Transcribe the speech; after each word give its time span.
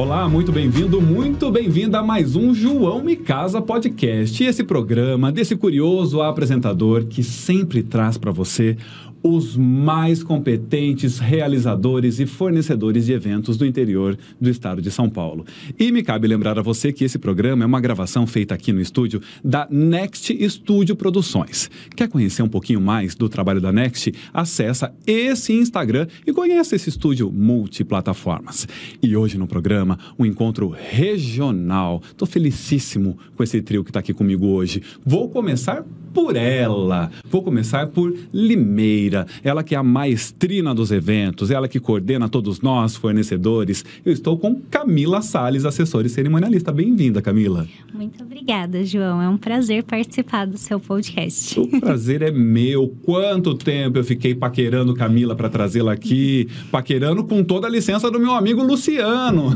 Olá, 0.00 0.26
muito 0.26 0.50
bem-vindo, 0.50 0.98
muito 0.98 1.50
bem-vinda 1.50 1.98
a 1.98 2.02
mais 2.02 2.34
um 2.34 2.54
João 2.54 3.04
Me 3.04 3.14
Casa 3.14 3.60
Podcast. 3.60 4.42
Esse 4.42 4.64
programa 4.64 5.30
desse 5.30 5.54
curioso 5.54 6.22
apresentador 6.22 7.04
que 7.04 7.22
sempre 7.22 7.82
traz 7.82 8.16
para 8.16 8.32
você 8.32 8.78
os 9.22 9.56
mais 9.56 10.22
competentes 10.22 11.18
realizadores 11.18 12.20
e 12.20 12.26
fornecedores 12.26 13.06
de 13.06 13.12
eventos 13.12 13.56
do 13.56 13.66
interior 13.66 14.16
do 14.40 14.48
estado 14.48 14.80
de 14.80 14.90
São 14.90 15.08
Paulo. 15.08 15.44
E 15.78 15.92
me 15.92 16.02
cabe 16.02 16.26
lembrar 16.26 16.58
a 16.58 16.62
você 16.62 16.92
que 16.92 17.04
esse 17.04 17.18
programa 17.18 17.64
é 17.64 17.66
uma 17.66 17.80
gravação 17.80 18.26
feita 18.26 18.54
aqui 18.54 18.72
no 18.72 18.80
estúdio 18.80 19.20
da 19.44 19.66
Next 19.70 20.36
Studio 20.48 20.96
Produções. 20.96 21.70
Quer 21.94 22.08
conhecer 22.08 22.42
um 22.42 22.48
pouquinho 22.48 22.80
mais 22.80 23.14
do 23.14 23.28
trabalho 23.28 23.60
da 23.60 23.72
Next? 23.72 24.12
Acessa 24.32 24.94
esse 25.06 25.52
Instagram 25.52 26.06
e 26.26 26.32
conheça 26.32 26.74
esse 26.74 26.88
estúdio 26.88 27.30
multiplataformas. 27.30 28.66
E 29.02 29.16
hoje 29.16 29.36
no 29.36 29.46
programa, 29.46 29.98
um 30.18 30.24
encontro 30.24 30.68
regional. 30.68 32.02
Estou 32.04 32.26
felicíssimo 32.26 33.18
com 33.36 33.42
esse 33.42 33.60
trio 33.60 33.84
que 33.84 33.90
está 33.90 34.00
aqui 34.00 34.14
comigo 34.14 34.46
hoje. 34.46 34.82
Vou 35.04 35.28
começar 35.28 35.84
por 36.12 36.36
ela. 36.36 37.10
Vou 37.24 37.42
começar 37.42 37.88
por 37.88 38.14
Limeira, 38.32 39.09
ela 39.42 39.62
que 39.62 39.74
é 39.74 39.78
a 39.78 39.82
maestrina 39.82 40.74
dos 40.74 40.90
eventos, 40.90 41.50
ela 41.50 41.68
que 41.68 41.80
coordena 41.80 42.28
todos 42.28 42.60
nós, 42.60 42.96
fornecedores. 42.96 43.84
Eu 44.04 44.12
estou 44.12 44.36
com 44.38 44.60
Camila 44.70 45.22
Sales, 45.22 45.64
assessora 45.64 46.06
e 46.06 46.10
cerimonialista. 46.10 46.72
Bem-vinda, 46.72 47.22
Camila. 47.22 47.66
Muito 47.94 48.22
obrigada, 48.22 48.84
João. 48.84 49.22
É 49.22 49.28
um 49.28 49.36
prazer 49.36 49.84
participar 49.84 50.46
do 50.46 50.58
seu 50.58 50.78
podcast. 50.78 51.58
O 51.58 51.80
prazer 51.80 52.22
é 52.22 52.30
meu. 52.30 52.94
Quanto 53.02 53.54
tempo 53.54 53.98
eu 53.98 54.04
fiquei 54.04 54.34
paquerando 54.34 54.94
Camila 54.94 55.34
para 55.34 55.48
trazê-la 55.48 55.92
aqui, 55.92 56.48
paquerando 56.70 57.24
com 57.24 57.42
toda 57.42 57.66
a 57.66 57.70
licença 57.70 58.10
do 58.10 58.20
meu 58.20 58.34
amigo 58.34 58.62
Luciano. 58.62 59.54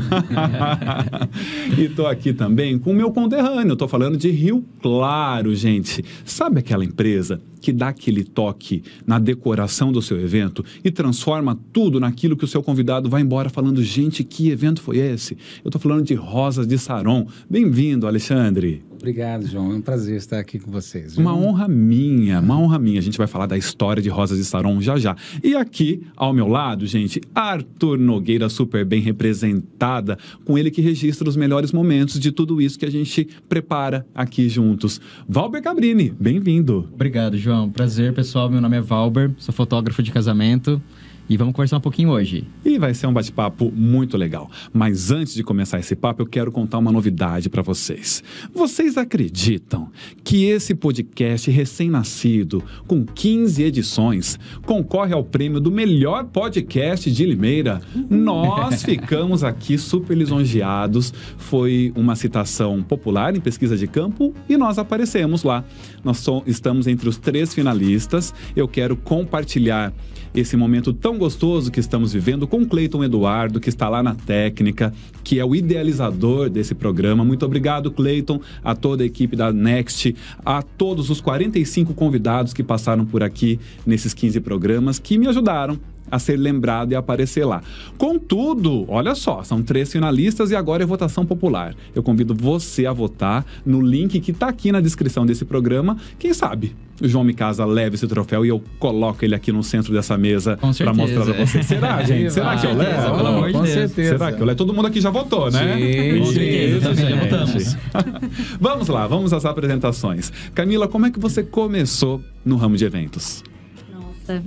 e 1.77 1.83
estou 1.83 2.07
aqui 2.07 2.33
também 2.33 2.79
com 2.79 2.91
o 2.91 2.95
meu 2.95 3.11
conterrâneo. 3.11 3.73
Estou 3.73 3.87
falando 3.87 4.17
de 4.17 4.31
Rio 4.31 4.65
Claro, 4.81 5.53
gente. 5.55 6.03
Sabe 6.23 6.55
Sabe 6.55 6.59
aquela 6.59 6.85
empresa 6.85 7.41
que 7.59 7.73
dá 7.73 7.87
aquele 7.89 8.23
toque 8.23 8.83
na 9.05 9.17
decoração 9.17 9.44
do 9.91 10.01
seu 10.01 10.19
evento 10.19 10.65
e 10.83 10.89
transforma 10.89 11.55
tudo 11.71 11.99
naquilo 11.99 12.35
que 12.35 12.43
o 12.43 12.47
seu 12.47 12.63
convidado 12.63 13.07
vai 13.07 13.21
embora 13.21 13.47
falando: 13.47 13.83
gente, 13.83 14.23
que 14.23 14.49
evento 14.49 14.81
foi 14.81 14.97
esse? 14.97 15.37
Eu 15.63 15.69
estou 15.69 15.79
falando 15.79 16.03
de 16.03 16.15
Rosas 16.15 16.65
de 16.65 16.79
Saron. 16.79 17.27
Bem-vindo, 17.47 18.07
Alexandre. 18.07 18.83
Obrigado, 19.05 19.45
João. 19.45 19.71
É 19.71 19.75
um 19.75 19.81
prazer 19.81 20.17
estar 20.17 20.39
aqui 20.39 20.57
com 20.57 20.71
vocês. 20.71 21.15
Viu? 21.15 21.21
Uma 21.21 21.35
honra 21.35 21.67
minha, 21.67 22.39
uma 22.39 22.57
honra 22.57 22.79
minha. 22.79 22.97
A 22.97 23.03
gente 23.03 23.19
vai 23.19 23.27
falar 23.27 23.45
da 23.45 23.55
história 23.55 24.01
de 24.01 24.09
Rosas 24.09 24.39
de 24.39 24.43
Saron 24.43 24.81
já 24.81 24.97
já. 24.97 25.15
E 25.43 25.55
aqui, 25.55 26.01
ao 26.15 26.33
meu 26.33 26.47
lado, 26.47 26.87
gente, 26.87 27.21
Arthur 27.35 27.99
Nogueira, 27.99 28.49
super 28.49 28.83
bem 28.83 29.01
representada, 29.01 30.17
com 30.43 30.57
ele 30.57 30.71
que 30.71 30.81
registra 30.81 31.29
os 31.29 31.35
melhores 31.35 31.71
momentos 31.71 32.19
de 32.19 32.31
tudo 32.31 32.59
isso 32.59 32.79
que 32.79 32.85
a 32.85 32.91
gente 32.91 33.27
prepara 33.47 34.07
aqui 34.15 34.49
juntos. 34.49 34.99
Valber 35.29 35.61
Cabrini, 35.61 36.11
bem-vindo. 36.19 36.89
Obrigado, 36.91 37.37
João. 37.37 37.69
Prazer, 37.69 38.11
pessoal. 38.11 38.49
Meu 38.49 38.59
nome 38.59 38.77
é 38.77 38.81
Valber, 38.81 39.34
sou 39.37 39.53
fotógrafo 39.53 40.01
de 40.01 40.11
casamento. 40.11 40.81
E 41.27 41.37
vamos 41.37 41.55
conversar 41.55 41.77
um 41.77 41.81
pouquinho 41.81 42.09
hoje. 42.09 42.47
E 42.63 42.77
vai 42.77 42.93
ser 42.93 43.07
um 43.07 43.13
bate-papo 43.13 43.71
muito 43.71 44.15
legal. 44.15 44.49
Mas 44.71 45.09
antes 45.09 45.33
de 45.33 45.43
começar 45.43 45.79
esse 45.79 45.95
papo, 45.95 46.21
eu 46.21 46.27
quero 46.27 46.51
contar 46.51 46.77
uma 46.77 46.91
novidade 46.91 47.49
para 47.49 47.63
vocês. 47.63 48.23
Vocês 48.53 48.95
acreditam 48.95 49.89
que 50.23 50.45
esse 50.45 50.75
podcast 50.75 51.49
recém-nascido, 51.49 52.63
com 52.85 53.03
15 53.03 53.63
edições, 53.63 54.39
concorre 54.67 55.13
ao 55.13 55.23
prêmio 55.23 55.59
do 55.59 55.71
melhor 55.71 56.25
podcast 56.25 57.11
de 57.11 57.25
Limeira? 57.25 57.81
Nós 58.07 58.83
ficamos 58.83 59.43
aqui 59.43 59.79
super 59.79 60.15
lisonjeados. 60.15 61.11
Foi 61.37 61.91
uma 61.95 62.15
citação 62.15 62.83
popular 62.83 63.35
em 63.35 63.41
pesquisa 63.41 63.75
de 63.75 63.87
campo 63.87 64.31
e 64.47 64.55
nós 64.57 64.77
aparecemos 64.77 65.41
lá. 65.41 65.63
Nós 66.03 66.23
estamos 66.45 66.85
entre 66.85 67.09
os 67.09 67.17
três 67.17 67.51
finalistas. 67.51 68.31
Eu 68.55 68.67
quero 68.67 68.95
compartilhar 68.95 69.91
esse 70.35 70.57
momento 70.57 70.93
tão 70.93 71.14
gostoso 71.17 71.71
que 71.71 71.79
estamos 71.79 72.13
vivendo 72.13 72.47
com 72.47 72.65
Cleiton 72.65 73.03
Eduardo, 73.03 73.59
que 73.59 73.69
está 73.69 73.89
lá 73.89 74.01
na 74.01 74.15
técnica, 74.15 74.93
que 75.23 75.39
é 75.39 75.45
o 75.45 75.55
idealizador 75.55 76.49
desse 76.49 76.75
programa. 76.75 77.23
Muito 77.23 77.45
obrigado, 77.45 77.91
Cleiton, 77.91 78.39
a 78.63 78.75
toda 78.75 79.03
a 79.03 79.05
equipe 79.05 79.35
da 79.35 79.51
Next, 79.51 80.15
a 80.45 80.61
todos 80.61 81.09
os 81.09 81.21
45 81.21 81.93
convidados 81.93 82.53
que 82.53 82.63
passaram 82.63 83.05
por 83.05 83.23
aqui 83.23 83.59
nesses 83.85 84.13
15 84.13 84.39
programas, 84.41 84.99
que 84.99 85.17
me 85.17 85.27
ajudaram 85.27 85.79
a 86.15 86.19
ser 86.19 86.37
lembrado 86.37 86.91
e 86.91 86.95
aparecer 86.95 87.45
lá. 87.45 87.61
Contudo, 87.97 88.85
olha 88.87 89.15
só, 89.15 89.43
são 89.43 89.61
três 89.61 89.91
finalistas 89.91 90.51
e 90.51 90.55
agora 90.55 90.83
é 90.83 90.85
votação 90.85 91.25
popular. 91.25 91.75
Eu 91.93 92.01
convido 92.01 92.33
você 92.33 92.85
a 92.85 92.93
votar 92.93 93.45
no 93.65 93.81
link 93.81 94.19
que 94.19 94.31
está 94.31 94.47
aqui 94.47 94.71
na 94.71 94.81
descrição 94.81 95.25
desse 95.25 95.45
programa. 95.45 95.97
Quem 96.17 96.33
sabe 96.33 96.75
o 97.01 97.07
João 97.07 97.23
Micasa 97.23 97.65
leve 97.65 97.95
esse 97.95 98.07
troféu 98.07 98.45
e 98.45 98.49
eu 98.49 98.63
coloco 98.79 99.23
ele 99.23 99.35
aqui 99.35 99.51
no 99.51 99.61
centro 99.61 99.91
dessa 99.91 100.17
mesa 100.17 100.57
para 100.57 100.93
mostrar 100.93 101.25
para 101.25 101.45
você. 101.45 101.61
Será, 101.61 102.03
gente? 102.03 102.31
Será 102.31 102.57
que 102.57 102.65
eu 102.65 102.73
levo? 102.73 103.15
Pelo 103.17 103.27
amor 103.27 103.47
de 103.47 103.53
Deus. 103.53 103.69
Certeza. 103.69 104.09
Será 104.17 104.31
que 104.31 104.41
eu 104.41 104.45
levo? 104.45 104.57
Todo 104.57 104.73
mundo 104.73 104.87
aqui 104.87 105.01
já 105.01 105.09
votou, 105.09 105.51
né? 105.51 105.75
Sim, 105.75 106.19
com 106.19 106.25
certeza. 106.27 106.89
Também 106.89 107.09
já 107.09 107.15
votamos. 107.17 107.77
vamos 108.59 108.87
lá, 108.87 109.07
vamos 109.07 109.33
às 109.33 109.45
apresentações. 109.45 110.31
Camila, 110.53 110.87
como 110.87 111.05
é 111.05 111.11
que 111.11 111.19
você 111.19 111.43
começou 111.43 112.21
no 112.45 112.55
ramo 112.55 112.77
de 112.77 112.85
eventos? 112.85 113.43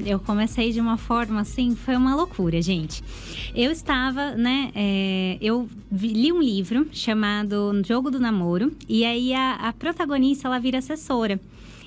Eu 0.04 0.18
comecei 0.18 0.72
de 0.72 0.80
uma 0.80 0.96
forma 0.96 1.40
assim, 1.40 1.74
foi 1.74 1.96
uma 1.96 2.14
loucura, 2.14 2.60
gente. 2.60 3.02
Eu 3.54 3.70
estava, 3.70 4.32
né? 4.32 4.70
É, 4.74 5.38
eu 5.40 5.68
li 5.90 6.32
um 6.32 6.40
livro 6.40 6.86
chamado 6.92 7.72
Jogo 7.84 8.10
do 8.10 8.20
Namoro, 8.20 8.72
e 8.88 9.04
aí 9.04 9.32
a, 9.32 9.54
a 9.54 9.72
protagonista 9.72 10.48
ela 10.48 10.58
vira 10.58 10.78
assessora. 10.78 11.40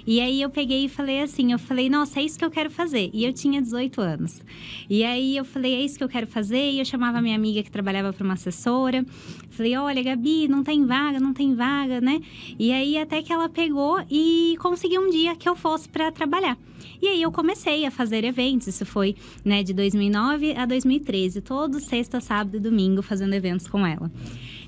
E 0.05 0.19
aí 0.19 0.41
eu 0.41 0.49
peguei 0.49 0.85
e 0.85 0.89
falei 0.89 1.21
assim, 1.21 1.51
eu 1.51 1.59
falei, 1.59 1.89
nossa, 1.89 2.19
é 2.19 2.23
isso 2.23 2.37
que 2.37 2.45
eu 2.45 2.51
quero 2.51 2.69
fazer. 2.69 3.09
E 3.13 3.25
eu 3.25 3.33
tinha 3.33 3.61
18 3.61 4.01
anos. 4.01 4.41
E 4.89 5.03
aí 5.03 5.37
eu 5.37 5.45
falei, 5.45 5.75
é 5.75 5.81
isso 5.81 5.97
que 5.97 6.03
eu 6.03 6.09
quero 6.09 6.27
fazer. 6.27 6.71
E 6.71 6.79
eu 6.79 6.85
chamava 6.85 7.21
minha 7.21 7.35
amiga 7.35 7.63
que 7.63 7.71
trabalhava 7.71 8.11
para 8.13 8.23
uma 8.23 8.33
assessora. 8.33 9.05
Falei, 9.49 9.75
olha, 9.77 10.01
Gabi, 10.01 10.47
não 10.47 10.63
tem 10.63 10.85
vaga, 10.85 11.19
não 11.19 11.33
tem 11.33 11.53
vaga, 11.55 12.01
né? 12.01 12.21
E 12.57 12.71
aí 12.71 12.97
até 12.97 13.21
que 13.21 13.31
ela 13.31 13.49
pegou 13.49 14.03
e 14.09 14.55
conseguiu 14.59 15.01
um 15.01 15.09
dia 15.09 15.35
que 15.35 15.47
eu 15.47 15.55
fosse 15.55 15.87
para 15.87 16.11
trabalhar. 16.11 16.57
E 17.01 17.07
aí 17.07 17.21
eu 17.21 17.31
comecei 17.31 17.85
a 17.85 17.91
fazer 17.91 18.23
eventos. 18.23 18.67
Isso 18.67 18.85
foi, 18.85 19.15
né, 19.43 19.63
de 19.63 19.73
2009 19.73 20.53
a 20.55 20.65
2013, 20.65 21.41
todo 21.41 21.79
sexta, 21.79 22.19
sábado 22.19 22.57
e 22.57 22.59
domingo 22.59 23.01
fazendo 23.01 23.33
eventos 23.33 23.67
com 23.67 23.85
ela. 23.85 24.11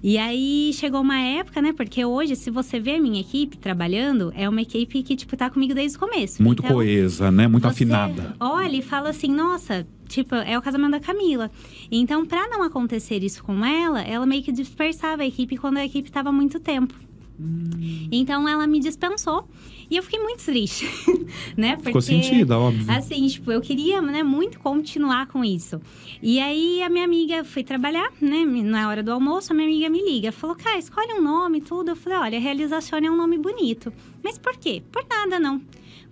E 0.04 0.18
aí 0.18 0.72
chegou 0.74 1.00
uma 1.00 1.18
época, 1.18 1.62
né? 1.62 1.72
Porque 1.72 2.04
hoje, 2.04 2.36
se 2.36 2.52
você 2.52 2.78
vê 2.78 2.96
a 2.96 3.02
minha 3.02 3.22
equipe 3.22 3.58
trabalhando, 3.58 4.34
é 4.36 4.50
uma 4.50 4.62
equipe 4.62 5.02
que, 5.02 5.16
tipo, 5.16 5.38
tá 5.38 5.50
comigo 5.50 5.74
desde 5.74 5.96
o 5.96 6.00
começo. 6.02 6.44
Muito 6.44 6.62
então, 6.62 6.76
coesa, 6.76 7.32
né? 7.32 7.48
Muito 7.48 7.66
afinada. 7.66 8.36
Olha 8.38 8.76
e 8.76 8.82
fala 8.82 9.12
assim, 9.12 9.30
nossa, 9.30 9.88
tipo, 10.10 10.36
é 10.36 10.58
o 10.58 10.62
casamento 10.62 10.92
da 10.92 11.00
Camila. 11.00 11.50
Então, 11.90 12.26
para 12.26 12.50
não 12.50 12.64
acontecer 12.64 13.24
isso 13.24 13.42
com 13.42 13.64
ela, 13.66 14.02
ela 14.02 14.26
meio 14.26 14.44
que 14.44 14.52
dispersava 14.52 15.24
a 15.24 15.26
equipe 15.26 15.56
quando 15.56 15.78
a 15.78 15.86
equipe 15.86 16.12
tava 16.12 16.34
muito 16.34 16.60
tempo. 16.60 16.94
Hum. 17.40 18.08
Então 18.12 18.48
ela 18.48 18.68
me 18.68 18.80
dispensou. 18.80 19.48
E 19.90 19.98
eu 19.98 20.04
fiquei 20.04 20.20
muito 20.20 20.44
triste, 20.44 20.86
né? 21.58 21.76
Porque, 21.76 21.90
Ficou 21.90 22.02
sentido, 22.02 22.52
óbvio. 22.52 22.86
Assim, 22.90 23.28
tipo, 23.28 23.52
eu 23.52 23.62
queria 23.62 24.02
né, 24.02 24.24
muito 24.24 24.60
continuar 24.60 25.28
com 25.28 25.44
isso. 25.44 25.80
E 26.22 26.40
aí 26.40 26.82
a 26.82 26.90
minha 26.90 27.06
amiga 27.06 27.44
foi 27.44 27.64
trabalhar, 27.64 28.12
né? 28.20 28.46
Na 28.46 28.90
hora 28.90 29.04
do 29.04 29.12
almoço, 29.12 29.52
a 29.52 29.56
minha 29.56 29.68
amiga 29.68 29.90
me 29.90 30.02
liga. 30.04 30.32
Falou, 30.32 30.56
cara, 30.56 30.78
escolhe 30.78 31.14
um 31.14 31.22
nome 31.22 31.60
e 31.60 31.62
tudo. 31.62 31.92
Eu 31.92 31.96
falei, 31.96 32.18
olha, 32.18 32.40
realização 32.40 32.98
é 32.98 33.12
um 33.12 33.18
nome 33.18 33.38
bonito. 33.38 33.92
Mas 34.24 34.38
por 34.38 34.56
quê? 34.58 34.82
Por 34.92 35.06
nada, 35.10 35.40
não. 35.40 35.62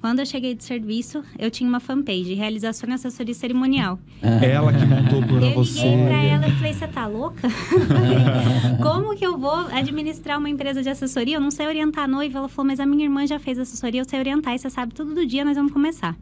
Quando 0.02 0.18
eu 0.18 0.26
cheguei 0.26 0.56
de 0.56 0.64
serviço, 0.64 1.24
eu 1.38 1.52
tinha 1.52 1.70
uma 1.70 1.80
fanpage, 1.80 2.34
realização 2.34 2.90
e 2.90 2.94
assessoria 2.94 3.36
cerimonial. 3.36 4.00
É 4.24 4.50
ela 4.50 4.74
que 4.74 4.84
montou 4.84 5.22
para 5.22 5.50
você. 5.52 5.80
Eu 5.80 5.92
liguei 5.92 6.06
para 6.08 6.24
ela 6.24 6.48
e 6.48 6.52
falei, 6.54 6.74
você 6.74 6.88
tá 6.88 7.06
louca? 7.06 7.48
Como 8.82 9.16
que 9.16 9.24
eu 9.24 9.38
vou 9.38 9.68
administrar 9.72 10.40
uma 10.40 10.50
empresa 10.50 10.82
de 10.82 10.90
assessoria? 10.90 11.38
Eu 11.38 11.42
não 11.42 11.52
sei 11.52 11.68
orientar 11.68 12.06
a 12.06 12.08
noiva. 12.08 12.40
Ela 12.40 12.50
falou, 12.50 12.66
mas 12.66 12.80
a 12.80 12.86
minha 12.86 13.04
irmã 13.04 13.28
já 13.28 13.38
fez 13.38 13.60
assessoria, 13.60 14.02
eu 14.02 14.10
sei 14.10 14.18
orientar, 14.18 14.56
e 14.56 14.58
você 14.60 14.72
sabe 14.72 14.92
tudo 14.92 15.14
do 15.14 15.24
dia, 15.24 15.46
nós 15.46 15.56
vamos 15.56 15.72
começar. 15.72 16.18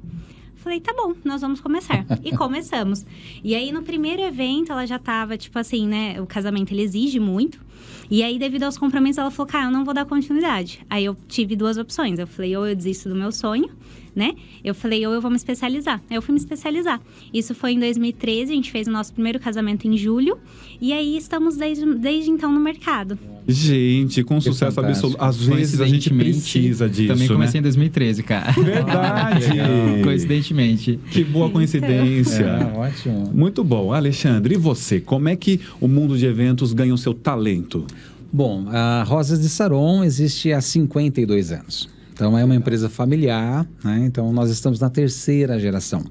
Falei, 0.56 0.82
tá 0.82 0.94
bom, 0.94 1.14
nós 1.24 1.40
vamos 1.40 1.62
começar. 1.62 2.06
e 2.22 2.36
começamos. 2.36 3.06
E 3.42 3.56
aí, 3.56 3.72
no 3.72 3.82
primeiro 3.82 4.22
evento, 4.22 4.74
ela 4.74 4.86
já 4.86 5.00
tava, 5.00 5.38
tipo 5.38 5.58
assim, 5.58 5.88
né? 5.88 6.20
O 6.20 6.28
casamento, 6.28 6.74
ele 6.74 6.82
exige 6.82 7.18
muito. 7.18 7.69
E 8.10 8.24
aí, 8.24 8.40
devido 8.40 8.64
aos 8.64 8.78
compromissos, 8.78 9.20
ela 9.20 9.30
falou, 9.30 9.52
cara, 9.52 9.66
eu 9.66 9.72
não 9.72 9.86
vou 9.86 9.94
dar 9.94 10.06
continuidade. 10.06 10.86
Aí, 10.90 11.06
eu 11.06 11.16
tive 11.28 11.56
duas 11.56 11.78
opções. 11.78 12.18
Eu 12.18 12.26
falei, 12.26 12.56
ou 12.58 12.68
eu 12.68 12.76
desisto 12.76 13.08
do 13.08 13.16
meu 13.16 13.32
sonho, 13.32 13.70
né? 14.16 14.34
Eu 14.64 14.74
falei, 14.76 15.06
ou 15.06 15.14
eu 15.14 15.22
vou 15.22 15.30
me 15.32 15.38
especializar. 15.38 16.02
Aí 16.10 16.16
eu 16.16 16.22
fui 16.22 16.34
me 16.34 16.40
especializar. 16.40 17.02
Isso 17.34 17.54
foi 17.56 17.72
em 17.74 17.80
2013, 17.80 18.52
a 18.52 18.56
gente 18.56 18.72
fez 18.72 18.88
o 18.88 18.92
nosso 18.92 19.14
primeiro 19.14 19.40
casamento 19.40 19.88
em 19.88 19.98
julho. 19.98 20.38
E 20.82 20.94
aí 20.94 21.18
estamos 21.18 21.58
desde, 21.58 21.86
desde 21.96 22.30
então 22.32 22.52
no 22.52 22.60
mercado. 22.60 23.18
Gente, 23.48 24.24
com 24.24 24.38
Que 24.38 24.44
sucesso 24.46 24.76
fantástico. 24.76 25.08
absoluto. 25.18 25.24
Às 25.24 25.58
vezes 25.58 25.82
a 25.82 25.88
gente 25.88 26.10
precisa 26.14 26.88
disso, 26.88 27.14
Também 27.14 27.28
comecei 27.28 27.60
né? 27.60 27.60
em 27.60 27.64
2013, 27.64 28.24
cara. 28.24 28.52
Verdade. 28.52 29.46
Coincidentemente. 30.04 31.00
Que 31.12 31.24
boa 31.24 31.50
coincidência. 31.50 32.46
É, 32.46 32.78
ótimo. 32.78 33.32
Muito 33.34 33.64
bom. 33.64 33.92
Alexandre, 33.92 34.56
e 34.56 34.58
você? 34.58 35.00
Como 35.00 35.28
é 35.30 35.36
que 35.36 35.60
o 35.82 35.88
mundo 35.88 36.18
de 36.18 36.26
eventos 36.26 36.74
ganha 36.74 36.94
o 36.94 36.98
seu 36.98 37.14
talento? 37.14 37.86
Bom, 38.32 38.66
a 38.70 39.04
Rosas 39.04 39.42
de 39.42 39.50
Saron 39.50 40.04
existe 40.04 40.54
há 40.54 40.62
52 40.62 41.52
anos. 41.52 41.90
Então 42.20 42.38
é 42.38 42.44
uma 42.44 42.54
empresa 42.54 42.90
familiar, 42.90 43.66
né? 43.82 44.04
então 44.04 44.34
nós 44.34 44.50
estamos 44.50 44.78
na 44.78 44.90
terceira 44.90 45.58
geração. 45.58 46.04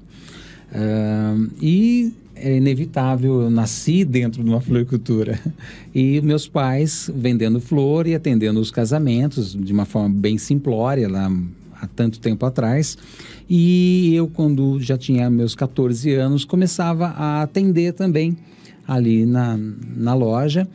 Ahn, 0.73 1.49
e 1.61 2.11
é 2.35 2.57
inevitável, 2.57 3.43
eu 3.43 3.49
nasci 3.51 4.03
dentro 4.03 4.43
de 4.43 4.49
uma 4.49 4.59
floricultura. 4.59 5.39
E 5.93 6.19
meus 6.21 6.47
pais 6.47 7.11
vendendo 7.13 7.59
flor 7.59 8.07
e 8.07 8.15
atendendo 8.15 8.59
os 8.59 8.71
casamentos 8.71 9.53
de 9.53 9.71
uma 9.71 9.85
forma 9.85 10.09
bem 10.09 10.39
simplória 10.39 11.07
lá 11.07 11.31
há 11.79 11.85
tanto 11.85 12.19
tempo 12.19 12.43
atrás. 12.43 12.97
E 13.47 14.11
eu, 14.15 14.27
quando 14.27 14.79
já 14.81 14.97
tinha 14.97 15.29
meus 15.29 15.53
14 15.53 16.11
anos, 16.15 16.43
começava 16.43 17.05
a 17.09 17.43
atender 17.43 17.93
também 17.93 18.35
ali 18.87 19.27
na, 19.27 19.59
na 19.95 20.15
loja 20.15 20.67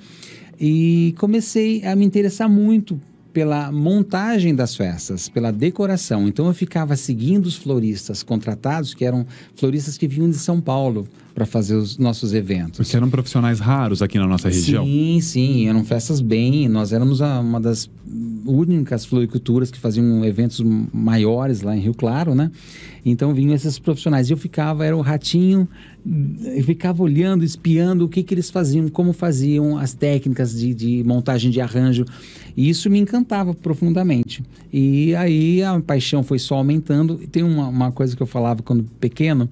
e 0.60 1.12
comecei 1.18 1.84
a 1.84 1.96
me 1.96 2.04
interessar 2.04 2.48
muito 2.48 3.00
pela 3.34 3.72
montagem 3.72 4.54
das 4.54 4.76
festas, 4.76 5.28
pela 5.28 5.50
decoração. 5.50 6.28
Então 6.28 6.46
eu 6.46 6.54
ficava 6.54 6.94
seguindo 6.94 7.46
os 7.46 7.56
floristas 7.56 8.22
contratados, 8.22 8.94
que 8.94 9.04
eram 9.04 9.26
floristas 9.56 9.98
que 9.98 10.06
vinham 10.06 10.30
de 10.30 10.38
São 10.38 10.60
Paulo 10.60 11.06
para 11.34 11.44
fazer 11.44 11.74
os 11.74 11.98
nossos 11.98 12.32
eventos. 12.32 12.78
Porque 12.78 12.96
eram 12.96 13.10
profissionais 13.10 13.58
raros 13.58 14.00
aqui 14.00 14.18
na 14.18 14.26
nossa 14.26 14.48
região. 14.48 14.84
Sim, 14.84 15.20
sim, 15.20 15.68
eram 15.68 15.84
festas 15.84 16.20
bem. 16.20 16.68
Nós 16.68 16.92
éramos 16.92 17.20
uma 17.20 17.60
das 17.60 17.90
únicas 18.46 19.04
floriculturas 19.04 19.70
que 19.70 19.78
faziam 19.78 20.24
eventos 20.24 20.60
maiores 20.92 21.62
lá 21.62 21.76
em 21.76 21.80
Rio 21.80 21.94
Claro, 21.94 22.34
né? 22.34 22.50
Então 23.04 23.34
vinham 23.34 23.52
esses 23.54 23.78
profissionais. 23.78 24.30
E 24.30 24.32
eu 24.32 24.36
ficava, 24.36 24.84
era 24.84 24.96
o 24.96 25.00
ratinho, 25.00 25.68
eu 26.44 26.62
ficava 26.62 27.02
olhando, 27.02 27.44
espiando 27.44 28.04
o 28.04 28.08
que, 28.08 28.22
que 28.22 28.32
eles 28.32 28.48
faziam, 28.48 28.88
como 28.88 29.12
faziam 29.12 29.76
as 29.76 29.92
técnicas 29.92 30.56
de, 30.56 30.72
de 30.72 31.02
montagem 31.04 31.50
de 31.50 31.60
arranjo. 31.60 32.04
E 32.56 32.68
isso 32.68 32.88
me 32.88 32.98
encantava 32.98 33.52
profundamente. 33.52 34.42
E 34.72 35.14
aí 35.16 35.62
a 35.62 35.80
paixão 35.80 36.22
foi 36.22 36.38
só 36.38 36.56
aumentando. 36.56 37.18
E 37.20 37.26
tem 37.26 37.42
uma, 37.42 37.68
uma 37.68 37.90
coisa 37.90 38.14
que 38.14 38.22
eu 38.22 38.26
falava 38.26 38.62
quando 38.62 38.84
pequeno, 39.00 39.50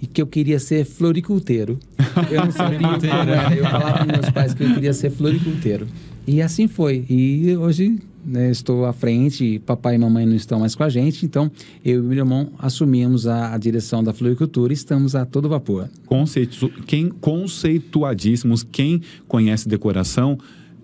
e 0.00 0.06
que 0.06 0.20
eu 0.20 0.26
queria 0.26 0.58
ser 0.58 0.84
floriculteiro. 0.84 1.78
Eu 2.30 2.44
não 2.44 2.52
sabia 2.52 2.78
como 2.78 3.06
era. 3.06 3.54
Eu 3.54 3.64
falava 3.64 4.04
para 4.04 4.16
meus 4.16 4.30
pais 4.30 4.54
que 4.54 4.64
eu 4.64 4.74
queria 4.74 4.92
ser 4.92 5.10
floriculteiro. 5.10 5.86
E 6.26 6.40
assim 6.40 6.66
foi. 6.66 7.04
E 7.08 7.54
hoje 7.56 7.98
né, 8.26 8.50
estou 8.50 8.84
à 8.84 8.92
frente, 8.92 9.60
papai 9.60 9.94
e 9.94 9.98
mamãe 9.98 10.26
não 10.26 10.34
estão 10.34 10.58
mais 10.58 10.74
com 10.74 10.82
a 10.82 10.88
gente, 10.88 11.24
então 11.24 11.50
eu 11.84 12.00
e 12.00 12.02
meu 12.02 12.18
irmão 12.18 12.50
assumimos 12.58 13.26
a, 13.26 13.54
a 13.54 13.58
direção 13.58 14.02
da 14.02 14.12
floricultura 14.12 14.72
e 14.72 14.74
estamos 14.74 15.14
a 15.14 15.24
todo 15.24 15.48
vapor. 15.48 15.88
Conceitu... 16.06 16.68
Quem, 16.86 17.08
conceituadíssimos, 17.08 18.64
quem 18.64 19.00
conhece 19.28 19.68
decoração 19.68 20.36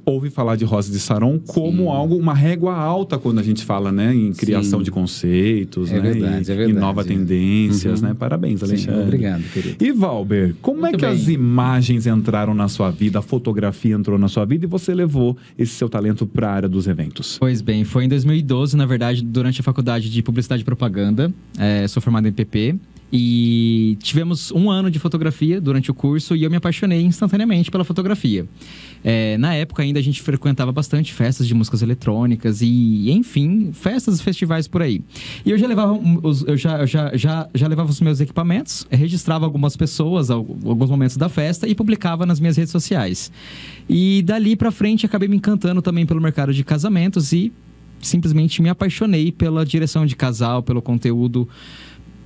ouve 0.04 0.30
falar 0.30 0.56
de 0.56 0.64
Rosa 0.64 0.90
de 0.90 0.98
Saron 0.98 1.38
como 1.38 1.82
Sim. 1.84 1.88
algo, 1.88 2.16
uma 2.16 2.34
régua 2.34 2.74
alta 2.74 3.18
quando 3.18 3.38
a 3.38 3.42
gente 3.42 3.64
fala, 3.64 3.90
né, 3.92 4.14
em 4.14 4.32
criação 4.32 4.80
Sim. 4.80 4.84
de 4.84 4.90
conceitos, 4.90 5.90
É 5.90 5.94
né, 5.94 6.00
verdade, 6.00 6.48
e, 6.48 6.52
é 6.52 6.56
verdade. 6.56 6.70
inova 6.78 7.04
tendências, 7.04 8.00
Uhum. 8.02 8.08
né? 8.08 8.14
Parabéns, 8.18 8.60
Sim, 8.60 8.66
Alexandre. 8.66 9.02
obrigado, 9.02 9.42
querido. 9.52 9.84
E 9.84 9.92
Valber, 9.92 10.54
como 10.60 10.78
é 10.86 10.90
Muito 10.90 10.98
que 10.98 11.06
bem. 11.06 11.14
as 11.14 11.28
imagens 11.28 12.06
entraram 12.06 12.54
na 12.54 12.68
sua 12.68 12.90
vida, 12.90 13.18
a 13.18 13.22
fotografia 13.22 13.94
entrou 13.94 14.18
na 14.18 14.28
sua 14.28 14.44
vida 14.44 14.64
e 14.64 14.68
você 14.68 14.94
levou 14.94 15.36
esse 15.58 15.72
seu 15.72 15.88
talento 15.88 16.26
para 16.26 16.48
a 16.48 16.52
área 16.52 16.68
dos 16.68 16.86
eventos? 16.86 17.36
Pois 17.38 17.60
bem, 17.62 17.84
foi 17.84 18.04
em 18.04 18.08
2012, 18.08 18.76
na 18.76 18.86
verdade, 18.86 19.22
durante 19.22 19.60
a 19.60 19.64
faculdade 19.64 20.10
de 20.10 20.22
Publicidade 20.22 20.62
e 20.62 20.64
Propaganda. 20.64 21.32
É, 21.58 21.86
sou 21.88 22.02
formado 22.02 22.26
em 22.26 22.32
PP. 22.32 22.76
E 23.14 23.98
tivemos 24.00 24.50
um 24.52 24.70
ano 24.70 24.90
de 24.90 24.98
fotografia 24.98 25.60
durante 25.60 25.90
o 25.90 25.94
curso 25.94 26.34
e 26.34 26.44
eu 26.44 26.50
me 26.50 26.56
apaixonei 26.56 27.02
instantaneamente 27.02 27.70
pela 27.70 27.84
fotografia. 27.84 28.46
É, 29.04 29.36
na 29.36 29.52
época 29.54 29.82
ainda 29.82 29.98
a 29.98 30.02
gente 30.02 30.22
frequentava 30.22 30.72
bastante 30.72 31.12
festas 31.12 31.46
de 31.46 31.54
músicas 31.54 31.82
eletrônicas 31.82 32.62
e, 32.62 33.10
enfim, 33.10 33.70
festas 33.72 34.18
e 34.18 34.22
festivais 34.22 34.66
por 34.66 34.80
aí. 34.80 35.02
E 35.44 35.50
eu 35.50 35.58
já 35.58 35.66
levava, 35.66 35.92
os, 36.22 36.42
eu 36.46 36.56
já, 36.56 36.86
já, 36.86 37.14
já, 37.14 37.48
já 37.54 37.68
levava 37.68 37.90
os 37.90 38.00
meus 38.00 38.18
equipamentos, 38.20 38.86
registrava 38.90 39.44
algumas 39.44 39.76
pessoas, 39.76 40.30
al- 40.30 40.46
alguns 40.64 40.88
momentos 40.88 41.16
da 41.18 41.28
festa 41.28 41.68
e 41.68 41.74
publicava 41.74 42.24
nas 42.24 42.40
minhas 42.40 42.56
redes 42.56 42.72
sociais. 42.72 43.30
E 43.90 44.22
dali 44.22 44.56
pra 44.56 44.70
frente 44.70 45.04
acabei 45.04 45.28
me 45.28 45.36
encantando 45.36 45.82
também 45.82 46.06
pelo 46.06 46.20
mercado 46.20 46.54
de 46.54 46.64
casamentos 46.64 47.32
e 47.32 47.52
simplesmente 48.00 48.60
me 48.60 48.68
apaixonei 48.68 49.30
pela 49.30 49.64
direção 49.64 50.04
de 50.04 50.16
casal, 50.16 50.60
pelo 50.62 50.82
conteúdo, 50.82 51.48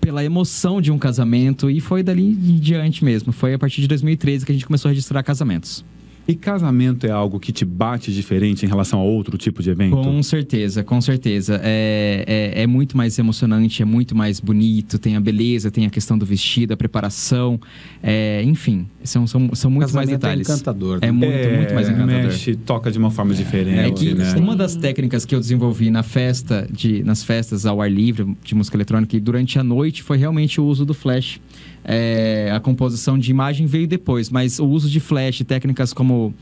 pela 0.06 0.24
emoção 0.24 0.80
de 0.80 0.92
um 0.92 0.98
casamento 1.00 1.68
e 1.68 1.80
foi 1.80 2.00
dali 2.00 2.22
em 2.22 2.60
diante 2.60 3.04
mesmo. 3.04 3.32
Foi 3.32 3.54
a 3.54 3.58
partir 3.58 3.80
de 3.80 3.88
2013 3.88 4.46
que 4.46 4.52
a 4.52 4.54
gente 4.54 4.64
começou 4.64 4.88
a 4.88 4.92
registrar 4.92 5.20
casamentos. 5.24 5.84
E 6.28 6.34
casamento 6.34 7.06
é 7.06 7.10
algo 7.10 7.38
que 7.38 7.52
te 7.52 7.64
bate 7.64 8.12
diferente 8.12 8.66
em 8.66 8.68
relação 8.68 8.98
a 8.98 9.02
outro 9.02 9.38
tipo 9.38 9.62
de 9.62 9.70
evento? 9.70 9.96
Com 9.96 10.20
certeza, 10.24 10.82
com 10.82 11.00
certeza. 11.00 11.60
É, 11.62 12.52
é, 12.56 12.62
é 12.62 12.66
muito 12.66 12.96
mais 12.96 13.16
emocionante, 13.16 13.80
é 13.80 13.84
muito 13.84 14.14
mais 14.16 14.40
bonito, 14.40 14.98
tem 14.98 15.14
a 15.14 15.20
beleza, 15.20 15.70
tem 15.70 15.86
a 15.86 15.90
questão 15.90 16.18
do 16.18 16.26
vestido, 16.26 16.72
a 16.72 16.76
preparação, 16.76 17.60
é, 18.02 18.42
enfim, 18.42 18.86
são, 19.04 19.24
são, 19.26 19.54
são 19.54 19.70
muito 19.70 19.82
mais 19.82 20.06
Casamento 20.06 20.20
detalhes. 20.20 20.48
É 20.48 20.52
encantador. 20.52 20.98
É 21.00 21.06
né? 21.06 21.12
muito, 21.12 21.48
muito 21.56 21.74
mais 21.74 21.88
encantador. 21.88 22.22
Mexe, 22.24 22.56
toca 22.56 22.90
de 22.90 22.98
uma 22.98 23.10
forma 23.10 23.32
É 23.32 23.36
diferente, 23.36 24.06
que 24.06 24.14
né? 24.14 24.34
uma 24.36 24.56
das 24.56 24.74
técnicas 24.74 25.24
que 25.24 25.34
eu 25.34 25.38
desenvolvi 25.38 25.90
na 25.90 26.02
festa, 26.02 26.66
de, 26.70 27.04
nas 27.04 27.22
festas 27.22 27.64
ao 27.64 27.80
ar 27.80 27.90
livre 27.90 28.36
de 28.42 28.54
música 28.54 28.76
eletrônica 28.76 29.16
e 29.16 29.20
durante 29.20 29.60
a 29.60 29.64
noite 29.64 30.02
foi 30.02 30.18
realmente 30.18 30.60
o 30.60 30.64
uso 30.64 30.84
do 30.84 30.92
flash. 30.92 31.40
É, 31.88 32.50
a 32.52 32.58
composição 32.58 33.16
de 33.16 33.30
imagem 33.30 33.66
veio 33.66 33.86
depois, 33.86 34.28
mas 34.28 34.58
o 34.58 34.66
uso 34.66 34.90
de 34.90 34.98
flash, 34.98 35.44
técnicas 35.46 35.92
como 35.92 36.34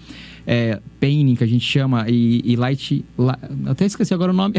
é, 0.46 0.80
painting, 0.98 1.34
que 1.34 1.44
a 1.44 1.46
gente 1.46 1.64
chama, 1.64 2.06
e, 2.08 2.40
e 2.44 2.56
light. 2.56 3.04
la- 3.16 3.38
até 3.66 3.84
esqueci 3.84 4.14
agora 4.14 4.32
o 4.32 4.34
nome. 4.34 4.54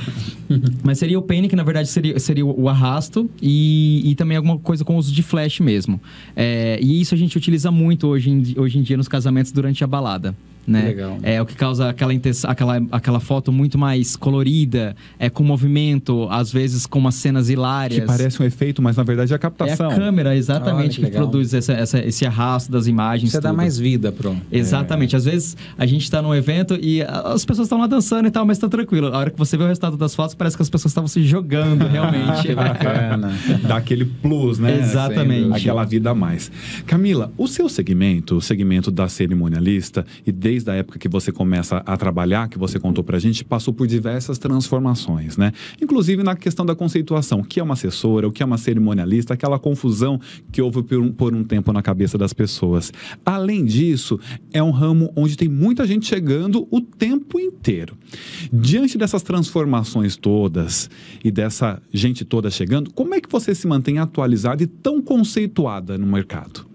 mas 0.82 0.98
seria 0.98 1.18
o 1.18 1.22
painting, 1.22 1.48
que 1.48 1.56
na 1.56 1.62
verdade 1.62 1.88
seria, 1.88 2.18
seria 2.18 2.44
o 2.46 2.68
arrasto, 2.68 3.28
e, 3.40 4.02
e 4.04 4.14
também 4.14 4.36
alguma 4.36 4.58
coisa 4.58 4.84
com 4.84 4.96
uso 4.96 5.12
de 5.12 5.22
flash 5.22 5.60
mesmo. 5.60 6.00
É, 6.34 6.78
e 6.80 7.00
isso 7.00 7.14
a 7.14 7.18
gente 7.18 7.36
utiliza 7.36 7.70
muito 7.70 8.06
hoje 8.06 8.30
em, 8.30 8.42
hoje 8.56 8.78
em 8.78 8.82
dia 8.82 8.96
nos 8.96 9.08
casamentos 9.08 9.52
durante 9.52 9.82
a 9.84 9.86
balada. 9.86 10.34
Né? 10.66 10.82
Legal. 10.86 11.18
É 11.22 11.40
o 11.42 11.46
que 11.46 11.54
causa 11.54 11.90
aquela, 11.90 12.12
aquela, 12.44 12.82
aquela 12.90 13.20
foto 13.20 13.52
muito 13.52 13.76
mais 13.78 14.16
colorida, 14.16 14.96
é, 15.18 15.28
com 15.28 15.42
movimento, 15.44 16.26
às 16.30 16.50
vezes 16.52 16.86
com 16.86 16.98
umas 16.98 17.14
cenas 17.16 17.48
hilárias. 17.50 18.00
Que 18.00 18.06
parece 18.06 18.42
um 18.42 18.46
efeito, 18.46 18.80
mas 18.80 18.96
na 18.96 19.02
verdade 19.02 19.32
é 19.32 19.34
a 19.34 19.36
É 19.36 19.38
captação. 19.38 19.90
a 19.90 19.94
câmera, 19.94 20.30
Olha, 20.30 20.36
exatamente, 20.38 21.00
que 21.00 21.06
que, 21.06 21.12
produz 21.12 21.52
essa- 21.52 21.72
essa- 21.74 21.98
esse 21.98 22.24
arrasto 22.26 22.72
das 22.72 22.86
imagens. 22.86 23.30
Você 23.32 23.40
dá 23.40 23.50
tudo. 23.50 23.56
mais 23.58 23.78
vida 23.78 24.10
pro. 24.10 24.36
Exatamente. 24.50 25.14
Às 25.16 25.24
vezes 25.24 25.56
a 25.76 25.84
gente 25.86 26.10
tá 26.10 26.22
num 26.22 26.34
evento 26.34 26.78
e 26.80 27.02
as 27.02 27.44
pessoas 27.44 27.66
estão 27.66 27.78
lá 27.78 27.86
dançando 27.86 28.26
e 28.26 28.30
tal, 28.30 28.46
mas 28.46 28.58
tá 28.58 28.68
tranquilo. 28.68 29.08
A 29.08 29.18
hora 29.18 29.30
que 29.30 29.38
você 29.38 29.56
vê 29.56 29.64
o 29.64 29.66
resultado 29.66 29.96
das 29.96 30.14
fotos, 30.14 30.34
parece 30.34 30.56
que 30.56 30.62
as 30.62 30.70
pessoas 30.70 30.90
estavam 30.92 31.08
se 31.08 31.22
jogando 31.24 31.86
realmente. 31.86 32.42
Que 32.44 32.54
bacana. 32.54 33.32
Dá 33.66 33.76
aquele 33.76 34.04
plus, 34.04 34.58
né? 34.58 34.78
Exatamente. 34.80 35.52
Aquela 35.56 35.84
vida 35.84 36.10
a 36.10 36.14
mais. 36.14 36.50
Camila, 36.86 37.32
o 37.36 37.46
seu 37.46 37.68
segmento, 37.68 38.36
o 38.36 38.40
segmento 38.40 38.90
da 38.90 39.08
cerimonialista, 39.08 40.04
e 40.26 40.32
desde 40.54 40.70
a 40.70 40.74
época 40.74 41.00
que 41.00 41.08
você 41.08 41.32
começa 41.32 41.78
a 41.84 41.96
trabalhar, 41.96 42.48
que 42.48 42.58
você 42.58 42.78
contou 42.78 43.02
pra 43.02 43.18
gente, 43.18 43.44
passou 43.44 43.74
por 43.74 43.88
diversas 43.88 44.38
transformações, 44.38 45.36
né? 45.36 45.52
Inclusive 45.82 46.22
na 46.22 46.36
questão 46.36 46.64
da 46.64 46.76
conceituação, 46.76 47.40
o 47.40 47.44
que 47.44 47.58
é 47.58 47.62
uma 47.62 47.74
assessora, 47.74 48.28
o 48.28 48.32
que 48.32 48.42
é 48.42 48.46
uma 48.46 48.56
cerimonialista, 48.56 49.34
aquela 49.34 49.58
confusão 49.58 50.20
que 50.52 50.62
houve 50.62 50.82
por 50.84 50.98
um, 50.98 51.12
por 51.12 51.34
um 51.34 51.42
tempo 51.42 51.72
na 51.72 51.82
cabeça 51.82 52.16
das 52.16 52.32
pessoas. 52.32 52.92
Além 53.24 53.64
disso, 53.64 54.18
é 54.52 54.62
um 54.62 54.70
ramo 54.70 55.12
onde 55.16 55.36
tem 55.36 55.48
muita 55.48 55.84
gente 55.86 56.06
chegando 56.06 56.68
o 56.70 56.80
tempo 56.80 57.40
inteiro. 57.40 57.96
Diante 58.52 58.96
dessas 58.96 59.22
transformações 59.22 60.16
todas 60.16 60.88
e 61.24 61.32
dessa 61.32 61.82
gente 61.92 62.24
toda 62.24 62.48
chegando, 62.48 62.92
como 62.94 63.14
é 63.14 63.20
que 63.20 63.28
você 63.28 63.54
se 63.54 63.66
mantém 63.66 63.98
atualizada 63.98 64.62
e 64.62 64.66
tão 64.68 65.02
conceituada 65.02 65.98
no 65.98 66.06
mercado? 66.06 66.73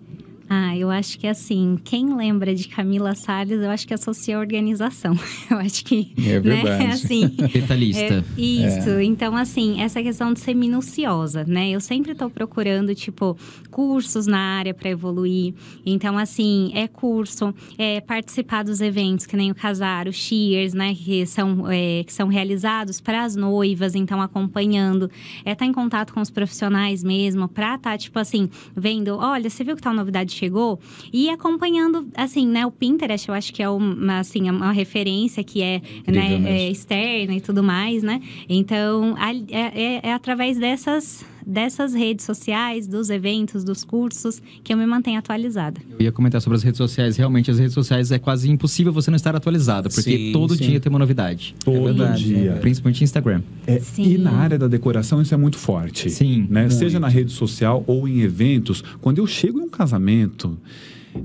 Ah, 0.52 0.76
eu 0.76 0.90
acho 0.90 1.20
que 1.20 1.28
assim, 1.28 1.78
quem 1.84 2.16
lembra 2.16 2.56
de 2.56 2.68
Camila 2.68 3.14
Salles, 3.14 3.62
eu 3.62 3.70
acho 3.70 3.88
que 3.88 3.94
associa 3.94 4.36
a 4.36 4.40
organização. 4.40 5.14
Eu 5.50 5.58
acho 5.58 5.84
que. 5.86 6.14
É 6.18 6.40
verdade. 6.40 6.86
Né, 6.86 6.92
assim, 6.92 7.28
Detalhista. 7.54 8.26
é, 8.38 8.42
isso. 8.42 9.00
Então, 9.00 9.36
assim, 9.36 9.82
essa 9.82 10.02
questão 10.02 10.34
de 10.34 10.40
ser 10.40 10.54
minuciosa, 10.54 11.44
né? 11.44 11.70
Eu 11.70 11.80
sempre 11.80 12.12
estou 12.14 12.30
procurando, 12.30 12.94
tipo, 12.96 13.38
cursos 13.70 14.26
na 14.28 14.40
área 14.40 14.74
para 14.74 14.90
evoluir. 14.90 15.54
Então, 15.86 16.18
assim, 16.18 16.72
é 16.76 16.88
curso, 16.88 17.54
é 17.78 18.00
participar 18.00 18.64
dos 18.64 18.80
eventos, 18.82 19.26
que 19.26 19.36
nem 19.36 19.52
o 19.52 19.56
Casar, 19.56 20.08
o 20.08 20.14
Cheers, 20.14 20.74
né? 20.74 20.96
Que 20.96 21.26
são, 21.26 21.70
é, 21.70 22.04
que 22.04 22.14
são 22.14 22.28
realizados 22.28 23.02
para 23.02 23.24
as 23.24 23.36
noivas, 23.36 23.96
então, 23.96 24.22
acompanhando. 24.22 25.10
É 25.46 25.52
estar 25.52 25.66
em 25.66 25.74
contato 25.74 26.14
com 26.14 26.22
os 26.22 26.30
profissionais 26.30 27.04
mesmo, 27.04 27.48
para 27.48 27.76
estar, 27.76 27.98
tipo 27.98 28.18
assim, 28.18 28.50
vendo, 28.76 29.18
olha, 29.18 29.50
você 29.50 29.64
viu 29.64 29.76
que 29.76 29.82
tal 29.82 29.94
novidade 29.94 30.39
chegou? 30.40 30.80
E 31.14 31.30
acompanhando, 31.30 32.08
assim, 32.16 32.48
né? 32.48 32.66
O 32.66 32.72
Pinterest, 32.72 33.28
eu 33.30 33.36
acho 33.36 33.54
que 33.54 33.62
é 33.62 33.70
uma, 33.70 34.20
assim, 34.20 34.50
uma 34.50 34.72
referência 34.72 35.44
que 35.44 35.62
é, 35.62 35.82
né, 36.08 36.30
é 36.50 36.70
externa 36.72 37.36
e 37.36 37.42
tudo 37.42 37.62
mais, 37.62 38.02
né? 38.04 38.22
Então, 38.48 39.16
é, 39.18 40.00
é- 40.00 40.00
é 40.10 40.14
através 40.14 40.58
dessas, 40.58 41.26
dessas 41.46 41.94
redes 41.94 42.26
sociais, 42.26 42.88
dos 42.88 43.10
eventos, 43.10 43.64
dos 43.64 43.84
cursos, 43.84 44.42
que 44.64 44.74
eu 44.74 44.78
me 44.78 44.86
mantenho 44.86 45.20
atualizada. 45.20 45.80
Eu 45.98 46.02
ia 46.06 46.12
comentar 46.12 46.42
sobre 46.42 46.58
as 46.58 46.64
redes 46.64 46.78
sociais. 46.78 47.18
Realmente, 47.18 47.50
as 47.52 47.58
redes 47.60 47.74
sociais 47.74 48.12
é 48.12 48.20
quase 48.20 48.50
impossível 48.50 48.92
você 48.94 49.10
não 49.12 49.16
estar 49.16 49.36
atualizado, 49.36 49.90
porque 49.90 50.18
Sim, 50.18 50.32
todo 50.32 50.56
sim. 50.56 50.64
dia 50.64 50.80
tem 50.80 50.90
uma 50.90 51.00
novidade. 51.00 51.56
Todo 51.64 51.84
verdade, 51.86 52.24
dia. 52.24 52.58
Principalmente 52.62 53.04
Instagram. 53.04 53.42
É, 53.66 53.80
Sim. 53.80 54.14
e 54.14 54.18
na 54.18 54.32
área 54.32 54.58
da 54.58 54.68
decoração 54.68 55.22
isso 55.22 55.34
é 55.34 55.38
muito 55.38 55.58
forte. 55.58 56.10
Sim, 56.10 56.48
Né? 56.50 56.62
muito. 56.62 56.74
Seja 56.76 57.00
na 57.00 57.08
rede 57.08 57.32
social 57.32 57.84
ou 57.88 58.08
em 58.08 58.22
eventos. 58.22 58.84
Quando 59.02 59.18
eu 59.20 59.28
chego 59.28 59.60
em 59.60 59.64
um 59.64 59.70
casamento 59.70 60.58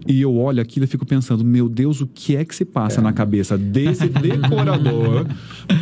e 0.06 0.20
eu 0.20 0.34
olho 0.36 0.60
aquilo, 0.62 0.84
eu 0.84 0.88
fico 0.88 1.04
pensando, 1.06 1.44
meu 1.44 1.68
Deus, 1.68 2.00
o 2.00 2.06
que 2.06 2.36
é 2.36 2.44
que 2.44 2.54
se 2.54 2.64
passa 2.64 3.00
na 3.00 3.12
cabeça 3.12 3.56
desse 3.58 4.06
decorador 4.08 5.26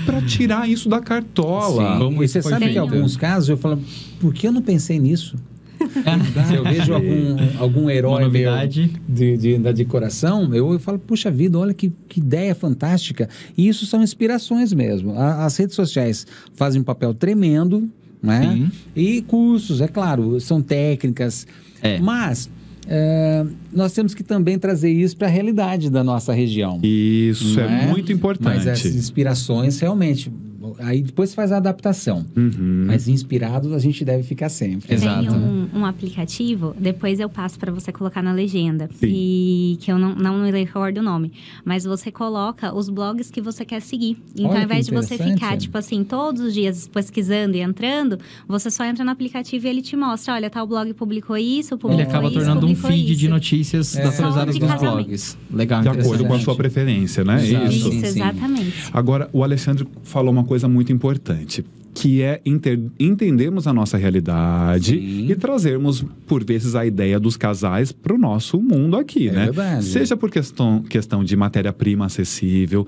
para 0.05 0.21
tirar 0.23 0.69
isso 0.69 0.89
da 0.89 1.01
cartola? 1.01 1.95
Sim. 1.95 1.99
Como 1.99 2.23
e 2.25 2.29
você 2.29 2.43
sabe 2.43 2.69
que 2.69 2.75
em 2.75 2.79
alguns 2.79 3.17
casos 3.17 3.49
eu 3.49 3.57
falo, 3.57 3.81
por 4.21 4.33
que 4.35 4.47
eu 4.47 4.53
não 4.53 4.63
pensei 4.63 4.99
nisso? 4.99 5.37
Se 6.47 6.55
eu 6.55 6.63
vejo 6.63 6.95
algum, 6.95 7.37
algum 7.59 7.91
herói 7.91 8.29
meu 8.29 8.53
de, 8.69 9.37
de- 9.37 9.59
da 9.59 9.73
decoração, 9.73 10.55
eu, 10.55 10.73
eu 10.73 10.79
falo, 10.79 10.97
puxa 10.97 11.29
vida, 11.29 11.59
olha 11.59 11.75
que, 11.75 11.93
que 12.09 12.21
ideia 12.21 12.55
fantástica. 12.55 13.29
E 13.59 13.67
isso 13.67 13.85
são 13.87 14.01
inspirações 14.01 14.73
mesmo. 14.73 15.19
A- 15.19 15.45
as 15.45 15.57
redes 15.57 15.75
sociais 15.75 16.25
fazem 16.55 16.81
um 16.81 16.85
papel 16.85 17.13
tremendo, 17.13 17.91
né? 18.23 18.43
Sim. 18.53 18.71
E 18.95 19.23
cursos, 19.23 19.81
é 19.81 19.89
claro, 19.89 20.39
são 20.41 20.63
técnicas. 20.63 21.49
É. 21.83 21.99
Mas 21.99 22.49
é, 22.87 23.45
nós 23.73 23.93
temos 23.93 24.15
que 24.15 24.23
também 24.23 24.59
trazer 24.59 24.91
isso 24.91 25.17
para 25.17 25.29
a 25.29 25.31
realidade 25.31 25.91
da 25.91 26.03
nossa 26.03 26.33
região. 26.33 26.81
Isso 26.83 27.61
é, 27.61 27.85
é? 27.85 27.87
muito 27.87 28.13
importante. 28.13 28.57
Mas 28.57 28.67
essas 28.67 28.95
inspirações, 28.95 29.79
realmente. 29.81 30.33
Aí 30.79 31.03
depois 31.03 31.31
você 31.31 31.37
faz 31.37 31.53
a 31.53 31.57
adaptação. 31.59 32.25
Uhum. 32.37 32.85
Mas 32.87 33.09
inspirado 33.09 33.75
a 33.75 33.79
gente 33.79 34.05
deve 34.05 34.23
ficar 34.23 34.49
sempre. 34.49 34.95
Exato. 34.95 35.21
Tem 35.21 35.31
um, 35.31 35.69
um 35.75 35.87
aplicativo, 35.87 36.75
depois 36.79 37.21
eu 37.21 37.29
passo 37.29 37.59
para 37.59 37.71
você 37.73 37.91
colocar 37.93 38.23
na 38.23 38.33
legenda. 38.33 38.89
Sim. 38.95 39.07
E 39.09 39.79
que 39.81 39.91
eu 39.91 39.99
não, 39.99 40.15
não 40.15 40.39
me 40.43 40.51
recordo 40.51 40.99
o 40.99 41.03
nome. 41.03 41.33
Mas 41.65 41.85
você 41.85 42.11
coloca 42.11 42.75
os 42.75 42.89
blogs 42.89 43.31
que 43.31 43.41
você 43.41 43.65
quer 43.65 43.81
seguir. 43.81 44.17
Então, 44.35 44.51
Olha 44.51 44.59
ao 44.61 44.65
invés 44.65 44.87
de 44.87 44.93
você 44.93 45.17
ficar, 45.17 45.57
tipo 45.57 45.77
assim, 45.79 46.05
todos 46.05 46.41
os 46.43 46.55
dias 46.55 46.87
pesquisando 46.89 47.57
e 47.57 47.61
entrando, 47.61 48.19
você 48.47 48.71
só 48.71 48.85
entra 48.85 49.05
no 49.05 49.11
aplicativo 49.11 49.67
e 49.67 49.71
ele 49.71 49.83
te 49.83 49.97
mostra: 49.97 50.35
olha, 50.35 50.49
tal 50.51 50.67
blog 50.67 50.93
publicou 50.95 51.37
isso, 51.37 51.77
publicou 51.79 52.01
Ele 52.01 52.03
acaba 52.09 52.27
isso, 52.29 52.35
tornando 52.39 52.67
um 52.67 52.75
feed 52.75 53.13
isso. 53.13 53.21
de 53.21 53.29
notícias 53.29 53.97
É. 53.97 54.05
atualizadas 54.07 54.59
dos 54.59 54.75
blogs. 54.75 55.37
Legal, 55.53 55.83
De 55.83 55.89
acordo 55.89 56.25
com 56.25 56.35
a 56.35 56.41
sua 56.41 56.55
preferência, 56.55 57.25
né? 57.25 57.45
Exato. 57.45 57.67
Isso. 57.67 57.83
Isso, 57.83 57.91
Sim, 57.91 58.01
sim. 58.01 58.07
exatamente. 58.07 58.75
Agora, 58.93 59.29
o 59.33 59.43
Alexandre 59.43 59.87
falou 60.03 60.33
uma 60.33 60.45
coisa 60.45 60.62
muito 60.69 60.93
importante, 60.93 61.65
que 61.95 62.23
é 62.23 62.41
enter- 62.47 62.81
entendermos 62.99 63.67
a 63.67 63.73
nossa 63.73 63.99
realidade 63.99 64.93
Sim. 64.99 65.31
e 65.31 65.35
trazermos, 65.37 66.03
por 66.27 66.43
vezes, 66.43 66.75
a 66.75 66.87
ideia 66.87 67.21
dos 67.21 67.37
casais 67.37 67.93
para 67.93 68.15
o 68.15 68.19
nosso 68.19 68.59
mundo 68.61 68.97
aqui, 68.97 69.29
É 69.29 69.33
né? 69.33 69.45
verdade. 69.47 69.85
Seja 69.85 70.17
por 70.17 70.31
questão, 70.31 70.83
questão 70.83 71.23
de 71.23 71.37
matéria-prima 71.37 72.07
acessível, 72.07 72.87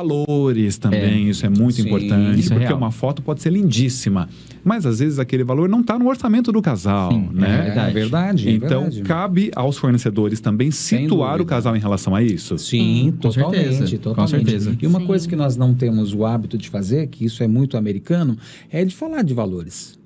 valores 0.00 0.78
também, 0.78 1.28
isso 1.28 1.44
é 1.44 1.48
muito 1.48 1.74
Sim, 1.76 1.82
importante, 1.88 2.40
isso 2.40 2.52
é 2.52 2.56
porque 2.56 2.68
real. 2.68 2.78
uma 2.78 2.90
foto 2.90 3.22
pode 3.22 3.42
ser 3.42 3.50
lindíssima, 3.52 4.28
mas 4.64 4.86
às 4.86 4.98
vezes 5.00 5.18
aquele 5.18 5.44
valor 5.44 5.68
não 5.68 5.80
está 5.80 5.98
no 5.98 6.08
orçamento 6.08 6.50
do 6.50 6.62
casal, 6.62 7.12
Sim, 7.12 7.28
né? 7.32 7.58
É 7.58 7.62
verdade. 7.64 7.92
verdade. 7.94 8.48
é 8.48 8.52
Então, 8.52 8.82
verdade. 8.82 9.02
cabe 9.02 9.50
aos 9.54 9.76
fornecedores 9.76 10.40
também 10.40 10.70
Sem 10.70 11.02
situar 11.02 11.40
o 11.40 11.44
casal 11.44 11.76
em 11.76 11.80
relação 11.80 12.14
a 12.14 12.22
isso. 12.22 12.58
Sim, 12.58 13.12
Com 13.12 13.28
totalmente, 13.30 13.74
certeza, 13.74 13.96
com 13.96 14.02
totalmente. 14.02 14.30
certeza. 14.30 14.76
E 14.80 14.86
uma 14.86 15.00
Sim. 15.00 15.06
coisa 15.06 15.28
que 15.28 15.36
nós 15.36 15.56
não 15.56 15.74
temos 15.74 16.14
o 16.14 16.24
hábito 16.24 16.56
de 16.58 16.68
fazer, 16.68 17.06
que 17.08 17.24
isso 17.24 17.42
é 17.42 17.46
muito 17.48 17.76
americano, 17.76 18.36
é 18.70 18.84
de 18.84 18.94
falar 18.94 19.22
de 19.22 19.34
valores. 19.34 19.98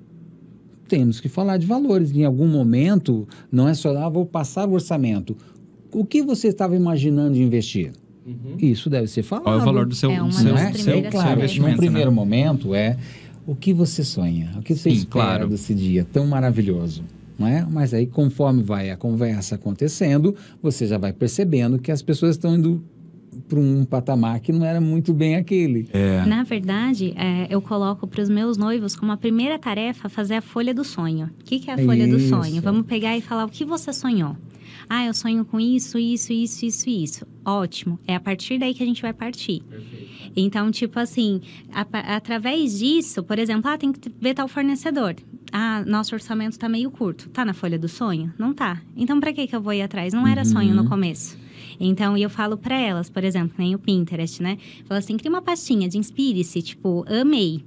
Temos 0.87 1.19
que 1.19 1.29
falar 1.29 1.57
de 1.57 1.65
valores. 1.65 2.11
Em 2.11 2.25
algum 2.25 2.47
momento, 2.47 3.27
não 3.51 3.67
é 3.67 3.73
só, 3.73 3.95
ah, 3.97 4.09
vou 4.09 4.25
passar 4.25 4.67
o 4.67 4.73
orçamento. 4.73 5.37
O 5.91 6.05
que 6.05 6.21
você 6.21 6.47
estava 6.49 6.75
imaginando 6.75 7.33
de 7.35 7.41
investir? 7.41 7.93
Isso 8.59 8.89
deve 8.89 9.07
ser 9.07 9.23
falado. 9.23 9.45
Qual 9.45 9.59
é 9.59 9.61
o 9.61 9.65
valor 9.65 9.85
do 9.85 9.95
seu, 9.95 10.11
É 10.11 10.19
do 10.19 10.31
seu, 10.31 10.55
é? 10.55 10.73
Seu, 10.73 11.01
claro, 11.03 11.09
coisas. 11.09 11.21
num 11.25 11.31
investimento, 11.33 11.77
primeiro 11.77 12.11
né? 12.11 12.15
momento 12.15 12.75
é 12.75 12.97
o 13.47 13.55
que 13.55 13.73
você 13.73 14.03
sonha, 14.03 14.51
o 14.57 14.61
que 14.61 14.75
você 14.75 14.89
Sim, 14.91 14.95
espera 14.97 15.25
claro. 15.25 15.49
desse 15.49 15.73
dia 15.73 16.05
tão 16.11 16.27
maravilhoso. 16.27 17.03
Não 17.37 17.47
é? 17.47 17.65
Mas 17.69 17.93
aí, 17.93 18.05
conforme 18.05 18.61
vai 18.61 18.91
a 18.91 18.97
conversa 18.97 19.55
acontecendo, 19.55 20.35
você 20.61 20.85
já 20.85 20.97
vai 20.97 21.11
percebendo 21.11 21.79
que 21.79 21.91
as 21.91 22.01
pessoas 22.03 22.35
estão 22.35 22.55
indo 22.55 22.83
para 23.51 23.59
um 23.59 23.83
patamar 23.83 24.39
que 24.39 24.51
não 24.53 24.65
era 24.65 24.79
muito 24.79 25.13
bem 25.13 25.35
aquele. 25.35 25.89
É. 25.91 26.23
Na 26.25 26.43
verdade, 26.43 27.13
é, 27.17 27.47
eu 27.49 27.61
coloco 27.61 28.07
para 28.07 28.21
os 28.23 28.29
meus 28.29 28.55
noivos 28.55 28.95
como 28.95 29.11
a 29.11 29.17
primeira 29.17 29.59
tarefa 29.59 30.07
fazer 30.07 30.35
a 30.35 30.41
folha 30.41 30.73
do 30.73 30.85
sonho. 30.85 31.29
O 31.41 31.43
que, 31.43 31.59
que 31.59 31.69
é 31.69 31.73
a 31.73 31.77
folha 31.77 32.07
do 32.07 32.15
Isso. 32.17 32.29
sonho? 32.29 32.61
Vamos 32.61 32.85
pegar 32.85 33.17
e 33.17 33.21
falar 33.21 33.43
o 33.45 33.49
que 33.49 33.65
você 33.65 33.91
sonhou. 33.91 34.37
Ah, 34.89 35.05
eu 35.05 35.13
sonho 35.13 35.43
com 35.45 35.59
isso, 35.59 35.97
isso, 35.97 36.31
isso, 36.33 36.65
isso, 36.65 36.89
isso. 36.89 37.27
Ótimo. 37.45 37.99
É 38.07 38.15
a 38.15 38.19
partir 38.19 38.57
daí 38.57 38.73
que 38.73 38.83
a 38.83 38.85
gente 38.85 39.01
vai 39.01 39.13
partir. 39.13 39.61
Então, 40.35 40.71
tipo 40.71 40.97
assim, 40.99 41.41
a- 41.73 42.15
através 42.15 42.79
disso, 42.79 43.21
por 43.23 43.37
exemplo, 43.37 43.69
ah, 43.69 43.77
tem 43.77 43.91
que 43.91 44.09
ver 44.19 44.33
tal 44.33 44.47
fornecedor. 44.47 45.15
Ah, 45.51 45.83
nosso 45.85 46.15
orçamento 46.15 46.57
tá 46.57 46.69
meio 46.69 46.89
curto. 46.89 47.29
Tá 47.29 47.43
na 47.43 47.53
folha 47.53 47.77
do 47.77 47.87
sonho? 47.89 48.33
Não 48.39 48.53
tá. 48.53 48.81
Então, 48.95 49.19
para 49.19 49.33
que 49.33 49.47
que 49.47 49.55
eu 49.55 49.61
vou 49.61 49.73
ir 49.73 49.81
atrás? 49.81 50.13
Não 50.13 50.25
era 50.25 50.45
sonho 50.45 50.73
no 50.73 50.87
começo. 50.87 51.37
Então, 51.83 52.15
eu 52.15 52.29
falo 52.29 52.57
para 52.57 52.79
elas, 52.79 53.09
por 53.09 53.23
exemplo, 53.23 53.55
nem 53.57 53.73
o 53.73 53.79
Pinterest, 53.79 54.41
né? 54.41 54.57
Falo 54.85 54.99
assim, 54.99 55.17
cria 55.17 55.31
uma 55.31 55.41
pastinha 55.41 55.89
de 55.89 55.97
inspire-se, 55.97 56.61
tipo, 56.61 57.03
amei, 57.07 57.63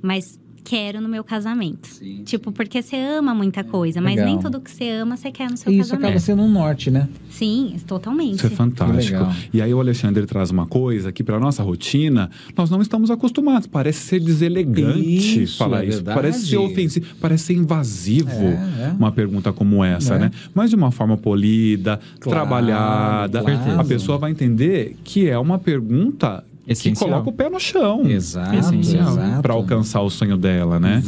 mas 0.00 0.38
quero 0.68 1.00
no 1.00 1.08
meu 1.08 1.22
casamento. 1.22 1.88
Tipo, 2.24 2.50
porque 2.50 2.82
você 2.82 2.96
ama 2.96 3.32
muita 3.32 3.62
coisa, 3.62 4.00
mas 4.00 4.16
Legal. 4.16 4.26
nem 4.32 4.38
tudo 4.40 4.60
que 4.60 4.68
você 4.70 4.90
ama 4.90 5.16
você 5.16 5.30
quer 5.30 5.48
no 5.48 5.56
seu 5.56 5.70
E 5.72 5.76
isso 5.78 5.90
casamento. 5.90 6.06
acaba 6.08 6.18
sendo 6.20 6.42
um 6.42 6.50
norte, 6.50 6.90
né? 6.90 7.08
Sim, 7.30 7.76
totalmente. 7.86 8.34
Isso 8.36 8.46
é 8.48 8.50
fantástico. 8.50 9.24
E 9.52 9.62
aí 9.62 9.72
o 9.72 9.78
Alexandre 9.78 10.26
traz 10.26 10.50
uma 10.50 10.66
coisa 10.66 11.12
que 11.12 11.22
para 11.22 11.38
nossa 11.38 11.62
rotina 11.62 12.28
nós 12.56 12.68
não 12.68 12.82
estamos 12.82 13.10
acostumados. 13.12 13.68
Parece 13.68 14.00
ser 14.00 14.20
deselegante 14.20 15.42
Isso, 15.44 15.56
falar 15.58 15.84
é 15.84 15.88
isso. 15.88 15.98
verdade. 15.98 16.16
Parece 16.20 16.46
ser 16.46 16.56
ofensivo, 16.56 17.06
parece 17.20 17.44
ser 17.44 17.54
invasivo 17.54 18.30
É, 18.30 18.88
é. 18.88 18.94
uma 18.98 19.12
pergunta 19.12 19.52
como 19.52 19.84
essa, 19.84 20.14
É. 20.14 20.18
né? 20.18 20.30
Mas 20.52 20.70
de 20.70 20.76
uma 20.76 20.90
forma 20.90 21.16
polida, 21.16 22.00
Claro, 22.18 22.40
trabalhada, 22.40 23.40
claro. 23.42 23.80
a 23.80 23.84
pessoa 23.84 24.18
vai 24.18 24.30
entender 24.32 24.96
que 25.04 25.28
é 25.28 25.38
uma 25.38 25.58
pergunta 25.58 26.42
que 26.66 26.72
Essencial. 26.72 27.10
coloca 27.10 27.30
o 27.30 27.32
pé 27.32 27.48
no 27.48 27.60
chão. 27.60 28.04
Exato, 28.06 28.56
Essencial. 28.56 29.12
exato. 29.12 29.42
Para 29.42 29.54
alcançar 29.54 30.00
o 30.02 30.10
sonho 30.10 30.36
dela, 30.36 30.80
né? 30.80 31.00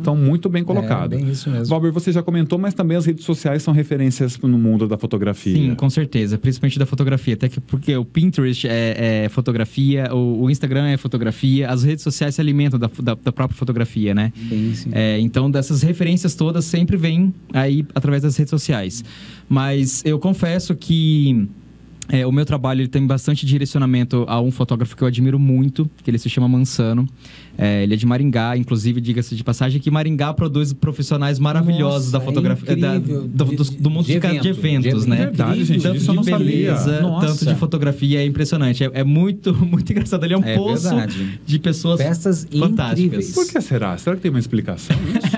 Então, 0.00 0.14
muito 0.14 0.48
bem 0.48 0.62
colocado. 0.62 1.14
É, 1.14 1.16
bem 1.16 1.30
isso 1.30 1.48
mesmo. 1.48 1.66
Valber, 1.66 1.90
você 1.90 2.12
já 2.12 2.22
comentou, 2.22 2.58
mas 2.58 2.74
também 2.74 2.96
as 2.96 3.06
redes 3.06 3.24
sociais 3.24 3.62
são 3.62 3.72
referências 3.72 4.38
no 4.38 4.58
mundo 4.58 4.86
da 4.86 4.98
fotografia. 4.98 5.54
Sim, 5.54 5.74
com 5.74 5.88
certeza. 5.88 6.36
Principalmente 6.36 6.78
da 6.78 6.86
fotografia. 6.86 7.34
Até 7.34 7.48
que 7.48 7.60
porque 7.60 7.96
o 7.96 8.04
Pinterest 8.04 8.68
é, 8.68 9.24
é 9.24 9.28
fotografia, 9.28 10.14
o, 10.14 10.42
o 10.42 10.50
Instagram 10.50 10.86
é 10.88 10.96
fotografia, 10.96 11.70
as 11.70 11.82
redes 11.82 12.04
sociais 12.04 12.34
se 12.34 12.40
alimentam 12.40 12.78
da, 12.78 12.90
da, 13.02 13.14
da 13.14 13.32
própria 13.32 13.56
fotografia, 13.56 14.14
né? 14.14 14.32
Sim, 14.48 14.74
sim. 14.74 14.90
É, 14.92 15.18
então, 15.18 15.50
dessas 15.50 15.82
referências 15.82 16.34
todas 16.34 16.64
sempre 16.66 16.96
vêm 16.96 17.32
aí 17.52 17.86
através 17.94 18.22
das 18.22 18.36
redes 18.36 18.50
sociais. 18.50 19.02
Mas 19.48 20.02
eu 20.04 20.18
confesso 20.18 20.74
que 20.74 21.48
é, 22.08 22.26
o 22.26 22.32
meu 22.32 22.44
trabalho 22.44 22.82
ele 22.82 22.88
tem 22.88 23.06
bastante 23.06 23.44
direcionamento 23.44 24.24
a 24.28 24.40
um 24.40 24.50
fotógrafo 24.50 24.96
que 24.96 25.02
eu 25.02 25.08
admiro 25.08 25.38
muito, 25.38 25.90
que 26.02 26.10
ele 26.10 26.18
se 26.18 26.28
chama 26.28 26.48
Mansano. 26.48 27.08
É, 27.58 27.82
ele 27.82 27.94
é 27.94 27.96
de 27.96 28.04
Maringá, 28.06 28.56
inclusive, 28.56 29.00
diga-se 29.00 29.34
de 29.34 29.42
passagem, 29.44 29.80
que 29.80 29.90
Maringá 29.90 30.32
produz 30.34 30.72
profissionais 30.72 31.38
maravilhosos 31.38 32.12
Nossa, 32.12 32.12
da 32.12 32.18
é 32.18 32.20
fotografia, 32.26 32.76
da- 32.76 32.96
incrível. 32.96 33.22
do, 33.28 33.44
do- 33.44 33.64
do 33.64 33.90
mundo 33.90 34.06
de, 34.06 34.14
De 34.14 34.20
ca- 34.20 34.28
de 34.28 34.48
evento, 34.48 34.86
eventos, 34.86 35.04
de 35.04 35.10
né? 35.10 35.16
evento. 35.22 35.36
Verdade, 35.36 35.64
gente, 35.64 35.82
tanto 35.82 35.98
de 36.00 36.06
não 36.06 36.22
sabia. 36.22 36.38
beleza, 36.38 37.00
tanto 37.20 37.46
de 37.46 37.54
fotografia, 37.54 38.20
é 38.20 38.26
impressionante. 38.26 38.84
É, 38.84 38.90
é 38.94 39.04
muito, 39.04 39.54
muito 39.64 39.90
engraçado. 39.90 40.24
Ele 40.24 40.34
é 40.34 40.38
um 40.38 40.44
É 40.44 40.54
poço 40.56 40.88
verdade. 40.88 41.40
de 41.46 41.58
pessoas 41.58 42.00
Festas 42.00 42.44
fantásticas. 42.44 42.98
incríveis. 42.98 43.32
Por 43.32 43.46
que 43.46 43.60
será? 43.60 43.96
Será 43.96 44.16
que 44.16 44.22
tem 44.22 44.30
uma 44.30 44.40
explicação 44.40 44.96
isso? 45.08 45.36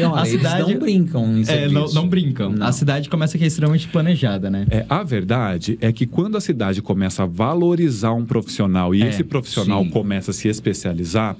Não 0.00 0.12
olha, 0.12 0.22
A 0.22 0.28
eles 0.28 0.40
cidade- 0.40 0.72
não 0.72 0.80
brincam 0.80 1.36
em 1.38 1.44
É, 1.48 1.68
não, 1.68 1.86
não 1.92 2.08
brincam. 2.08 2.52
Não. 2.52 2.66
A 2.66 2.72
cidade 2.72 3.08
começa 3.08 3.36
aqui 3.36 3.44
extremamente 3.46 3.88
planejada, 3.88 4.48
né? 4.50 4.66
É, 4.70 4.84
a 4.88 5.02
verdade 5.02 5.76
é 5.80 5.92
que 5.92 6.06
quando 6.06 6.36
a 6.36 6.40
cidade 6.40 6.80
começa 6.82 7.24
a 7.24 7.26
valorizar 7.26 8.12
um 8.12 8.24
profissional 8.24 8.94
e 8.94 9.02
É, 9.02 9.08
esse 9.08 9.24
profissional 9.24 9.82
sim. 9.82 9.90
começa 9.90 10.30
a 10.30 10.34
se 10.34 10.48
especializar, 10.48 11.36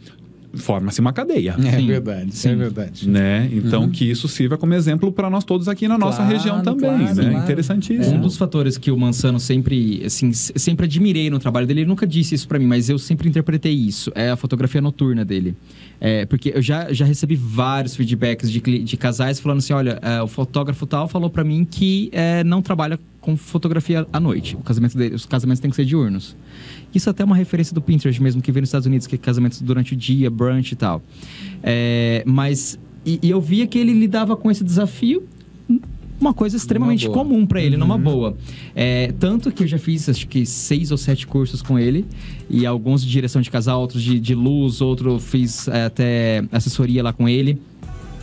forma-se 0.54 1.00
uma 1.00 1.12
cadeia. 1.12 1.54
É 1.58 1.78
Sim, 1.78 1.86
verdade, 1.86 2.34
sim. 2.34 2.48
é 2.50 2.54
verdade. 2.54 3.08
Né? 3.08 3.48
Então, 3.52 3.88
que 3.88 4.10
isso 4.10 4.26
sirva 4.28 4.56
como 4.56 4.74
exemplo 4.74 5.12
para 5.12 5.28
nós 5.28 5.44
todos 5.44 5.68
aqui 5.68 5.86
na 5.86 5.98
nossa 5.98 6.18
Claro, 6.18 6.32
região 6.32 6.62
também, 6.62 6.88
claro, 6.90 7.14
né? 7.14 7.30
claro. 7.30 7.38
Interessantíssimo. 7.38 8.16
Um 8.16 8.20
dos 8.20 8.36
fatores 8.36 8.76
que 8.78 8.90
o 8.90 8.96
Mansano 8.96 9.38
sempre, 9.38 10.02
assim, 10.04 10.32
sempre 10.32 10.86
admirei 10.86 11.30
no 11.30 11.38
trabalho 11.38 11.66
dele, 11.66 11.80
ele 11.80 11.88
nunca 11.88 12.06
disse 12.06 12.34
isso 12.34 12.48
pra 12.48 12.58
mim, 12.58 12.66
mas 12.66 12.88
eu 12.88 12.98
sempre 12.98 13.28
interpretei 13.28 13.72
isso, 13.72 14.10
é 14.14 14.30
a 14.30 14.36
fotografia 14.36 14.80
noturna 14.80 15.24
dele. 15.24 15.54
É, 16.00 16.24
porque 16.26 16.52
eu 16.54 16.62
já, 16.62 16.92
já 16.92 17.04
recebi 17.04 17.34
vários 17.34 17.96
feedbacks 17.96 18.50
de, 18.50 18.60
de 18.60 18.96
casais 18.96 19.40
falando 19.40 19.58
assim, 19.58 19.72
olha, 19.72 19.98
é, 20.00 20.22
o 20.22 20.28
fotógrafo 20.28 20.86
tal 20.86 21.08
falou 21.08 21.28
pra 21.28 21.42
mim 21.42 21.66
que 21.68 22.08
é, 22.12 22.44
não 22.44 22.62
trabalha 22.62 22.98
com 23.28 23.36
fotografia 23.36 24.06
à 24.10 24.18
noite. 24.18 24.56
O 24.56 24.60
casamento 24.60 24.96
dele, 24.96 25.14
os 25.14 25.26
casamentos 25.26 25.60
têm 25.60 25.68
que 25.68 25.76
ser 25.76 25.84
diurnos. 25.84 26.34
Isso 26.94 27.10
até 27.10 27.22
é 27.22 27.26
uma 27.26 27.36
referência 27.36 27.74
do 27.74 27.82
Pinterest 27.82 28.22
mesmo, 28.22 28.40
que 28.40 28.50
vem 28.50 28.62
nos 28.62 28.70
Estados 28.70 28.86
Unidos, 28.86 29.06
que 29.06 29.16
é 29.16 29.18
casamentos 29.18 29.60
durante 29.60 29.92
o 29.92 29.96
dia, 29.96 30.30
brunch 30.30 30.72
e 30.72 30.76
tal. 30.76 31.02
É, 31.62 32.22
mas, 32.24 32.78
e, 33.04 33.18
e 33.22 33.28
eu 33.28 33.38
via 33.38 33.66
que 33.66 33.78
ele 33.78 33.92
lidava 33.92 34.34
com 34.34 34.50
esse 34.50 34.64
desafio 34.64 35.28
uma 36.18 36.32
coisa 36.32 36.56
extremamente 36.56 37.06
comum 37.10 37.46
pra 37.46 37.60
ele, 37.60 37.76
numa 37.76 37.98
boa. 37.98 38.34
É, 38.74 39.12
tanto 39.20 39.52
que 39.52 39.64
eu 39.64 39.68
já 39.68 39.78
fiz, 39.78 40.08
acho 40.08 40.26
que 40.26 40.46
seis 40.46 40.90
ou 40.90 40.96
sete 40.96 41.26
cursos 41.26 41.60
com 41.60 41.78
ele, 41.78 42.06
e 42.48 42.64
alguns 42.64 43.04
de 43.04 43.10
direção 43.10 43.42
de 43.42 43.50
casal, 43.50 43.82
outros 43.82 44.02
de, 44.02 44.18
de 44.18 44.34
luz, 44.34 44.80
outro 44.80 45.18
fiz 45.18 45.68
é, 45.68 45.84
até 45.84 46.44
assessoria 46.50 47.02
lá 47.02 47.12
com 47.12 47.28
ele. 47.28 47.60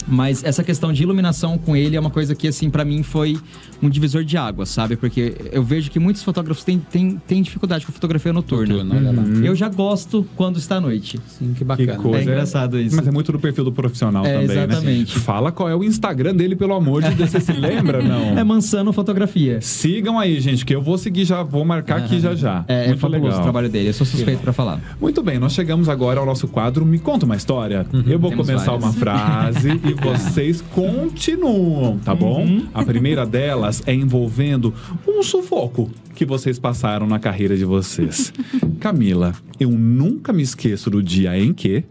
Mas 0.08 0.44
essa 0.44 0.64
questão 0.64 0.94
de 0.94 1.02
iluminação 1.04 1.58
com 1.58 1.76
ele 1.76 1.96
é 1.96 2.00
uma 2.00 2.10
coisa 2.10 2.36
que, 2.36 2.48
assim, 2.48 2.70
pra 2.70 2.86
mim 2.86 3.02
foi 3.04 3.38
um 3.82 3.90
divisor 3.90 4.24
de 4.24 4.38
águas, 4.38 4.70
sabe? 4.70 4.96
Porque 4.96 5.36
eu 5.52 5.64
vejo 5.64 5.90
que 5.90 6.00
muitos 6.00 6.24
fotógrafos 6.24 6.64
têm, 6.64 6.78
têm, 6.80 7.20
têm 7.28 7.42
dificuldade 7.42 7.86
com 7.86 7.92
fotografia 7.92 8.32
noturna. 8.32 8.84
Noturna, 8.84 9.12
lá. 9.12 9.46
Eu 9.46 9.56
já 9.56 9.68
gosto 9.70 10.26
quando 10.36 10.58
está 10.58 10.76
à 10.78 10.82
noite. 10.82 11.20
Sim, 11.28 11.50
que 11.54 11.60
Que 11.60 11.64
bacana. 11.66 11.96
coisa. 11.96 12.20
É 12.20 12.24
engraçado 12.24 12.80
isso. 12.80 12.96
Mas 12.96 13.08
é 13.08 13.12
muito 13.12 13.32
do 13.32 13.40
perfil 13.40 13.64
do 13.64 13.72
profissional 13.72 14.26
É, 14.26 14.34
também, 14.42 14.58
exatamente. 14.58 15.16
né? 15.18 15.22
Fala 15.24 15.52
qual 15.52 15.68
é 15.70 15.76
o 15.76 15.84
Instagram 15.84 16.36
dele, 16.36 16.56
pelo 16.56 16.74
amor 16.74 17.02
de 17.02 17.14
Deus. 17.16 17.30
Você 17.32 17.40
se 17.40 17.52
lembra, 17.54 18.02
não? 18.02 18.36
É 18.38 18.44
Mansano 18.44 18.92
Fotografia. 18.94 19.60
Sigam 19.62 20.20
aí, 20.20 20.40
gente, 20.40 20.66
que 20.66 20.76
eu 20.76 20.82
vou 20.82 20.98
seguir 20.98 21.26
já, 21.26 21.42
vou 21.42 21.66
marcar 21.66 21.98
aqui 21.98 22.20
já 22.20 22.36
já. 22.36 22.64
É, 22.68 22.84
é 22.84 22.88
muito 22.88 23.00
fabuloso 23.00 23.26
legal. 23.26 23.40
o 23.40 23.44
trabalho 23.44 23.70
dele, 23.70 23.90
eu 23.90 23.94
sou 23.94 24.06
suspeito 24.06 24.42
pra 24.42 24.54
falar. 24.54 24.80
Muito 25.02 25.22
bem, 25.24 25.40
nós 25.40 25.54
chegamos 25.54 25.90
agora 25.90 26.20
ao 26.20 26.26
nosso 26.26 26.48
quadro 26.48 26.86
Me 26.86 27.00
Conta 27.00 27.26
uma 27.26 27.36
História. 27.36 27.86
eu 28.08 28.20
vou 28.20 28.30
Temos 28.30 28.46
começar 28.46 28.66
várias. 28.72 28.84
uma 28.84 28.94
frase 28.94 29.70
e 29.84 29.95
vocês 29.96 30.62
continuam, 30.62 31.98
tá 32.00 32.14
bom? 32.14 32.62
A 32.74 32.84
primeira 32.84 33.26
delas 33.26 33.82
é 33.86 33.94
envolvendo 33.94 34.74
um 35.08 35.24
sufoco 35.24 35.90
que 36.14 36.26
vocês 36.26 36.60
passaram 36.60 37.08
na 37.08 37.20
carreira 37.20 37.56
de 37.58 37.66
vocês. 37.66 38.32
Camila, 38.80 39.34
eu 39.60 39.70
nunca 39.72 40.32
me 40.32 40.44
esqueço 40.44 40.90
do 40.90 41.02
dia 41.02 41.38
em 41.38 41.54
que. 41.54 41.84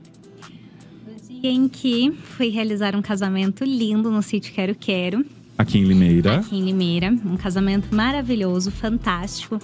Em 1.42 1.68
que 1.68 2.12
fui 2.12 2.48
realizar 2.48 2.96
um 2.96 3.02
casamento 3.02 3.64
lindo 3.64 4.10
no 4.10 4.22
sítio 4.22 4.54
Quero 4.54 4.74
Quero, 4.74 5.24
Aqui 5.56 5.78
em 5.78 5.84
Limeira. 5.84 6.38
aqui 6.38 6.56
em 6.56 6.64
Limeira. 6.64 7.10
Um 7.24 7.36
casamento 7.36 7.94
maravilhoso, 7.94 8.70
fantástico. 8.70 9.58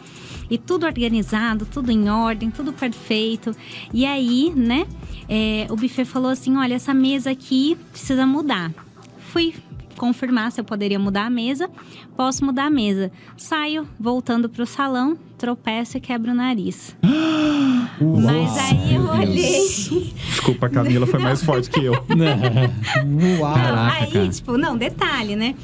E 0.48 0.56
tudo 0.56 0.86
organizado, 0.86 1.66
tudo 1.66 1.90
em 1.90 2.08
ordem, 2.08 2.50
tudo 2.50 2.72
perfeito. 2.72 3.54
E 3.92 4.06
aí, 4.06 4.52
né, 4.54 4.86
é, 5.28 5.66
o 5.68 5.76
buffet 5.76 6.04
falou 6.04 6.30
assim: 6.30 6.56
olha, 6.56 6.74
essa 6.74 6.94
mesa 6.94 7.30
aqui 7.30 7.76
precisa 7.90 8.24
mudar. 8.24 8.72
Fui 9.32 9.54
confirmar 9.96 10.50
se 10.50 10.60
eu 10.60 10.64
poderia 10.64 10.98
mudar 10.98 11.26
a 11.26 11.30
mesa. 11.30 11.68
Posso 12.16 12.44
mudar 12.44 12.66
a 12.66 12.70
mesa. 12.70 13.12
Saio, 13.36 13.86
voltando 13.98 14.48
pro 14.48 14.64
salão, 14.64 15.18
tropeço 15.36 15.98
e 15.98 16.00
quebro 16.00 16.30
o 16.30 16.34
nariz. 16.34 16.96
Mas 18.00 18.56
aí 18.56 18.94
eu 18.94 19.02
olhei. 19.08 19.68
Desculpa, 20.30 20.66
a 20.66 20.70
Camila 20.70 21.06
foi 21.06 21.20
mais 21.20 21.42
forte 21.44 21.68
que 21.68 21.84
eu. 21.84 21.92
Uau! 23.40 23.58
Não, 23.58 23.90
aí, 23.90 24.28
tipo, 24.30 24.56
não, 24.56 24.76
detalhe, 24.76 25.36
né? 25.36 25.54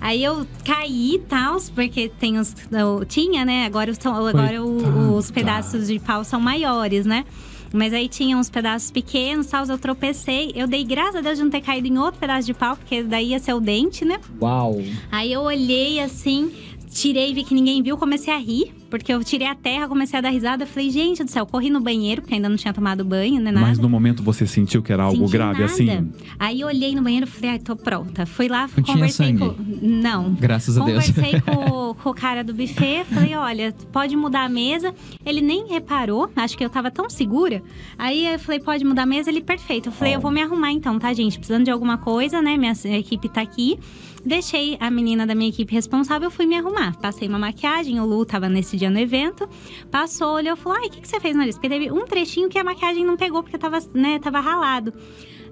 Aí 0.00 0.22
eu 0.22 0.46
caí 0.64 1.14
e 1.14 1.18
tal, 1.20 1.56
porque 1.74 2.08
tem 2.08 2.38
os. 2.38 2.54
eu 2.70 3.04
tinha, 3.04 3.44
né? 3.44 3.64
Agora, 3.66 3.92
agora 4.28 4.62
o- 4.62 5.16
os 5.16 5.30
pedaços 5.30 5.88
de 5.88 5.98
pau 5.98 6.22
são 6.24 6.40
maiores, 6.40 7.06
né? 7.06 7.24
Mas 7.72 7.92
aí 7.92 8.08
tinha 8.08 8.36
uns 8.38 8.48
pedaços 8.48 8.90
pequenos, 8.90 9.46
tal, 9.48 9.64
eu 9.66 9.76
tropecei. 9.76 10.52
Eu 10.54 10.66
dei 10.66 10.84
graças 10.84 11.16
a 11.16 11.20
Deus 11.20 11.36
de 11.36 11.42
não 11.44 11.50
ter 11.50 11.60
caído 11.60 11.88
em 11.88 11.98
outro 11.98 12.18
pedaço 12.20 12.46
de 12.46 12.54
pau, 12.54 12.76
porque 12.76 13.02
daí 13.02 13.30
ia 13.30 13.38
ser 13.38 13.54
o 13.54 13.60
dente, 13.60 14.04
né? 14.04 14.18
Uau! 14.40 14.80
Aí 15.10 15.32
eu 15.32 15.42
olhei 15.42 16.00
assim, 16.00 16.52
tirei, 16.90 17.32
vi 17.34 17.44
que 17.44 17.54
ninguém 17.54 17.82
viu, 17.82 17.96
comecei 17.96 18.32
a 18.32 18.38
rir, 18.38 18.72
porque 18.88 19.12
eu 19.12 19.22
tirei 19.22 19.46
a 19.46 19.54
terra, 19.54 19.88
comecei 19.88 20.18
a 20.18 20.22
dar 20.22 20.30
risada. 20.30 20.64
Falei, 20.66 20.90
gente 20.90 21.22
do 21.24 21.30
céu, 21.30 21.44
corri 21.46 21.70
no 21.70 21.80
banheiro, 21.80 22.22
porque 22.22 22.34
ainda 22.34 22.48
não 22.48 22.56
tinha 22.56 22.72
tomado 22.72 23.04
banho, 23.04 23.40
né? 23.40 23.50
Nada. 23.50 23.66
Mas 23.66 23.78
no 23.78 23.88
momento 23.88 24.22
você 24.22 24.46
sentiu 24.46 24.82
que 24.82 24.92
era 24.92 25.02
algo 25.02 25.18
Senti 25.18 25.32
grave 25.32 25.60
nada. 25.60 25.72
assim? 25.72 26.12
Aí 26.38 26.60
eu 26.60 26.68
olhei 26.68 26.94
no 26.94 27.02
banheiro 27.02 27.26
e 27.26 27.28
falei, 27.30 27.50
ai, 27.50 27.58
tô 27.58 27.76
pronta. 27.76 28.24
Fui 28.26 28.48
lá, 28.48 28.68
Não 28.76 28.82
tinha 28.82 28.96
conversei 28.96 29.26
sangue? 29.26 29.38
com. 29.40 29.54
Não. 29.82 30.32
Graças 30.34 30.78
a 30.78 30.84
Deus. 30.84 31.06
Conversei 31.06 31.40
com, 31.42 31.94
com 31.94 32.10
o 32.10 32.14
cara 32.14 32.42
do 32.42 32.54
buffet, 32.54 33.04
falei, 33.04 33.34
olha, 33.34 33.74
pode 33.92 34.16
mudar 34.16 34.44
a 34.44 34.48
mesa. 34.48 34.94
Ele 35.24 35.40
nem 35.40 35.66
reparou, 35.68 36.30
acho 36.36 36.56
que 36.56 36.64
eu 36.64 36.70
tava 36.70 36.90
tão 36.90 37.10
segura. 37.10 37.62
Aí 37.98 38.26
eu 38.26 38.38
falei, 38.38 38.60
pode 38.60 38.84
mudar 38.84 39.02
a 39.02 39.06
mesa, 39.06 39.30
ele, 39.30 39.40
perfeito. 39.40 39.88
Eu 39.88 39.92
falei, 39.92 40.14
eu 40.14 40.20
vou 40.20 40.30
me 40.30 40.40
arrumar 40.42 40.70
então, 40.72 40.98
tá, 40.98 41.12
gente? 41.12 41.36
Precisando 41.38 41.64
de 41.64 41.70
alguma 41.70 41.98
coisa, 41.98 42.40
né? 42.40 42.56
Minha 42.56 42.72
equipe 42.96 43.28
tá 43.28 43.40
aqui. 43.40 43.78
Deixei 44.26 44.76
a 44.80 44.90
menina 44.90 45.24
da 45.24 45.36
minha 45.36 45.50
equipe 45.50 45.72
responsável, 45.72 46.28
fui 46.32 46.46
me 46.46 46.56
arrumar. 46.56 46.98
Passei 46.98 47.28
uma 47.28 47.38
maquiagem, 47.38 48.00
o 48.00 48.04
Lu 48.04 48.26
tava 48.26 48.48
nesse 48.48 48.76
dia 48.76 48.90
no 48.90 48.98
evento. 48.98 49.48
Passou, 49.88 50.34
olhou 50.34 50.56
falou: 50.56 50.76
Ai, 50.80 50.88
o 50.88 50.90
que, 50.90 51.00
que 51.00 51.06
você 51.06 51.20
fez 51.20 51.32
no 51.32 51.38
nariz? 51.38 51.54
Porque 51.54 51.68
teve 51.68 51.92
um 51.92 52.04
trechinho 52.04 52.48
que 52.48 52.58
a 52.58 52.64
maquiagem 52.64 53.04
não 53.04 53.16
pegou, 53.16 53.40
porque 53.40 53.56
tava, 53.56 53.78
né, 53.94 54.18
tava 54.18 54.40
ralado. 54.40 54.92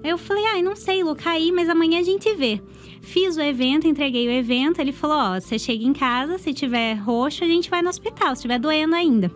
Eu 0.03 0.17
falei: 0.17 0.43
Ai, 0.47 0.61
não 0.61 0.75
sei, 0.75 1.01
Lu, 1.05 1.15
caí, 1.15 1.53
mas 1.53 1.69
amanhã 1.69 2.01
a 2.01 2.03
gente 2.03 2.35
vê. 2.35 2.61
Fiz 2.99 3.37
o 3.37 3.41
evento, 3.41 3.87
entreguei 3.87 4.27
o 4.27 4.31
evento. 4.31 4.79
Ele 4.79 4.91
falou: 4.91 5.15
Ó, 5.15 5.39
você 5.39 5.57
chega 5.57 5.85
em 5.85 5.93
casa, 5.93 6.37
se 6.37 6.53
tiver 6.53 6.95
roxo, 6.95 7.45
a 7.45 7.47
gente 7.47 7.69
vai 7.69 7.81
no 7.81 7.87
hospital, 7.87 8.35
se 8.35 8.41
tiver 8.41 8.59
doendo 8.59 8.93
ainda. 8.93 9.31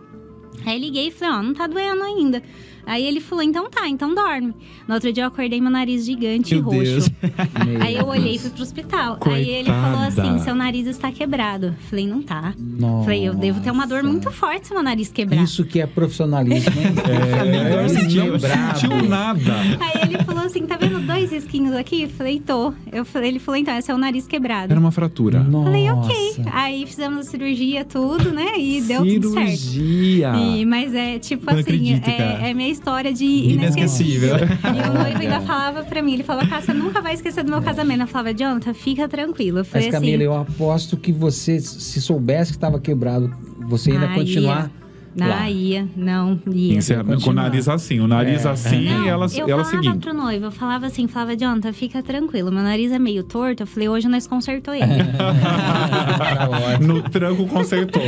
Aí 0.66 0.78
liguei 0.78 1.08
e 1.08 1.10
falei: 1.10 1.34
Ó, 1.34 1.42
não 1.42 1.54
tá 1.54 1.66
doendo 1.66 2.02
ainda. 2.02 2.42
Aí 2.90 3.06
ele 3.06 3.20
falou: 3.20 3.44
então 3.44 3.70
tá, 3.70 3.86
então 3.88 4.12
dorme. 4.12 4.52
No 4.88 4.94
outro 4.94 5.12
dia 5.12 5.22
eu 5.22 5.28
acordei 5.28 5.60
meu 5.60 5.70
nariz 5.70 6.04
gigante 6.04 6.56
Meu 6.56 6.62
e 6.62 6.64
roxo. 6.64 6.82
Deus. 6.82 7.10
Aí 7.80 7.94
eu 7.94 8.04
olhei 8.06 8.34
e 8.34 8.38
fui 8.40 8.50
pro 8.50 8.62
hospital. 8.62 9.16
Aí 9.26 9.48
ele 9.48 9.70
falou 9.70 9.98
Coitada. 10.06 10.22
assim: 10.22 10.38
seu 10.44 10.54
nariz 10.56 10.86
está 10.88 11.12
quebrado. 11.12 11.72
Falei, 11.88 12.04
não 12.08 12.20
tá. 12.20 12.52
Nossa. 12.58 13.04
Falei, 13.04 13.28
eu 13.28 13.32
devo 13.34 13.60
ter 13.60 13.70
uma 13.70 13.86
dor 13.86 14.02
muito 14.02 14.28
forte 14.32 14.66
se 14.66 14.74
meu 14.74 14.82
nariz 14.82 15.08
quebrar. 15.12 15.40
Isso 15.40 15.64
que 15.64 15.80
é 15.80 15.86
profissionalismo, 15.86 16.72
hein? 16.80 16.88
Eles 17.80 17.92
sentiu. 17.92 18.24
não 18.24 18.32
Não 18.32 18.38
brabo. 18.40 18.78
sentiu 18.78 19.08
nada. 19.08 19.54
Aí 19.78 20.02
ele 20.02 20.24
falou 20.24 20.42
assim: 20.44 20.66
tá 20.66 20.76
vendo 20.76 20.98
dois 21.06 21.30
risquinhos 21.30 21.74
aqui? 21.76 22.08
Falei, 22.08 22.40
tô. 22.40 22.74
Eu 22.90 23.04
falei, 23.04 23.28
ele 23.28 23.38
falou, 23.38 23.56
então, 23.60 23.78
esse 23.78 23.88
é 23.88 23.94
o 23.94 23.98
nariz 23.98 24.26
quebrado. 24.26 24.72
Era 24.72 24.80
uma 24.80 24.90
fratura. 24.90 25.46
Falei, 25.48 25.88
ok. 25.90 26.34
Nossa. 26.38 26.50
Aí 26.52 26.84
fizemos 26.86 27.28
a 27.28 27.30
cirurgia, 27.30 27.84
tudo, 27.84 28.32
né? 28.32 28.58
E 28.58 28.80
deu 28.80 29.06
tudo 29.06 29.30
certo. 29.30 29.56
Cirurgia. 29.56 30.32
Mas 30.66 30.92
é 30.92 31.18
tipo 31.20 31.46
Não 31.46 31.52
assim, 31.52 31.60
acredito, 31.62 32.08
é, 32.08 32.50
é 32.50 32.54
minha 32.54 32.68
história 32.80 33.12
de 33.12 33.24
inesquecível. 33.24 34.36
Inesquecível. 34.36 34.74
E 34.74 34.88
o 34.88 34.94
noivo 34.94 35.18
ainda 35.18 35.40
falava 35.42 35.84
pra 35.84 36.02
mim, 36.02 36.14
ele 36.14 36.22
falou, 36.22 36.46
Cássia, 36.48 36.72
nunca 36.72 37.02
vai 37.02 37.14
esquecer 37.14 37.44
do 37.44 37.50
meu 37.50 37.60
casamento. 37.60 38.00
Eu 38.00 38.06
falava, 38.06 38.34
Jonathan, 38.34 38.72
fica 38.72 39.06
tranquilo. 39.06 39.58
Eu 39.58 39.62
Mas, 39.62 39.68
falei 39.68 39.90
Camila, 39.90 40.16
assim, 40.16 40.24
eu 40.24 40.34
aposto 40.34 40.96
que 40.96 41.12
você, 41.12 41.60
se 41.60 42.00
soubesse 42.00 42.52
que 42.52 42.56
estava 42.56 42.80
quebrado, 42.80 43.32
você 43.68 43.92
ainda 43.92 44.08
continuar 44.08 44.64
ia. 44.64 44.79
Lá. 45.16 45.40
Ah, 45.42 45.50
ia, 45.50 45.88
não, 45.96 46.38
ia. 46.52 46.76
Encerra- 46.78 47.04
com 47.04 47.30
o 47.30 47.32
nariz 47.32 47.68
assim, 47.68 47.98
o 48.00 48.06
nariz 48.06 48.44
É. 48.44 48.50
assim 48.50 48.84
Não, 48.88 49.04
e 49.04 49.08
ela, 49.08 49.26
eu 49.34 49.48
ela 49.48 49.64
falava 49.64 49.82
seguindo. 49.84 50.00
pro 50.00 50.14
noivo, 50.14 50.44
eu 50.46 50.50
falava 50.52 50.86
assim, 50.86 51.08
falava, 51.08 51.36
Jonathan, 51.36 51.72
fica 51.72 52.02
tranquilo, 52.02 52.50
meu 52.52 52.62
nariz 52.62 52.92
é 52.92 52.98
meio 52.98 53.22
torto. 53.24 53.62
Eu 53.62 53.66
falei, 53.66 53.88
hoje 53.88 54.08
nós 54.08 54.26
consertou 54.26 54.72
ele. 54.74 54.86
Tá 54.86 56.48
ótimo. 56.74 56.86
No 56.94 57.02
tranco 57.02 57.46
consertou. 57.46 58.02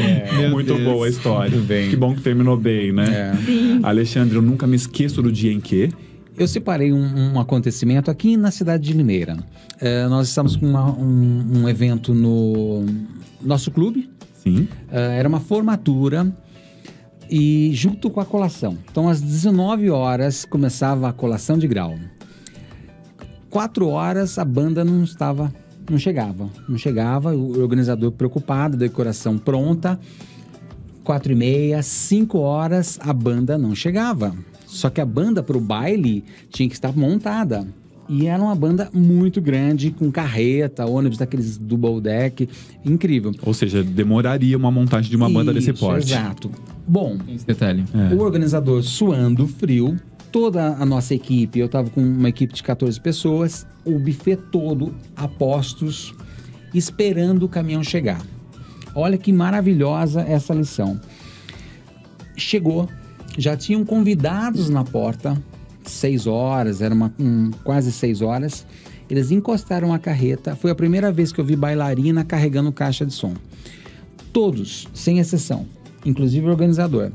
Muito 0.51 0.75
Deus. 0.75 0.83
boa 0.85 1.07
a 1.07 1.09
história. 1.09 1.51
Muito 1.51 1.67
bem. 1.67 1.91
Que 1.91 1.97
bom 1.97 2.15
que 2.15 2.21
terminou 2.21 2.57
bem, 2.57 2.93
né? 2.93 3.05
É. 3.83 3.87
Alexandre, 3.87 4.37
eu 4.37 4.43
nunca 4.43 4.67
me 4.67 4.77
esqueço 4.77 5.21
do 5.23 5.31
dia 5.33 5.53
em 5.53 5.61
que. 5.61 5.91
Eu 6.37 6.49
separei 6.49 6.93
um, 6.93 7.35
um 7.35 7.39
acontecimento 7.41 8.11
aqui 8.11 8.37
na 8.37 8.51
cidade 8.51 8.85
de 8.85 8.93
Limeira. 8.95 9.37
É, 9.81 10.07
nós 10.09 10.29
estamos 10.29 10.57
com 10.57 10.67
uma- 10.67 10.91
um, 10.91 11.45
um 11.63 11.69
evento 11.69 12.15
no 12.15 12.87
nosso 13.43 13.71
clube. 13.71 14.09
Sim. 14.43 14.67
É, 14.91 15.19
era 15.19 15.29
uma 15.29 15.41
formatura. 15.41 16.33
E 17.35 17.71
junto 17.73 18.11
com 18.11 18.21
a 18.21 18.27
colação. 18.27 18.77
Então, 18.91 19.09
às 19.09 19.23
19 19.23 19.89
horas 19.89 20.45
começava 20.45 21.09
a 21.09 21.15
colação 21.15 21.57
de 21.57 21.67
grau. 21.67 21.95
Quatro 23.49 23.89
horas 23.89 24.39
a 24.39 24.45
banda 24.45 24.85
não 24.85 25.03
estava, 25.03 25.51
não 25.91 25.99
chegava, 25.99 26.51
não 26.69 26.77
chegava. 26.77 27.35
O 27.35 27.59
organizador 27.59 28.13
preocupado, 28.13 28.77
decoração 28.77 29.39
pronta. 29.39 29.99
Quatro 31.03 31.33
e 31.33 31.35
meia, 31.35 31.83
cinco 31.83 32.39
horas 32.39 32.99
a 33.01 33.15
banda 33.15 33.57
não 33.57 33.75
chegava. 33.75 34.37
Só 34.67 34.91
que 34.91 35.01
a 35.01 35.07
banda 35.07 35.43
para 35.43 35.57
o 35.57 35.61
baile 35.61 36.23
tinha 36.51 36.69
que 36.69 36.75
estar 36.75 36.95
montada. 36.95 37.67
E 38.11 38.27
era 38.27 38.43
uma 38.43 38.55
banda 38.55 38.91
muito 38.93 39.41
grande, 39.41 39.91
com 39.91 40.13
carreta, 40.13 40.85
ônibus 40.85 41.17
daqueles 41.17 41.57
double 41.57 41.99
deck, 41.99 42.47
incrível. 42.85 43.33
Ou 43.43 43.55
seja, 43.55 43.83
demoraria 43.83 44.57
uma 44.57 44.71
montagem 44.71 45.09
de 45.09 45.17
uma 45.17 45.31
banda 45.31 45.51
desse 45.51 45.71
Isso, 45.71 45.81
porte. 45.81 46.13
Exato. 46.13 46.51
Bom, 46.87 47.17
Tem 47.19 47.35
esse 47.35 47.47
detalhe. 47.47 47.85
É. 47.95 48.15
o 48.15 48.21
organizador 48.21 48.83
suando 48.83 49.47
frio, 49.47 49.97
toda 50.31 50.69
a 50.77 50.87
nossa 50.87 51.15
equipe, 51.15 51.59
eu 51.59 51.67
estava 51.67 51.91
com 51.91 52.01
uma 52.01 52.29
equipe 52.29 52.55
de 52.55 52.63
14 52.63 53.01
pessoas, 53.01 53.67
o 53.85 53.99
buffet 53.99 54.37
todo 54.51 54.95
a 55.15 55.29
postos, 55.29 56.15
esperando 56.75 57.45
o 57.45 57.49
caminhão 57.49 57.85
chegar. 57.85 58.21
Olha 58.95 59.17
que 59.17 59.33
maravilhosa 59.33 60.23
essa 60.23 60.55
lição. 60.55 61.01
Chegou, 62.37 62.89
já 63.39 63.57
tinham 63.57 63.85
convidados 63.85 64.69
na 64.69 64.85
porta, 64.85 65.41
seis 65.85 66.27
horas, 66.27 66.81
era 66.81 66.95
uma, 66.95 67.13
um, 67.19 67.51
quase 67.65 67.93
seis 67.93 68.21
horas. 68.21 68.67
Eles 69.09 69.31
encostaram 69.31 69.93
a 69.93 69.99
carreta. 69.99 70.57
Foi 70.57 70.71
a 70.71 70.75
primeira 70.75 71.13
vez 71.13 71.33
que 71.33 71.41
eu 71.41 71.45
vi 71.45 71.55
bailarina 71.57 72.25
carregando 72.25 72.73
caixa 72.73 73.05
de 73.05 73.13
som. 73.13 73.35
Todos, 74.33 74.89
sem 74.95 75.19
exceção, 75.19 75.67
inclusive 76.05 76.47
o 76.47 76.51
organizador, 76.51 77.11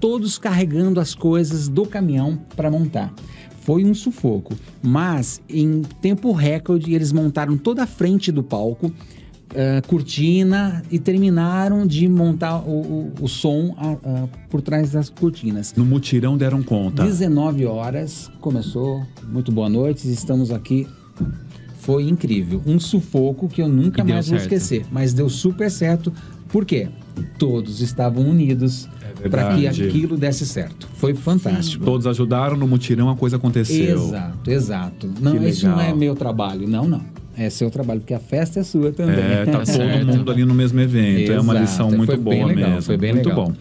todos 0.00 0.38
carregando 0.38 1.00
as 1.00 1.14
coisas 1.14 1.68
do 1.68 1.86
caminhão 1.86 2.38
para 2.56 2.70
montar. 2.70 3.12
Foi 3.62 3.84
um 3.84 3.94
sufoco, 3.94 4.54
mas 4.82 5.40
em 5.48 5.80
tempo 6.02 6.32
recorde 6.32 6.92
eles 6.94 7.12
montaram 7.12 7.56
toda 7.56 7.84
a 7.84 7.86
frente 7.86 8.30
do 8.30 8.42
palco, 8.42 8.92
ah, 9.56 9.80
cortina 9.86 10.82
e 10.90 10.98
terminaram 10.98 11.86
de 11.86 12.06
montar 12.08 12.58
o, 12.58 12.72
o- 12.82 13.12
o 13.22 13.28
som 13.28 13.74
por 14.50 14.60
trás 14.60 14.90
das 14.90 15.08
cortinas. 15.08 15.72
No 15.74 15.84
mutirão 15.86 16.36
deram 16.36 16.62
conta. 16.62 17.04
19 17.04 17.64
horas 17.64 18.30
começou. 18.40 19.02
Muito 19.32 19.50
boa 19.50 19.68
noite, 19.70 20.10
estamos 20.12 20.50
aqui. 20.50 20.86
Foi 21.78 22.08
incrível. 22.08 22.60
Um 22.66 22.78
sufoco 22.80 23.46
que 23.48 23.62
eu 23.62 23.68
nunca 23.68 24.02
mais 24.04 24.28
vou 24.28 24.38
certo. 24.38 24.52
esquecer. 24.52 24.86
Mas 24.90 25.12
deu 25.14 25.28
super 25.30 25.70
certo. 25.70 26.12
Por 26.54 26.64
quê? 26.64 26.86
Todos 27.36 27.80
estavam 27.80 28.24
unidos 28.28 28.88
É 29.20 29.28
para 29.28 29.56
que 29.56 29.66
aquilo 29.66 30.16
desse 30.16 30.46
certo. 30.46 30.88
Foi 30.94 31.12
fantástico. 31.12 31.84
Todos 31.84 32.06
ajudaram 32.06 32.56
no 32.56 32.68
mutirão, 32.68 33.10
a 33.10 33.16
coisa 33.16 33.34
aconteceu. 33.38 33.96
Exato, 34.06 34.50
exato. 34.52 35.10
Não, 35.20 35.36
Que 35.36 35.48
isso 35.48 35.66
não 35.66 35.80
é 35.80 35.92
meu 35.92 36.14
trabalho. 36.14 36.68
Não, 36.68 36.86
não. 36.86 37.00
É 37.36 37.50
seu 37.50 37.68
trabalho, 37.72 37.98
porque 37.98 38.14
a 38.14 38.20
festa 38.20 38.60
é 38.60 38.62
sua 38.62 38.92
também. 38.92 39.16
É, 39.16 39.44
tá 39.46 39.62
todo 39.66 40.06
mundo 40.16 40.30
ali 40.30 40.44
no 40.44 40.54
mesmo 40.54 40.78
evento. 40.80 41.32
É 41.32 41.40
uma 41.40 41.54
Exato. 41.54 41.60
lição 41.70 41.88
Foi 41.88 41.98
muito 41.98 42.16
bem 42.18 42.38
boa 42.38 42.46
legal, 42.54 42.70
mesmo. 42.70 42.82
foi 42.82 42.96
bem 42.96 43.12
muito 43.14 43.28
legal. 43.30 43.46
bom. 43.46 43.54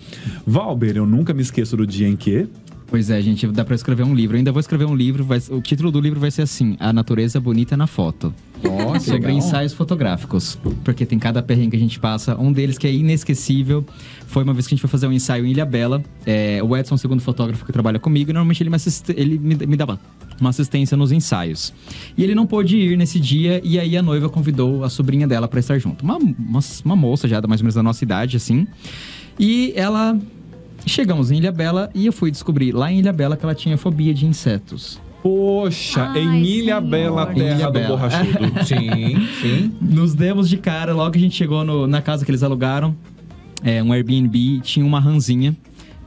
Valber, 0.45 0.97
eu 0.97 1.07
nunca 1.07 1.33
me 1.33 1.41
esqueço 1.41 1.75
do 1.75 1.87
dia 1.87 2.07
em 2.07 2.15
que. 2.15 2.47
Pois 2.85 3.09
é, 3.09 3.19
gente, 3.23 3.47
dá 3.47 3.65
pra 3.65 3.73
escrever 3.73 4.03
um 4.03 4.13
livro. 4.13 4.35
Eu 4.35 4.37
ainda 4.37 4.51
vou 4.51 4.59
escrever 4.59 4.85
um 4.85 4.95
livro, 4.95 5.23
vai- 5.23 5.41
o 5.49 5.59
título 5.59 5.89
do 5.89 5.99
livro 5.99 6.19
vai 6.19 6.29
ser 6.29 6.43
assim: 6.43 6.77
A 6.79 6.93
Natureza 6.93 7.39
Bonita 7.39 7.75
na 7.75 7.87
Foto. 7.87 8.31
Que 8.63 8.99
sobre 9.01 9.19
legal. 9.27 9.37
ensaios 9.37 9.73
fotográficos. 9.73 10.57
Porque 10.83 11.05
tem 11.05 11.19
cada 11.19 11.41
perrengue 11.43 11.71
que 11.71 11.77
a 11.77 11.79
gente 11.79 11.99
passa. 11.99 12.35
Um 12.39 12.51
deles 12.51 12.77
que 12.77 12.87
é 12.87 12.93
inesquecível 12.93 13.85
foi 14.27 14.43
uma 14.43 14.53
vez 14.53 14.65
que 14.67 14.73
a 14.73 14.75
gente 14.75 14.81
foi 14.81 14.89
fazer 14.89 15.07
um 15.07 15.11
ensaio 15.11 15.45
em 15.45 15.51
Ilha 15.51 15.65
Bela. 15.65 16.03
É, 16.25 16.61
o 16.63 16.75
Edson, 16.75 16.97
segundo 16.97 17.21
fotógrafo 17.21 17.65
que 17.65 17.71
trabalha 17.71 17.99
comigo, 17.99 18.29
e 18.31 18.33
normalmente 18.33 18.61
ele, 18.63 18.69
me, 18.69 18.75
assiste- 18.75 19.13
ele 19.15 19.37
me, 19.37 19.55
me 19.55 19.75
dava 19.75 19.99
uma 20.39 20.49
assistência 20.49 20.97
nos 20.97 21.11
ensaios. 21.11 21.73
E 22.17 22.23
ele 22.23 22.33
não 22.33 22.45
pôde 22.47 22.77
ir 22.77 22.97
nesse 22.97 23.19
dia, 23.19 23.61
e 23.63 23.79
aí 23.79 23.95
a 23.97 24.01
noiva 24.01 24.29
convidou 24.29 24.83
a 24.83 24.89
sobrinha 24.89 25.27
dela 25.27 25.47
pra 25.47 25.59
estar 25.59 25.77
junto. 25.77 26.03
Uma, 26.03 26.17
uma, 26.17 26.59
uma 26.85 26.95
moça 26.95 27.27
já, 27.27 27.41
mais 27.47 27.61
ou 27.61 27.65
menos 27.65 27.75
da 27.75 27.83
nossa 27.83 28.03
idade, 28.03 28.37
assim. 28.37 28.67
E 29.39 29.73
ela. 29.75 30.17
Chegamos 30.85 31.31
em 31.31 31.37
Ilha 31.37 31.51
Bela 31.51 31.89
e 31.95 32.05
eu 32.05 32.11
fui 32.11 32.29
descobrir 32.29 32.73
lá 32.73 32.91
em 32.91 32.99
Ilha 32.99 33.13
Bela 33.13 33.37
que 33.37 33.45
ela 33.45 33.55
tinha 33.55 33.77
fobia 33.77 34.13
de 34.13 34.25
insetos. 34.25 34.99
Poxa, 35.23 36.09
Ai, 36.13 36.19
em 36.21 36.43
Ilha 36.43 36.65
senhor. 36.75 36.81
Bela, 36.81 37.25
terra 37.27 37.55
Ilha 37.55 37.65
do 37.67 37.71
Bela. 37.71 37.87
borrachudo. 37.87 38.39
Sim, 38.67 39.27
sim. 39.41 39.71
Nos 39.81 40.13
demos 40.13 40.49
de 40.49 40.57
cara, 40.57 40.93
logo 40.93 41.11
que 41.11 41.17
a 41.17 41.21
gente 41.21 41.33
chegou 41.35 41.63
no- 41.63 41.87
na 41.87 42.01
casa 42.01 42.25
que 42.25 42.29
eles 42.31 42.43
alugaram, 42.43 42.93
é, 43.63 43.81
um 43.81 43.93
Airbnb, 43.93 44.59
tinha 44.61 44.85
uma 44.85 44.99
ranzinha. 44.99 45.55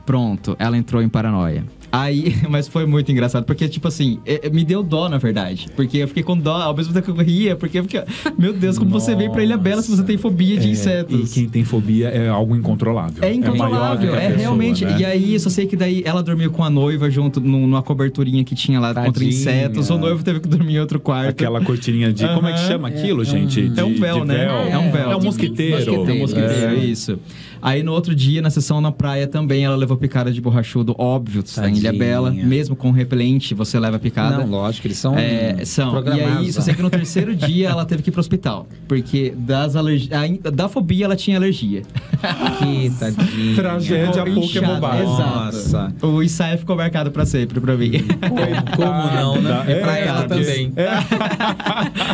Pronto, 0.05 0.55
ela 0.59 0.77
entrou 0.77 1.01
em 1.01 1.09
paranoia. 1.09 1.65
Aí, 1.91 2.35
mas 2.49 2.67
foi 2.67 2.85
muito 2.85 3.11
engraçado, 3.11 3.45
porque, 3.45 3.67
tipo 3.67 3.87
assim, 3.87 4.19
é- 4.25 4.47
é- 4.47 4.49
me 4.49 4.63
deu 4.63 4.83
dó, 4.83 5.07
na 5.07 5.17
verdade. 5.17 5.67
Porque 5.75 5.97
eu 5.99 6.07
fiquei 6.07 6.23
com 6.23 6.37
dó, 6.37 6.55
ao 6.61 6.75
mesmo 6.75 6.93
tempo 6.93 7.05
que 7.13 7.21
eu 7.21 7.25
ria, 7.25 7.55
porque 7.55 7.79
eu 7.79 7.83
fiquei, 7.83 8.01
meu 8.37 8.53
Deus, 8.53 8.77
como 8.77 8.89
você 8.91 9.15
veio 9.15 9.31
pra 9.31 9.43
Ilha 9.43 9.57
Bela 9.57 9.81
se 9.81 9.89
você 9.89 10.03
tem 10.03 10.17
fobia 10.17 10.57
de 10.57 10.67
É, 10.67 10.71
insetos? 10.71 11.31
E 11.31 11.33
quem 11.33 11.49
tem 11.49 11.63
fobia 11.63 12.09
é 12.09 12.27
algo 12.27 12.55
incontrolável. 12.55 13.23
É 13.23 13.29
do 13.29 13.35
incontrolável, 13.35 14.13
a 14.13 14.17
é, 14.17 14.19
pessoa, 14.27 14.37
realmente. 14.39 14.85
né? 14.85 14.95
E 14.99 15.05
aí, 15.05 15.33
eu 15.33 15.39
só 15.39 15.49
sei 15.49 15.65
que 15.65 15.75
daí 15.75 16.01
ela 16.05 16.21
dormiu 16.21 16.51
com 16.51 16.63
a 16.63 16.69
noiva 16.69 17.09
junto 17.09 17.39
num- 17.39 17.65
numa 17.67 17.81
coberturinha 17.81 18.43
que 18.43 18.53
tinha 18.55 18.79
lá 18.79 18.89
contra 18.93 19.11
Tadinha. 19.13 19.29
insetos. 19.29 19.89
O 19.89 19.97
noivo 19.97 20.23
teve 20.23 20.39
que 20.39 20.47
dormir 20.47 20.75
em 20.75 20.79
outro 20.79 20.99
quarto. 20.99 21.29
Aquela 21.29 21.61
cortininha 21.61 22.11
de. 22.11 22.27
Como 22.27 22.47
é 22.47 22.53
que 22.53 22.59
chama 22.59 22.87
aquilo, 22.89 23.23
gente? 23.23 23.71
É 23.77 23.83
um 23.83 23.93
De- 23.93 23.99
véu, 23.99 24.25
né? 24.25 24.45
É 24.71 24.77
um 24.77 24.91
véu. 24.91 25.11
É 25.11 25.15
um 25.15 25.21
mosquiteiro. 25.21 25.95
É 25.95 26.11
um 26.13 26.19
mosquiteiro, 26.19 26.75
É. 26.75 26.85
isso. 26.85 27.17
Aí 27.61 27.83
no 27.83 27.91
outro 27.93 28.13
dia, 28.15 28.41
na 28.41 28.49
sessão 28.49 28.79
na 28.81 28.91
praia 28.91 29.27
também, 29.27 29.63
ela 29.65 29.75
levou 29.75 29.97
picada 29.97 30.31
de 30.31 30.39
borrachudo, 30.41 30.95
óbvio, 30.97 31.41
você 31.45 31.59
tá 31.61 31.69
em 31.69 31.73
Ilha 31.73 31.91
Tadinha. 31.91 32.05
Bela, 32.05 32.31
mesmo 32.31 32.75
com 32.75 32.91
repelente, 32.91 33.53
você 33.53 33.79
leva 33.79 33.97
picada. 33.99 34.37
Não, 34.39 34.49
lógico, 34.49 34.87
eles 34.87 34.97
são, 34.97 35.17
É, 35.17 35.63
são. 35.65 36.03
E 36.05 36.21
aí, 36.21 36.51
só 36.53 36.61
sei 36.61 36.73
que 36.73 36.81
no 36.81 36.89
terceiro 36.89 37.35
dia 37.35 37.69
ela 37.69 37.85
teve 37.85 38.01
que 38.03 38.09
ir 38.09 38.11
pro 38.11 38.19
hospital. 38.19 38.67
Porque 38.87 39.33
das 39.37 39.75
alergi... 39.75 40.13
ai- 40.13 40.39
da 40.53 40.67
fobia 40.69 41.05
ela 41.05 41.15
tinha 41.15 41.37
alergia. 41.37 41.81
Que 42.59 42.89
tadinho. 42.99 43.55
Tragédia 43.55 44.21
é 44.25 44.29
inchada, 44.29 44.67
bobagem. 44.75 45.05
Nossa. 45.05 45.57
Exato. 45.57 46.07
O 46.07 46.23
ensaio 46.23 46.57
ficou 46.57 46.75
marcado 46.75 47.11
pra 47.11 47.25
sempre 47.25 47.59
pra 47.59 47.75
mim. 47.75 47.91
Como 48.75 48.91
não, 49.15 49.41
né? 49.41 49.63
É, 49.67 49.71
É 49.71 49.79
pra 49.81 49.97
ela 49.99 50.23
porque- 50.23 50.43
também. 50.43 50.73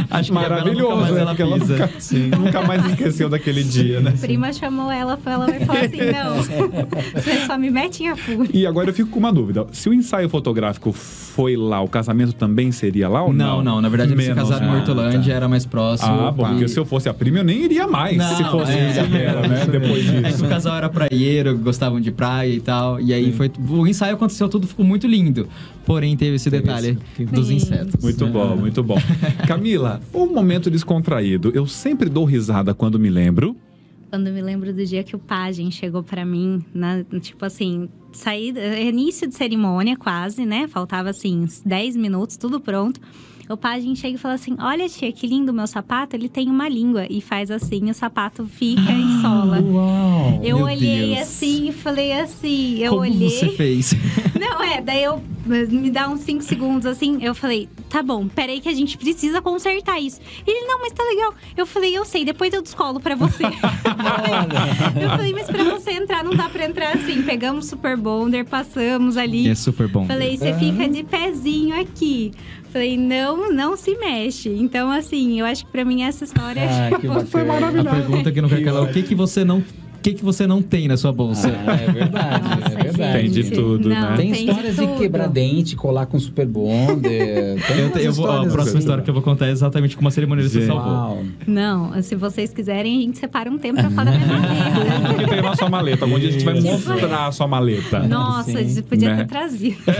Acho 0.09 0.29
que 0.29 0.33
Maravilhoso, 0.33 0.81
nunca 0.83 0.95
mais 1.01 1.13
né? 1.13 1.21
ela 1.21 1.29
Porque 1.35 1.41
ela 1.41 1.59
pisa. 1.59 1.73
nunca, 1.77 2.37
nunca 2.37 2.61
mais 2.67 2.85
esqueceu 2.85 3.29
daquele 3.29 3.63
dia, 3.63 3.99
né? 4.01 4.13
Prima 4.19 4.51
chamou 4.53 4.91
ela, 4.91 5.17
ela 5.33 5.45
vai 5.47 5.59
falar 5.61 5.81
assim: 5.81 5.97
não, 5.97 6.35
você 7.13 7.45
só 7.45 7.57
me 7.57 7.69
mete 7.69 8.03
em 8.03 8.09
apuro. 8.09 8.47
E 8.53 8.65
agora 8.65 8.89
eu 8.89 8.93
fico 8.93 9.09
com 9.09 9.19
uma 9.19 9.31
dúvida. 9.31 9.65
Se 9.71 9.89
o 9.89 9.93
ensaio 9.93 10.29
fotográfico 10.29 10.91
foi 10.91 11.55
lá, 11.55 11.81
o 11.81 11.87
casamento 11.87 12.33
também 12.33 12.71
seria 12.71 13.07
lá 13.09 13.23
ou 13.23 13.33
não? 13.33 13.57
Não, 13.57 13.63
não. 13.63 13.81
Na 13.81 13.89
verdade, 13.89 14.13
eles 14.13 14.25
se 14.25 14.33
casaram 14.33 14.65
em 14.65 14.69
mal. 14.69 14.77
Hortolândia, 14.79 15.33
era 15.33 15.47
mais 15.47 15.65
próximo. 15.65 16.11
Ah, 16.11 16.31
bom, 16.31 16.45
E- 16.45 16.49
porque 16.51 16.67
se 16.67 16.79
eu 16.79 16.85
fosse 16.85 17.09
a 17.09 17.13
prima, 17.13 17.39
eu 17.39 17.43
nem 17.43 17.63
iria 17.63 17.87
mais. 17.87 18.15
Não, 18.17 18.35
se 18.35 18.43
fosse 18.45 18.71
é, 18.71 18.87
em 18.87 18.91
Ilha 18.91 19.03
Bela, 19.05 19.47
né? 19.47 19.65
Depois 19.65 20.07
É 20.09 20.21
que 20.21 20.21
disso. 20.29 20.45
o 20.45 20.49
casal 20.49 20.75
era 20.77 20.89
praieiro, 20.89 21.57
gostavam 21.57 21.99
de 21.99 22.11
praia 22.11 22.53
e 22.53 22.59
tal. 22.61 22.99
E 23.01 23.13
aí 23.13 23.31
foi. 23.31 23.51
O 23.69 23.87
ensaio 23.87 24.13
aconteceu, 24.15 24.47
tudo 24.47 24.67
ficou 24.67 24.85
muito 24.85 25.07
lindo. 25.07 25.47
Porém, 25.85 26.15
teve 26.15 26.35
esse 26.35 26.49
detalhe 26.49 26.97
dos 27.19 27.47
Sim. 27.47 27.55
insetos. 27.55 28.01
Muito 28.01 28.25
bom, 28.27 28.55
muito 28.55 28.81
bom. 28.83 28.97
Camila, 29.47 29.99
um 30.13 30.27
momento 30.27 30.69
descontraído. 30.71 31.51
Eu 31.53 31.65
sempre 31.67 32.09
dou 32.09 32.23
risada 32.25 32.73
quando 32.73 32.97
me 32.99 33.09
lembro. 33.09 33.55
Quando 34.13 34.29
me 34.29 34.43
lembro 34.43 34.71
do 34.71 34.85
dia 34.85 35.03
que 35.03 35.15
o 35.15 35.19
pajem 35.19 35.71
chegou 35.71 36.03
pra 36.03 36.23
mim, 36.23 36.63
na, 36.71 37.03
tipo 37.19 37.43
assim, 37.43 37.89
saída, 38.11 38.61
início 38.79 39.27
de 39.27 39.33
cerimônia 39.33 39.97
quase, 39.97 40.45
né? 40.45 40.67
Faltava 40.67 41.09
assim, 41.09 41.39
uns 41.39 41.61
10 41.61 41.95
minutos, 41.95 42.37
tudo 42.37 42.61
pronto. 42.61 43.01
O 43.49 43.57
pajem 43.57 43.93
chega 43.95 44.15
e 44.15 44.17
fala 44.17 44.35
assim: 44.35 44.55
Olha, 44.59 44.87
tia, 44.87 45.11
que 45.11 45.27
lindo 45.27 45.51
o 45.51 45.55
meu 45.55 45.67
sapato, 45.67 46.15
ele 46.15 46.29
tem 46.29 46.49
uma 46.49 46.69
língua. 46.69 47.05
E 47.09 47.19
faz 47.21 47.51
assim, 47.51 47.89
o 47.89 47.93
sapato 47.93 48.45
fica 48.45 48.91
e 48.91 49.21
sola. 49.21 49.59
Uau. 49.61 50.39
Eu 50.41 50.59
olhei 50.59 51.15
Deus. 51.15 51.19
assim 51.19 51.69
e 51.69 51.71
falei 51.73 52.13
assim, 52.13 52.79
eu 52.79 52.91
Como 52.91 53.01
olhei. 53.01 53.29
você 53.29 53.49
fez? 53.49 53.93
Não, 54.39 54.61
é, 54.63 54.81
daí 54.81 55.03
eu 55.03 55.21
me 55.45 55.91
dá 55.91 56.07
uns 56.09 56.21
5 56.21 56.41
segundos 56.41 56.85
assim, 56.85 57.21
eu 57.21 57.35
falei, 57.35 57.67
tá 57.89 58.01
bom, 58.01 58.27
peraí 58.27 58.61
que 58.61 58.69
a 58.69 58.73
gente 58.73 58.97
precisa 58.97 59.41
consertar 59.41 59.99
isso. 59.99 60.19
Ele, 60.47 60.65
não, 60.65 60.79
mas 60.79 60.93
tá 60.93 61.03
legal. 61.03 61.33
Eu 61.55 61.65
falei, 61.65 61.95
eu 61.97 62.05
sei, 62.05 62.23
depois 62.23 62.53
eu 62.53 62.61
descolo 62.61 62.99
pra 62.99 63.15
você. 63.15 63.43
eu 65.01 65.09
falei, 65.09 65.33
mas 65.33 65.47
pra 65.47 65.63
você 65.65 65.91
entrar, 65.91 66.23
não 66.23 66.33
dá 66.33 66.49
pra 66.49 66.65
entrar 66.65 66.95
assim. 66.95 67.21
Pegamos 67.23 67.67
Super 67.67 67.97
Bonder, 67.97 68.45
passamos 68.45 69.17
ali. 69.17 69.47
É 69.49 69.55
super 69.55 69.87
bom. 69.87 70.05
Falei, 70.05 70.37
você 70.37 70.53
fica 70.53 70.87
de 70.87 71.03
pezinho 71.03 71.79
aqui. 71.79 72.31
Falei, 72.73 72.97
não, 72.97 73.53
não 73.53 73.77
se 73.77 73.95
mexe. 73.97 74.49
Então, 74.49 74.89
assim, 74.89 75.39
eu 75.39 75.45
acho 75.45 75.63
que 75.63 75.71
pra 75.71 75.85
mim 75.85 76.01
essa 76.01 76.23
história 76.23 76.63
Ah, 76.63 76.89
que 76.99 77.07
foi 77.29 77.43
bacana. 77.43 77.81
A 77.81 77.93
pergunta 77.93 78.31
que 78.31 78.41
não 78.41 78.49
quer 78.49 78.63
calar, 78.63 78.81
o 78.81 78.91
que, 78.91 79.03
que 79.03 79.13
você 79.13 79.45
não 79.45 79.63
que, 80.03 80.13
que 80.13 80.23
você 80.23 80.45
não 80.45 80.61
tem 80.61 80.87
na 80.87 80.97
sua 80.97 81.11
bolsa? 81.13 81.47
Ah, 81.65 81.73
é 81.75 81.91
verdade, 81.91 82.43
Nossa, 82.43 82.79
é 82.79 82.83
verdade. 82.83 83.19
Tem 83.21 83.29
de 83.31 83.43
tudo, 83.51 83.89
não, 83.89 84.01
né? 84.11 84.17
Tem 84.17 84.31
de 84.31 84.39
histórias 84.49 84.75
de, 84.75 84.81
tudo. 84.85 84.97
quebrar 84.99 85.27
dente, 85.29 85.75
colar 85.75 86.05
com 86.05 86.19
super 86.19 86.45
bonder. 86.45 87.55
Tem 87.67 87.79
Eu, 87.79 87.89
eu 88.07 88.13
vou, 88.13 88.25
ó, 88.27 88.31
a 88.41 88.41
próxima 88.41 88.61
assim. 88.63 88.77
história 88.79 89.03
que 89.03 89.09
eu 89.09 89.13
vou 89.13 89.23
contar 89.23 89.47
é 89.47 89.51
exatamente 89.51 89.95
como 89.95 90.07
a 90.07 90.11
cerimônia 90.11 90.43
você 90.47 90.59
Gente. 90.59 90.67
salvou. 90.67 90.91
Uau. 90.91 91.23
Não, 91.47 92.01
se 92.01 92.15
vocês 92.15 92.53
quiserem, 92.53 92.97
a 92.97 93.01
gente 93.01 93.17
separa 93.17 93.49
um 93.49 93.57
tempo 93.57 93.79
pra 93.79 93.89
falar 93.89 94.11
da 94.11 94.17
minha 94.17 94.27
maleta. 94.39 95.13
O 95.13 95.17
que 95.17 95.27
tem 95.29 95.41
na 95.41 95.55
sua 95.55 95.69
maleta? 95.69 96.05
Algum 96.05 96.19
dia 96.19 96.29
a 96.29 96.31
gente 96.31 96.45
vai 96.45 96.59
mostrar 96.59 97.27
a 97.27 97.31
sua 97.31 97.47
maleta. 97.47 97.99
Nossa, 97.99 98.51
Sim. 98.51 98.57
a 98.57 98.63
gente 98.63 98.81
podia 98.83 99.09
Né? 99.09 99.17
ter 99.23 99.27
trazido. 99.27 99.77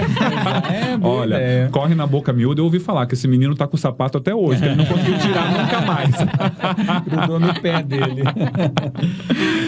É, 0.74 0.98
Olha, 1.02 1.36
ideia. 1.36 1.70
corre 1.72 1.94
na 1.96 2.06
boca 2.08 2.32
miúda, 2.34 2.60
eu 2.62 2.66
ouvi 2.66 2.80
falar 2.80 3.06
que 3.06 3.14
esse 3.14 3.28
menino 3.28 3.56
tá 3.56 3.68
com 3.68 3.76
o 3.76 3.80
sapato 3.80 4.18
até 4.18 4.34
hoje, 4.34 4.60
que 4.62 4.66
ele 4.68 4.76
não 4.76 4.86
conseguiu 4.86 5.18
tirar 5.20 5.52
nunca 5.52 5.82
mais. 5.82 6.12
grudou 7.08 7.40
no 7.40 7.54
pé 7.62 7.82
dele. 7.84 8.24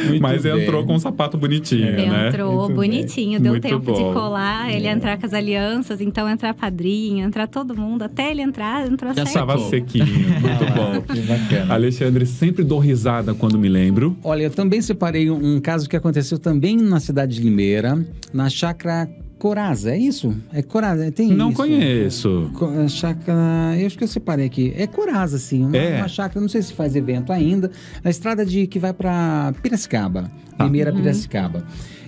Muito 0.08 0.22
Mas 0.30 0.44
bem. 0.44 0.64
entrou 0.64 0.86
com 0.86 0.96
um 0.96 1.00
sapato 1.00 1.38
bonitinho, 1.38 1.92
né? 1.92 2.30
Entrou 2.30 2.64
Muito 2.66 2.76
bonitinho, 2.76 3.40
deu 3.40 3.54
Muito 3.54 3.64
tempo 3.64 3.80
bom. 3.80 3.94
de 3.94 4.14
colar, 4.14 4.72
ele 4.74 4.88
entrar 4.88 5.18
com 5.18 5.26
as 5.26 5.34
alianças, 5.34 6.02
então 6.02 6.30
entrar 6.30 6.54
padrinho, 6.54 7.26
entrar 7.26 7.48
todo 7.48 7.76
mundo, 7.76 8.04
até 8.04 8.32
ele 8.32 8.42
entrar, 8.42 8.88
entrou 8.88 9.14
Já 9.14 9.26
certo. 9.26 9.48
Tava 9.48 9.58
sequinho, 9.70 10.06
muito 10.40 10.74
bom. 10.76 11.02
Que 11.14 11.22
bacana. 11.22 11.74
Alexandre, 11.74 12.26
sempre 12.26 12.64
dou 12.64 12.80
risada 12.80 13.34
quando 13.34 13.58
me 13.58 13.70
lembro. 13.70 14.16
Olha, 14.24 14.44
eu 14.44 14.52
também 14.52 14.82
separei 14.82 15.30
um, 15.30 15.56
um 15.56 15.60
caso 15.60 15.90
que 15.90 15.96
aconteceu 15.96 16.38
também 16.40 16.78
na 16.78 17.00
cidade 17.00 17.36
de 17.36 17.42
Limeira, 17.42 18.06
na 18.34 18.50
chácara 18.50 19.10
Coraza, 19.38 19.92
é 19.92 19.98
isso? 19.98 20.34
É 20.54 20.62
Coraza, 20.62 21.12
tem 21.12 21.30
Não 21.34 21.50
isso? 21.50 21.58
conheço. 21.58 22.50
Co- 22.54 22.66
a 22.68 22.88
Chácara, 22.88 23.76
eu 23.78 23.86
acho 23.86 23.98
que 23.98 24.04
eu 24.04 24.08
separei 24.08 24.46
aqui. 24.46 24.74
É 24.78 24.88
Coraza, 24.88 25.38
sim. 25.38 25.66
Uma, 25.66 25.78
É. 25.78 25.98
uma 25.98 26.08
chácara, 26.08 26.40
não 26.42 26.48
sei 26.50 26.62
se 26.62 26.74
faz 26.74 26.96
evento 26.96 27.32
ainda, 27.34 27.70
na 28.04 28.10
estrada 28.10 28.46
de 28.46 28.66
que 28.68 28.80
vai 28.80 28.94
para 28.94 29.54
Piracicaba, 29.62 30.32
Limeira, 30.60 30.92
Piracicaba. 30.94 31.66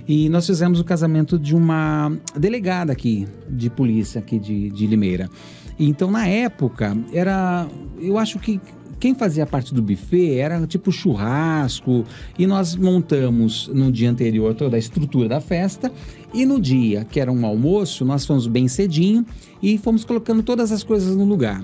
E 0.07 0.29
nós 0.29 0.47
fizemos 0.47 0.79
o 0.79 0.85
casamento 0.85 1.37
de 1.37 1.53
uma 1.53 2.11
delegada 2.39 2.93
aqui, 2.93 3.27
de 3.49 3.69
polícia 3.69 4.19
aqui 4.19 4.39
de, 4.39 4.69
de 4.69 4.87
Limeira. 4.87 5.29
E 5.77 5.87
Então, 5.87 6.09
na 6.09 6.25
época, 6.27 6.97
era. 7.13 7.67
Eu 7.99 8.17
acho 8.17 8.39
que 8.39 8.59
quem 8.99 9.13
fazia 9.13 9.45
parte 9.45 9.73
do 9.73 9.81
buffet 9.81 10.37
era 10.37 10.65
tipo 10.65 10.91
churrasco. 10.91 12.03
E 12.37 12.47
nós 12.47 12.75
montamos 12.75 13.69
no 13.73 13.91
dia 13.91 14.09
anterior 14.09 14.55
toda 14.55 14.75
a 14.75 14.79
estrutura 14.79 15.29
da 15.29 15.39
festa. 15.39 15.91
E 16.33 16.45
no 16.45 16.59
dia, 16.59 17.05
que 17.05 17.19
era 17.19 17.31
um 17.31 17.45
almoço, 17.45 18.03
nós 18.03 18.25
fomos 18.25 18.47
bem 18.47 18.67
cedinho 18.67 19.25
e 19.61 19.77
fomos 19.77 20.03
colocando 20.03 20.43
todas 20.43 20.71
as 20.71 20.83
coisas 20.83 21.15
no 21.15 21.25
lugar. 21.25 21.63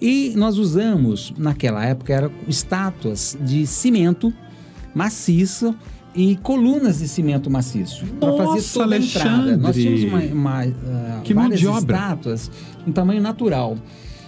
E 0.00 0.32
nós 0.36 0.58
usamos, 0.58 1.32
naquela 1.38 1.84
época, 1.84 2.12
eram 2.12 2.32
estátuas 2.48 3.38
de 3.40 3.66
cimento 3.66 4.32
maciço 4.94 5.74
e 6.14 6.36
colunas 6.36 6.98
de 6.98 7.08
cimento 7.08 7.48
maciço 7.50 8.04
para 8.20 8.32
fazer 8.32 8.72
toda 8.72 8.96
a 8.96 8.98
entrada. 8.98 9.56
Nós 9.56 9.76
Alexandre! 9.76 9.98
tínhamos 10.00 10.32
uma, 10.32 10.64
uma, 10.64 11.20
Que 11.22 11.32
mão 11.32 11.44
várias 11.44 11.62
estátuas 11.62 12.50
em 12.86 12.92
tamanho 12.92 13.22
natural. 13.22 13.78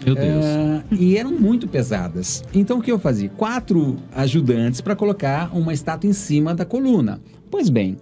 Meu 0.05 0.15
Deus. 0.15 0.45
Ah, 0.45 0.83
e 0.93 1.17
eram 1.17 1.33
muito 1.33 1.67
pesadas. 1.69 2.43
Então 2.55 2.79
o 2.79 2.83
que 2.83 2.91
eu 2.93 2.99
fazia? 2.99 3.29
Quatro 3.31 3.97
ajudantes 4.15 4.81
para 4.81 4.95
colocar 4.97 5.51
uma 5.57 5.73
estátua 5.73 6.09
em 6.09 6.13
cima 6.13 6.55
da 6.55 6.65
coluna. 6.65 7.21
Pois 7.51 7.69
bem, 7.71 7.97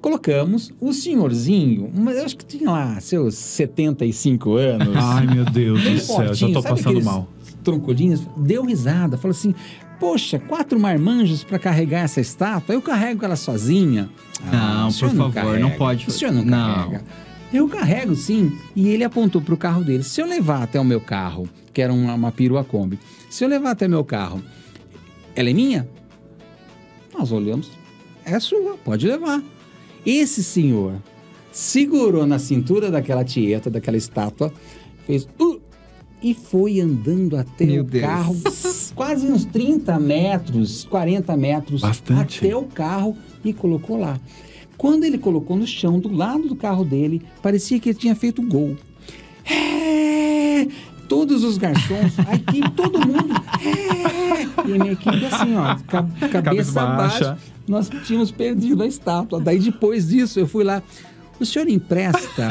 colocamos 0.00 0.72
o 0.80 0.92
senhorzinho, 0.92 1.90
mas 1.94 2.16
eu 2.18 2.24
acho 2.24 2.36
que 2.36 2.44
tinha 2.44 2.70
lá 2.70 3.00
seus 3.00 3.34
75 3.34 4.54
anos. 4.56 4.96
Ai, 4.96 5.26
meu 5.26 5.44
Deus 5.44 5.82
do 5.82 5.98
céu, 5.98 6.34
já 6.34 6.48
tô 6.50 6.62
passando 6.62 7.02
mal. 7.02 7.28
Tronculinhos, 7.62 8.20
deu 8.36 8.64
risada, 8.64 9.16
falou 9.16 9.30
assim: 9.32 9.54
Poxa, 9.98 10.38
quatro 10.38 10.78
marmanjos 10.78 11.42
para 11.42 11.58
carregar 11.58 12.00
essa 12.00 12.20
estátua, 12.20 12.74
eu 12.74 12.82
carrego 12.82 13.24
ela 13.24 13.36
sozinha. 13.36 14.10
Não, 14.52 14.88
o 14.88 14.92
senhor 14.92 15.10
por 15.12 15.16
favor, 15.16 15.32
carrega. 15.34 15.58
não 15.60 15.70
pode 15.70 16.06
O 16.06 16.10
senhor 16.10 16.32
não 16.32 16.44
não. 16.44 16.74
carrega. 16.74 17.04
Eu 17.54 17.68
carrego 17.68 18.16
sim. 18.16 18.58
E 18.74 18.88
ele 18.88 19.04
apontou 19.04 19.40
para 19.40 19.54
o 19.54 19.56
carro 19.56 19.84
dele: 19.84 20.02
Se 20.02 20.20
eu 20.20 20.26
levar 20.26 20.62
até 20.64 20.80
o 20.80 20.84
meu 20.84 21.00
carro, 21.00 21.48
que 21.72 21.80
era 21.80 21.92
uma, 21.92 22.14
uma 22.14 22.32
perua 22.32 22.64
Kombi, 22.64 22.98
se 23.30 23.44
eu 23.44 23.48
levar 23.48 23.70
até 23.70 23.86
meu 23.86 24.04
carro, 24.04 24.42
ela 25.36 25.48
é 25.48 25.52
minha? 25.52 25.88
Nós 27.16 27.30
olhamos: 27.30 27.70
É 28.24 28.38
sua, 28.40 28.76
pode 28.84 29.06
levar. 29.06 29.42
Esse 30.04 30.42
senhor 30.42 30.94
segurou 31.52 32.26
na 32.26 32.38
cintura 32.38 32.90
daquela 32.90 33.24
tieta, 33.24 33.70
daquela 33.70 33.96
estátua, 33.96 34.52
fez. 35.06 35.28
"Uh", 35.40 35.60
e 36.20 36.34
foi 36.34 36.80
andando 36.80 37.36
até 37.36 37.66
Meu 37.66 37.82
o 37.82 37.86
Deus. 37.86 38.04
carro, 38.04 38.36
quase 38.96 39.26
uns 39.26 39.44
30 39.44 39.98
metros, 40.00 40.84
40 40.84 41.36
metros, 41.36 41.82
Bastante. 41.82 42.38
até 42.44 42.56
o 42.56 42.64
carro 42.64 43.16
e 43.44 43.52
colocou 43.52 43.98
lá. 43.98 44.18
Quando 44.76 45.04
ele 45.04 45.18
colocou 45.18 45.56
no 45.56 45.66
chão, 45.66 45.98
do 45.98 46.12
lado 46.14 46.48
do 46.48 46.56
carro 46.56 46.84
dele, 46.84 47.22
parecia 47.42 47.78
que 47.78 47.90
ele 47.90 47.98
tinha 47.98 48.14
feito 48.14 48.42
gol. 48.42 48.76
É! 49.44 50.66
Todos 51.08 51.44
os 51.44 51.58
garçons, 51.58 52.18
aqui 52.28 52.60
todo 52.74 52.98
mundo. 53.06 53.34
É! 53.62 54.68
E 54.68 54.74
a 54.74 54.78
minha 54.78 54.92
equipe 54.92 55.24
assim, 55.26 55.54
ó, 55.56 55.76
ca- 55.86 56.02
cabeça 56.28 56.42
Cabisbaixa. 56.42 57.24
abaixo. 57.30 57.42
Nós 57.68 57.90
tínhamos 58.06 58.30
perdido 58.30 58.82
a 58.82 58.86
estátua. 58.86 59.40
Daí 59.40 59.58
depois 59.58 60.08
disso, 60.08 60.40
eu 60.40 60.46
fui 60.46 60.64
lá. 60.64 60.82
O 61.40 61.44
senhor 61.44 61.68
empresta 61.68 62.46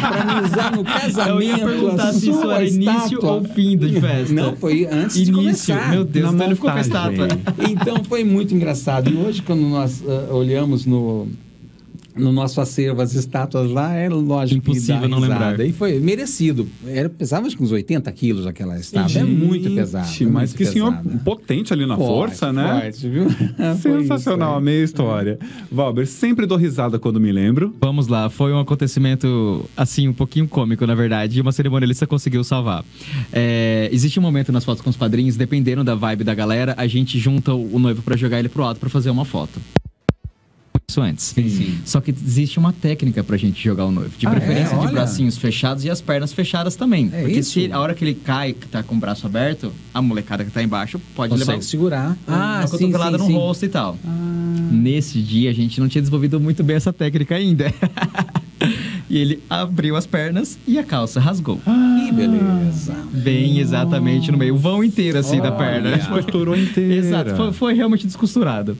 para 0.00 0.24
me 0.40 0.46
usar 0.46 0.70
no 0.76 0.84
casamento 0.84 1.28
Eu 1.42 1.42
ia 1.42 1.58
perguntar 1.58 2.08
a 2.08 2.12
se 2.12 2.30
isso 2.30 2.40
sua 2.40 2.54
era 2.54 2.64
início 2.68 2.92
estátua? 3.04 3.32
ou 3.32 3.44
fim 3.44 3.76
de 3.76 4.00
festa. 4.00 4.32
Não, 4.34 4.56
foi 4.56 4.86
antes 4.86 5.16
de 5.16 5.22
Início, 5.32 5.74
começar. 5.74 5.90
meu 5.90 6.04
Deus, 6.04 6.32
então 6.32 6.46
ele 6.46 6.54
ficou 6.54 6.70
com 6.70 6.76
a 6.76 6.80
estátua. 6.80 7.28
Então 7.68 8.04
foi 8.04 8.22
muito 8.24 8.54
engraçado. 8.54 9.10
E 9.10 9.16
hoje, 9.16 9.42
quando 9.42 9.62
nós 9.62 10.02
ah, 10.06 10.32
olhamos 10.32 10.86
no, 10.86 11.26
no 12.18 12.32
nosso 12.32 12.60
acervo 12.60 13.00
as 13.00 13.14
estátuas 13.14 13.70
lá, 13.70 13.94
é 13.94 14.08
lógico 14.08 14.58
Impossível 14.58 14.96
que 14.96 15.02
dá 15.02 15.08
não 15.08 15.20
risada. 15.20 15.46
lembrar. 15.46 15.66
E 15.66 15.72
foi 15.72 15.98
merecido. 16.00 16.68
Era, 16.86 17.08
pesava 17.08 17.46
acho 17.46 17.56
que 17.56 17.62
uns 17.62 17.72
80 17.72 18.10
quilos 18.12 18.46
aquela 18.46 18.78
estátua. 18.78 19.20
é 19.20 19.24
muito 19.24 19.70
pesado. 19.70 20.06
Gente, 20.08 20.24
é 20.24 20.26
Mas 20.26 20.52
que 20.52 20.64
senhor 20.66 20.92
pesada. 20.96 21.18
potente 21.24 21.72
ali 21.72 21.86
na 21.86 21.96
Forte, 21.96 22.30
força, 22.36 22.52
né? 22.52 22.82
Forte, 22.82 23.08
viu? 23.08 23.26
Sensacional, 23.80 24.50
isso 24.50 24.58
a 24.58 24.60
meia 24.60 24.84
história. 24.84 25.38
Valber, 25.70 26.06
sempre 26.06 26.44
dou 26.46 26.58
risada 26.58 26.98
quando 26.98 27.20
me 27.20 27.32
lembro. 27.32 27.74
Vamos 27.80 28.08
lá, 28.08 28.28
foi 28.28 28.52
um 28.52 28.58
acontecimento, 28.58 29.64
assim, 29.76 30.08
um 30.08 30.12
pouquinho 30.12 30.46
cômico, 30.48 30.86
na 30.86 30.94
verdade, 30.94 31.38
e 31.38 31.40
uma 31.40 31.52
cerimonialista 31.52 32.06
conseguiu 32.06 32.42
salvar. 32.42 32.84
É, 33.32 33.88
existe 33.92 34.18
um 34.18 34.22
momento 34.22 34.50
nas 34.52 34.64
fotos 34.64 34.82
com 34.82 34.90
os 34.90 34.96
padrinhos, 34.96 35.36
dependendo 35.36 35.84
da 35.84 35.94
vibe 35.94 36.24
da 36.24 36.34
galera, 36.34 36.74
a 36.76 36.86
gente 36.86 37.18
junta 37.18 37.54
o 37.54 37.68
o 37.78 37.78
noivo 37.78 38.02
pra 38.02 38.16
jogar 38.16 38.38
ele 38.38 38.48
pro 38.48 38.64
alto 38.64 38.80
pra 38.80 38.88
fazer 38.90 39.10
uma 39.10 39.24
foto. 39.24 39.60
Isso 40.90 41.02
antes. 41.02 41.22
Sim, 41.26 41.48
sim. 41.50 41.78
Só 41.84 42.00
que 42.00 42.10
existe 42.10 42.58
uma 42.58 42.72
técnica 42.72 43.22
pra 43.22 43.36
gente 43.36 43.62
jogar 43.62 43.84
o 43.84 43.92
noivo. 43.92 44.10
De 44.16 44.26
Ah, 44.26 44.30
preferência 44.30 44.74
é? 44.74 44.86
de 44.86 44.90
bracinhos 44.90 45.36
fechados 45.36 45.84
e 45.84 45.90
as 45.90 46.00
pernas 46.00 46.32
fechadas 46.32 46.76
também. 46.76 47.10
É 47.12 47.20
Porque 47.20 47.40
isso? 47.40 47.52
se 47.52 47.70
a 47.70 47.78
hora 47.78 47.94
que 47.94 48.02
ele 48.02 48.14
cai, 48.14 48.54
que 48.54 48.66
tá 48.66 48.82
com 48.82 48.94
o 48.94 48.98
braço 48.98 49.26
aberto, 49.26 49.70
a 49.92 50.00
molecada 50.00 50.46
que 50.46 50.50
tá 50.50 50.62
embaixo 50.62 50.98
pode 51.14 51.32
Consegue 51.32 51.50
levar 51.50 51.62
segurar. 51.62 52.16
uma 52.26 52.66
sim, 52.66 52.70
cotovelada 52.70 53.18
sim, 53.18 53.28
no 53.30 53.38
rosto 53.38 53.66
e 53.66 53.68
tal. 53.68 53.98
Nesse 54.72 55.20
dia, 55.20 55.50
a 55.50 55.52
gente 55.52 55.78
não 55.78 55.88
tinha 55.88 56.00
desenvolvido 56.00 56.40
muito 56.40 56.64
bem 56.64 56.76
essa 56.76 56.92
técnica 56.92 57.34
ainda. 57.36 57.70
e 59.10 59.18
ele 59.18 59.42
abriu 59.48 59.96
as 59.96 60.06
pernas 60.06 60.58
e 60.66 60.78
a 60.78 60.84
calça 60.84 61.18
rasgou. 61.20 61.60
Que 61.64 62.12
beleza. 62.12 62.94
Bem 63.12 63.58
exatamente 63.58 64.30
no 64.32 64.38
meio, 64.38 64.54
o 64.54 64.58
vão 64.58 64.82
inteiro 64.84 65.18
assim 65.18 65.40
da 65.40 65.50
perna. 65.52 65.98
Costurou 65.98 66.56
inteira. 66.56 66.94
Exato, 66.94 67.34
foi, 67.36 67.52
foi 67.52 67.74
realmente 67.74 68.06
descosturado. 68.06 68.76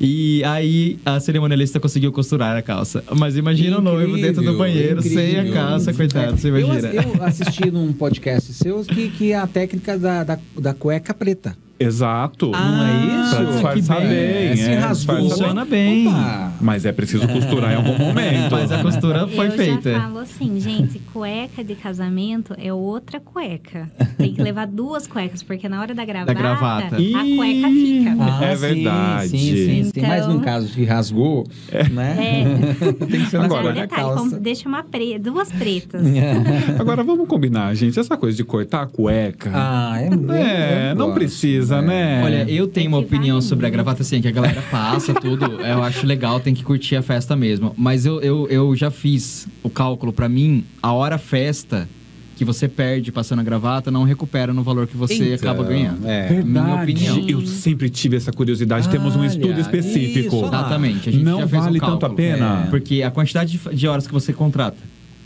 E 0.00 0.42
aí 0.44 0.98
a 1.04 1.18
cerimonialista 1.20 1.78
conseguiu 1.78 2.10
costurar 2.12 2.56
a 2.56 2.62
calça. 2.62 3.02
Mas 3.16 3.36
imagina 3.36 3.78
o 3.78 3.82
noivo 3.82 4.10
Incrível, 4.16 4.32
dentro 4.32 4.52
do 4.52 4.58
banheiro 4.58 5.02
sem 5.02 5.18
a 5.18 5.28
incrível. 5.40 5.52
calça, 5.52 5.92
coitado, 5.92 6.36
você 6.36 6.48
Eu, 6.48 6.58
imagina. 6.60 6.88
eu 6.94 7.22
assisti 7.24 7.70
num 7.70 7.92
podcast 7.92 8.52
seu 8.52 8.82
que, 8.84 9.08
que 9.10 9.32
é 9.32 9.36
a 9.38 9.46
técnica 9.46 9.98
da, 9.98 10.24
da, 10.24 10.38
da 10.60 10.74
cueca 10.74 11.12
preta. 11.14 11.56
Exato. 11.84 12.50
Não 12.50 12.84
é 12.86 13.24
isso? 13.24 13.34
Pra 13.36 13.44
disfarçar 13.74 14.00
bem. 14.00 14.08
bem. 14.08 14.56
se 14.56 14.70
é, 14.70 14.78
rasgou. 14.78 15.16
Funciona 15.16 15.64
bem. 15.64 16.08
Opa! 16.08 16.52
Mas 16.60 16.84
é 16.84 16.92
preciso 16.92 17.26
costurar 17.28 17.72
em 17.72 17.76
algum 17.76 17.96
momento. 17.98 18.52
Mas 18.52 18.72
a 18.72 18.82
costura 18.82 19.26
foi 19.28 19.48
eu 19.48 19.52
feita. 19.52 19.92
já 19.92 20.00
falo 20.00 20.18
assim, 20.18 20.60
gente, 20.60 20.98
cueca 21.12 21.62
de 21.64 21.74
casamento 21.74 22.54
é 22.58 22.72
outra 22.72 23.20
cueca. 23.20 23.90
Tem 24.16 24.32
que 24.34 24.42
levar 24.42 24.66
duas 24.66 25.06
cuecas, 25.06 25.42
porque 25.42 25.68
na 25.68 25.80
hora 25.80 25.94
da 25.94 26.04
gravata, 26.04 26.34
gravata. 26.34 26.96
a 26.96 27.36
cueca 27.36 27.68
fica. 27.68 28.16
Ah, 28.20 28.44
É 28.44 28.54
verdade. 28.56 29.28
Sim, 29.28 29.38
sim, 29.38 29.54
sim. 29.84 29.90
Então- 29.96 30.08
Mas 30.08 30.26
num 30.26 30.40
caso 30.40 30.68
que 30.72 30.84
rasgou, 30.84 31.46
né? 31.92 32.16
É. 32.18 32.92
Tem 33.06 33.20
que 33.20 33.26
ser 33.26 33.38
na 33.38 33.44
Agora, 33.44 33.64
da 33.72 33.80
detalhe, 33.82 33.88
calça. 34.02 34.16
como- 34.18 34.40
deixa 34.40 34.68
uma 34.68 34.82
pre... 34.82 35.18
duas 35.18 35.50
pretas. 35.52 36.02
Agora 36.78 37.02
vamos 37.02 37.26
combinar, 37.28 37.74
gente. 37.74 37.98
Essa 37.98 38.16
coisa 38.16 38.36
de 38.36 38.44
cortar 38.44 38.82
a 38.82 38.86
cueca. 38.86 39.50
Ah, 39.52 39.94
é 40.00 40.04
é, 40.34 40.90
eu 40.92 40.94
não 40.96 41.12
precisa, 41.12 41.73
é. 41.78 41.82
né? 41.82 42.22
Olha, 42.24 42.50
eu 42.50 42.66
tenho 42.66 42.88
uma 42.88 42.98
opinião 42.98 43.40
sobre 43.40 43.66
a 43.66 43.70
gravata 43.70 44.02
assim, 44.02 44.20
que 44.20 44.28
a 44.28 44.30
galera 44.30 44.62
passa 44.70 45.12
tudo. 45.14 45.44
Eu 45.64 45.82
acho 45.82 46.06
legal, 46.06 46.40
tem 46.40 46.54
que 46.54 46.62
curtir 46.64 46.96
a 46.96 47.02
festa 47.02 47.34
mesmo. 47.36 47.72
Mas 47.76 48.04
eu, 48.06 48.20
eu, 48.20 48.46
eu 48.48 48.76
já 48.76 48.90
fiz 48.90 49.46
o 49.62 49.70
cálculo 49.70 50.12
pra 50.12 50.28
mim, 50.28 50.64
a 50.82 50.92
hora 50.92 51.18
festa 51.18 51.88
que 52.36 52.44
você 52.44 52.66
perde 52.66 53.12
passando 53.12 53.38
a 53.38 53.42
gravata 53.44 53.90
não 53.92 54.02
recupera 54.02 54.52
no 54.52 54.62
valor 54.62 54.86
que 54.88 54.96
você 54.96 55.34
Então, 55.34 55.50
acaba 55.52 55.62
ganhando. 55.68 56.04
é. 56.08 56.42
Minha 56.42 56.82
opinião. 56.82 57.24
Eu 57.28 57.46
sempre 57.46 57.88
tive 57.88 58.16
essa 58.16 58.32
curiosidade. 58.32 58.88
Temos 58.88 59.14
um 59.14 59.20
Olha, 59.20 59.28
estudo 59.28 59.60
específico. 59.60 60.36
isso. 60.36 60.46
Exatamente. 60.46 61.08
A 61.08 61.12
gente 61.12 61.24
Não 61.24 61.40
já 61.40 61.46
fez 61.48 61.62
um 61.62 61.64
vale 61.66 61.80
tanto 61.80 62.04
a 62.06 62.10
pena. 62.10 62.64
É. 62.66 62.70
Porque 62.70 63.02
a 63.02 63.10
quantidade 63.10 63.56
de, 63.56 63.76
de 63.76 63.86
horas 63.86 64.06
que 64.06 64.12
você 64.12 64.32
contrata 64.32 64.76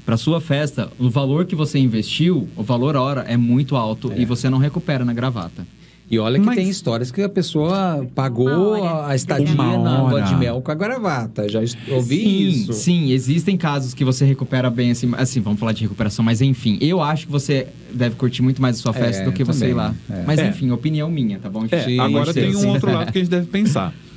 para 0.04 0.16
sua 0.18 0.40
festa, 0.40 0.90
o 0.98 1.08
valor 1.08 1.46
que 1.46 1.54
você 1.54 1.78
investiu, 1.78 2.46
o 2.56 2.62
valor 2.62 2.94
hora 2.96 3.22
é 3.22 3.36
muito 3.36 3.74
alto 3.76 4.12
e 4.16 4.24
você 4.26 4.48
não 4.50 4.58
recupera 4.58 5.02
na 5.04 5.12
gravata. 5.14 5.66
E 6.10 6.18
olha 6.18 6.38
que 6.40 6.46
Mas- 6.46 6.56
tem 6.56 6.68
histórias 6.68 7.10
que 7.10 7.20
a 7.20 7.28
pessoa 7.28 8.06
pagou 8.14 8.82
a- 8.82 9.08
a 9.10 9.14
estadia 9.14 9.54
na 9.54 9.76
lua 9.76 10.14
hora. 10.14 10.22
de 10.24 10.34
mel 10.36 10.62
com 10.62 10.70
a 10.70 10.74
gravata. 10.74 11.46
Já 11.48 11.60
ouvi 11.90 12.16
sim, 12.18 12.48
isso. 12.48 12.72
Sim, 12.72 13.12
existem 13.12 13.56
casos 13.58 13.92
que 13.92 14.04
você 14.04 14.24
recupera 14.24 14.70
bem, 14.70 14.90
assim, 14.92 15.10
assim, 15.18 15.40
vamos 15.40 15.60
falar 15.60 15.72
de 15.72 15.82
recuperação, 15.82 16.24
mas 16.24 16.40
enfim, 16.40 16.78
eu 16.80 17.02
acho 17.02 17.26
que 17.26 17.32
você 17.32 17.66
deve 17.92 18.14
curtir 18.16 18.40
muito 18.42 18.62
mais 18.62 18.78
a 18.78 18.82
sua 18.82 18.92
festa 18.94 19.22
É, 19.22 19.24
do 19.26 19.32
que 19.32 19.44
você 19.44 19.68
ir 19.68 19.74
lá. 19.74 19.94
é. 20.10 20.24
Mas 20.26 20.38
É. 20.38 20.48
enfim, 20.48 20.70
opinião 20.70 21.10
minha, 21.10 21.38
tá 21.38 21.50
bom? 21.50 21.66
É, 21.70 21.80
Sim, 21.82 21.98
agora 22.00 22.32
tem 22.32 22.56
um 22.56 22.68
outro 22.68 22.90
lado 22.90 23.12
que 23.12 23.18
a 23.18 23.20
gente 23.20 23.30
deve 23.30 23.46
pensar. 23.48 23.92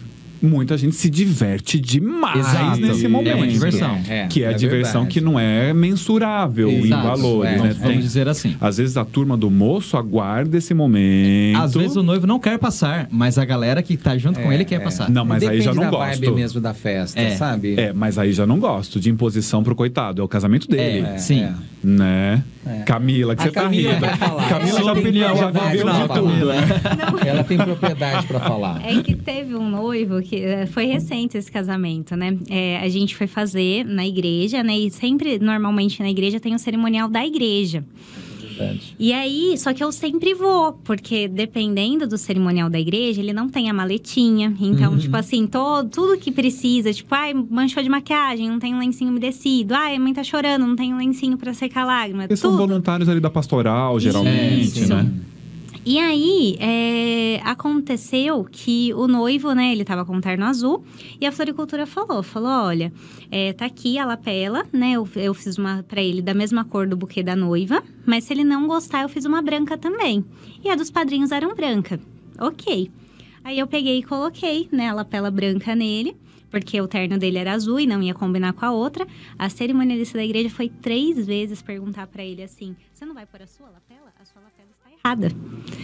Muita 0.41 0.77
gente 0.77 0.95
se 0.95 1.09
diverte 1.09 1.79
demais 1.79 2.39
Exato. 2.39 2.81
nesse 2.81 3.05
É 3.05 3.07
uma 3.07 3.17
momento. 3.21 3.47
diversão. 3.47 3.99
que 4.29 4.43
é, 4.43 4.47
a 4.47 4.53
diversão 4.53 5.01
verdade. 5.03 5.13
que 5.13 5.21
não 5.21 5.39
é 5.39 5.73
mensurável 5.73 6.69
em 6.69 6.85
Exato, 6.85 7.03
valores, 7.07 7.51
é. 7.51 7.53
né? 7.53 7.59
Vamos, 7.59 7.77
vamos 7.77 7.93
Tem- 7.93 7.99
dizer 8.01 8.27
assim. 8.27 8.55
Às 8.59 8.77
vezes 8.77 8.97
a 8.97 9.05
turma 9.05 9.37
do 9.37 9.49
moço 9.51 9.95
aguarda 9.97 10.57
esse 10.57 10.73
momento. 10.73 11.59
Às 11.61 11.73
vezes 11.75 11.95
o 11.95 12.03
noivo 12.03 12.25
não 12.25 12.39
quer 12.39 12.57
passar, 12.57 13.07
mas 13.11 13.37
a 13.37 13.45
galera 13.45 13.81
que 13.83 13.95
tá 13.97 14.17
junto 14.17 14.39
com 14.39 14.51
É, 14.51 14.55
ele 14.55 14.65
quer 14.65 14.75
é. 14.75 14.79
passar. 14.79 15.09
Não, 15.09 15.23
mas 15.25 15.43
aí 15.43 15.49
Depende 15.59 15.65
já 15.65 15.73
não 15.73 15.83
da 15.83 15.89
gosto. 15.89 16.19
vibe 16.21 16.31
mesmo 16.35 16.59
da 16.61 16.73
festa, 16.73 17.19
É. 17.19 17.35
sabe? 17.35 17.75
É, 17.79 17.93
mas 17.93 18.17
aí 18.17 18.33
já 18.33 18.45
não 18.47 18.59
gosto 18.59 18.99
de 18.99 19.09
imposição 19.09 19.63
pro 19.63 19.75
coitado. 19.75 20.21
É 20.21 20.25
o 20.25 20.27
casamento 20.27 20.67
dele. 20.67 21.05
É, 21.05 21.17
sim. 21.17 21.47
Né? 21.83 22.43
É. 22.65 22.83
Camila, 22.83 23.35
que 23.35 23.41
A 23.41 23.45
você 23.45 23.51
tá 23.51 23.61
Camila 23.63 23.91
rindo. 23.93 24.01
vai 24.01 24.15
falar. 24.17 24.49
Camila 24.49 24.69
Ela 24.79 24.83
já, 24.83 24.91
opinião, 24.93 25.35
já 25.35 25.49
viveu 25.49 25.85
de 25.85 26.07
tudo. 26.07 26.51
Ela 27.27 27.43
tem 27.43 27.57
propriedade 27.57 28.27
pra 28.27 28.39
falar. 28.39 28.81
É 28.87 29.01
que 29.01 29.15
teve 29.15 29.55
um 29.55 29.67
noivo 29.67 30.21
que 30.21 30.35
eh, 30.43 30.67
foi 30.67 30.85
recente 30.85 31.37
esse 31.37 31.51
casamento, 31.51 32.15
né? 32.15 32.37
É, 32.49 32.79
a 32.79 32.87
gente 32.87 33.15
foi 33.15 33.25
fazer 33.25 33.83
na 33.83 34.05
igreja, 34.05 34.61
né? 34.63 34.77
E 34.77 34.91
sempre, 34.91 35.39
normalmente 35.39 36.03
na 36.03 36.09
igreja, 36.09 36.39
tem 36.39 36.53
o 36.53 36.59
cerimonial 36.59 37.09
da 37.09 37.25
igreja. 37.25 37.83
Verdade. 38.57 38.95
E 38.99 39.13
aí, 39.13 39.57
só 39.57 39.73
que 39.73 39.83
eu 39.83 39.91
sempre 39.91 40.33
vou, 40.33 40.73
porque 40.83 41.27
dependendo 41.27 42.07
do 42.07 42.17
cerimonial 42.17 42.69
da 42.69 42.79
igreja, 42.79 43.21
ele 43.21 43.33
não 43.33 43.49
tem 43.49 43.69
a 43.69 43.73
maletinha. 43.73 44.53
Então, 44.59 44.97
tipo 44.97 45.15
assim, 45.15 45.47
todo, 45.47 45.89
tudo 45.89 46.17
que 46.17 46.31
precisa, 46.31 46.93
tipo, 46.93 47.13
ai, 47.13 47.33
manchou 47.33 47.81
de 47.81 47.89
maquiagem, 47.89 48.49
não 48.49 48.59
tem 48.59 48.73
um 48.73 48.79
lencinho 48.79 49.09
umedecido. 49.09 49.73
Ai, 49.73 49.95
a 49.95 49.99
mãe 49.99 50.13
tá 50.13 50.23
chorando, 50.23 50.65
não 50.65 50.75
tem 50.75 50.93
um 50.93 50.97
lencinho 50.97 51.37
pra 51.37 51.53
secar 51.53 51.81
a 51.83 51.85
lágrima. 51.85 52.23
Eles 52.25 52.39
são 52.39 52.51
tudo. 52.51 52.67
voluntários 52.67 53.09
ali 53.09 53.19
da 53.19 53.29
pastoral, 53.29 53.99
geralmente, 53.99 54.79
Isso. 54.79 54.93
né? 54.93 55.09
E 55.83 55.97
aí, 55.97 56.57
é, 56.59 57.41
aconteceu 57.43 58.43
que 58.43 58.93
o 58.93 59.07
noivo, 59.07 59.51
né, 59.53 59.71
ele 59.71 59.83
tava 59.83 60.05
com 60.05 60.21
terno 60.21 60.45
azul 60.45 60.83
e 61.19 61.25
a 61.25 61.31
floricultura 61.31 61.87
falou, 61.87 62.21
falou, 62.21 62.67
olha, 62.67 62.93
é, 63.31 63.51
tá 63.51 63.65
aqui 63.65 63.97
a 63.97 64.05
lapela, 64.05 64.63
né, 64.71 64.91
eu, 64.91 65.09
eu 65.15 65.33
fiz 65.33 65.57
uma 65.57 65.81
pra 65.81 65.99
ele 65.99 66.21
da 66.21 66.35
mesma 66.35 66.63
cor 66.63 66.87
do 66.87 66.95
buquê 66.95 67.23
da 67.23 67.35
noiva, 67.35 67.83
mas 68.05 68.25
se 68.25 68.33
ele 68.33 68.43
não 68.43 68.67
gostar, 68.67 69.01
eu 69.01 69.09
fiz 69.09 69.25
uma 69.25 69.41
branca 69.41 69.75
também. 69.75 70.23
E 70.63 70.69
a 70.69 70.75
dos 70.75 70.91
padrinhos 70.91 71.31
eram 71.31 71.55
branca. 71.55 71.99
Ok. 72.39 72.91
Aí 73.43 73.57
eu 73.57 73.65
peguei 73.65 73.97
e 73.97 74.03
coloquei, 74.03 74.69
né, 74.71 74.89
a 74.89 74.93
lapela 74.93 75.31
branca 75.31 75.75
nele, 75.75 76.15
porque 76.51 76.79
o 76.79 76.87
terno 76.87 77.17
dele 77.17 77.39
era 77.39 77.53
azul 77.53 77.79
e 77.79 77.87
não 77.87 78.03
ia 78.03 78.13
combinar 78.13 78.53
com 78.53 78.65
a 78.65 78.71
outra. 78.71 79.07
A 79.39 79.49
cerimonialista 79.49 80.15
da 80.15 80.23
igreja 80.23 80.49
foi 80.49 80.69
três 80.69 81.25
vezes 81.25 81.61
perguntar 81.63 82.05
pra 82.05 82.23
ele 82.23 82.43
assim: 82.43 82.75
você 82.93 83.03
não 83.03 83.15
vai 83.15 83.25
pôr 83.25 83.41
a 83.41 83.47
sua 83.47 83.67
lapela? 83.67 83.90
Errada. 85.03 85.31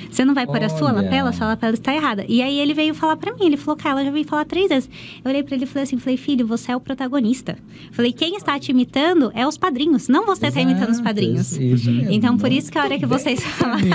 Você 0.10 0.24
não 0.24 0.34
vai 0.34 0.48
pôr 0.48 0.64
a 0.64 0.70
sua 0.70 0.92
lapela? 0.92 1.30
A 1.30 1.34
sua 1.34 1.48
lapela 1.48 1.74
está 1.74 1.94
errada. 1.94 2.26
E 2.28 2.42
aí 2.42 2.60
ele 2.60 2.74
veio 2.74 2.94
falar 2.94 3.18
pra 3.18 3.34
mim, 3.34 3.46
ele 3.46 3.58
falou, 3.58 3.76
cara, 3.76 3.96
ela 3.96 4.06
já 4.06 4.12
veio 4.12 4.26
falar 4.26 4.46
três 4.46 4.70
vezes. 4.70 4.90
Eu 5.24 5.30
olhei 5.30 5.44
pra 5.44 5.56
ele 5.56 5.66
e 5.66 5.68
falei 5.68 5.84
assim, 5.84 5.98
falei, 5.98 6.18
filho, 6.18 6.48
você 6.48 6.72
é 6.72 6.76
o 6.76 6.80
protagonista. 6.80 7.58
Falei, 7.92 8.14
quem 8.14 8.36
está 8.36 8.58
te 8.60 8.72
imitando 8.72 9.32
é 9.36 9.46
os 9.46 9.58
padrinhos, 9.58 10.08
não 10.08 10.26
você 10.26 10.48
está 10.48 10.62
imitando 10.62 10.90
os 10.90 11.00
Exato, 11.00 11.04
padrinhos. 11.04 11.52
isso. 11.52 11.90
Então, 12.10 12.38
por 12.38 12.52
isso 12.52 12.72
que 12.72 12.78
a 12.78 12.84
hora 12.84 12.98
que 12.98 13.06
vocês 13.06 13.44
falaram. 13.44 13.88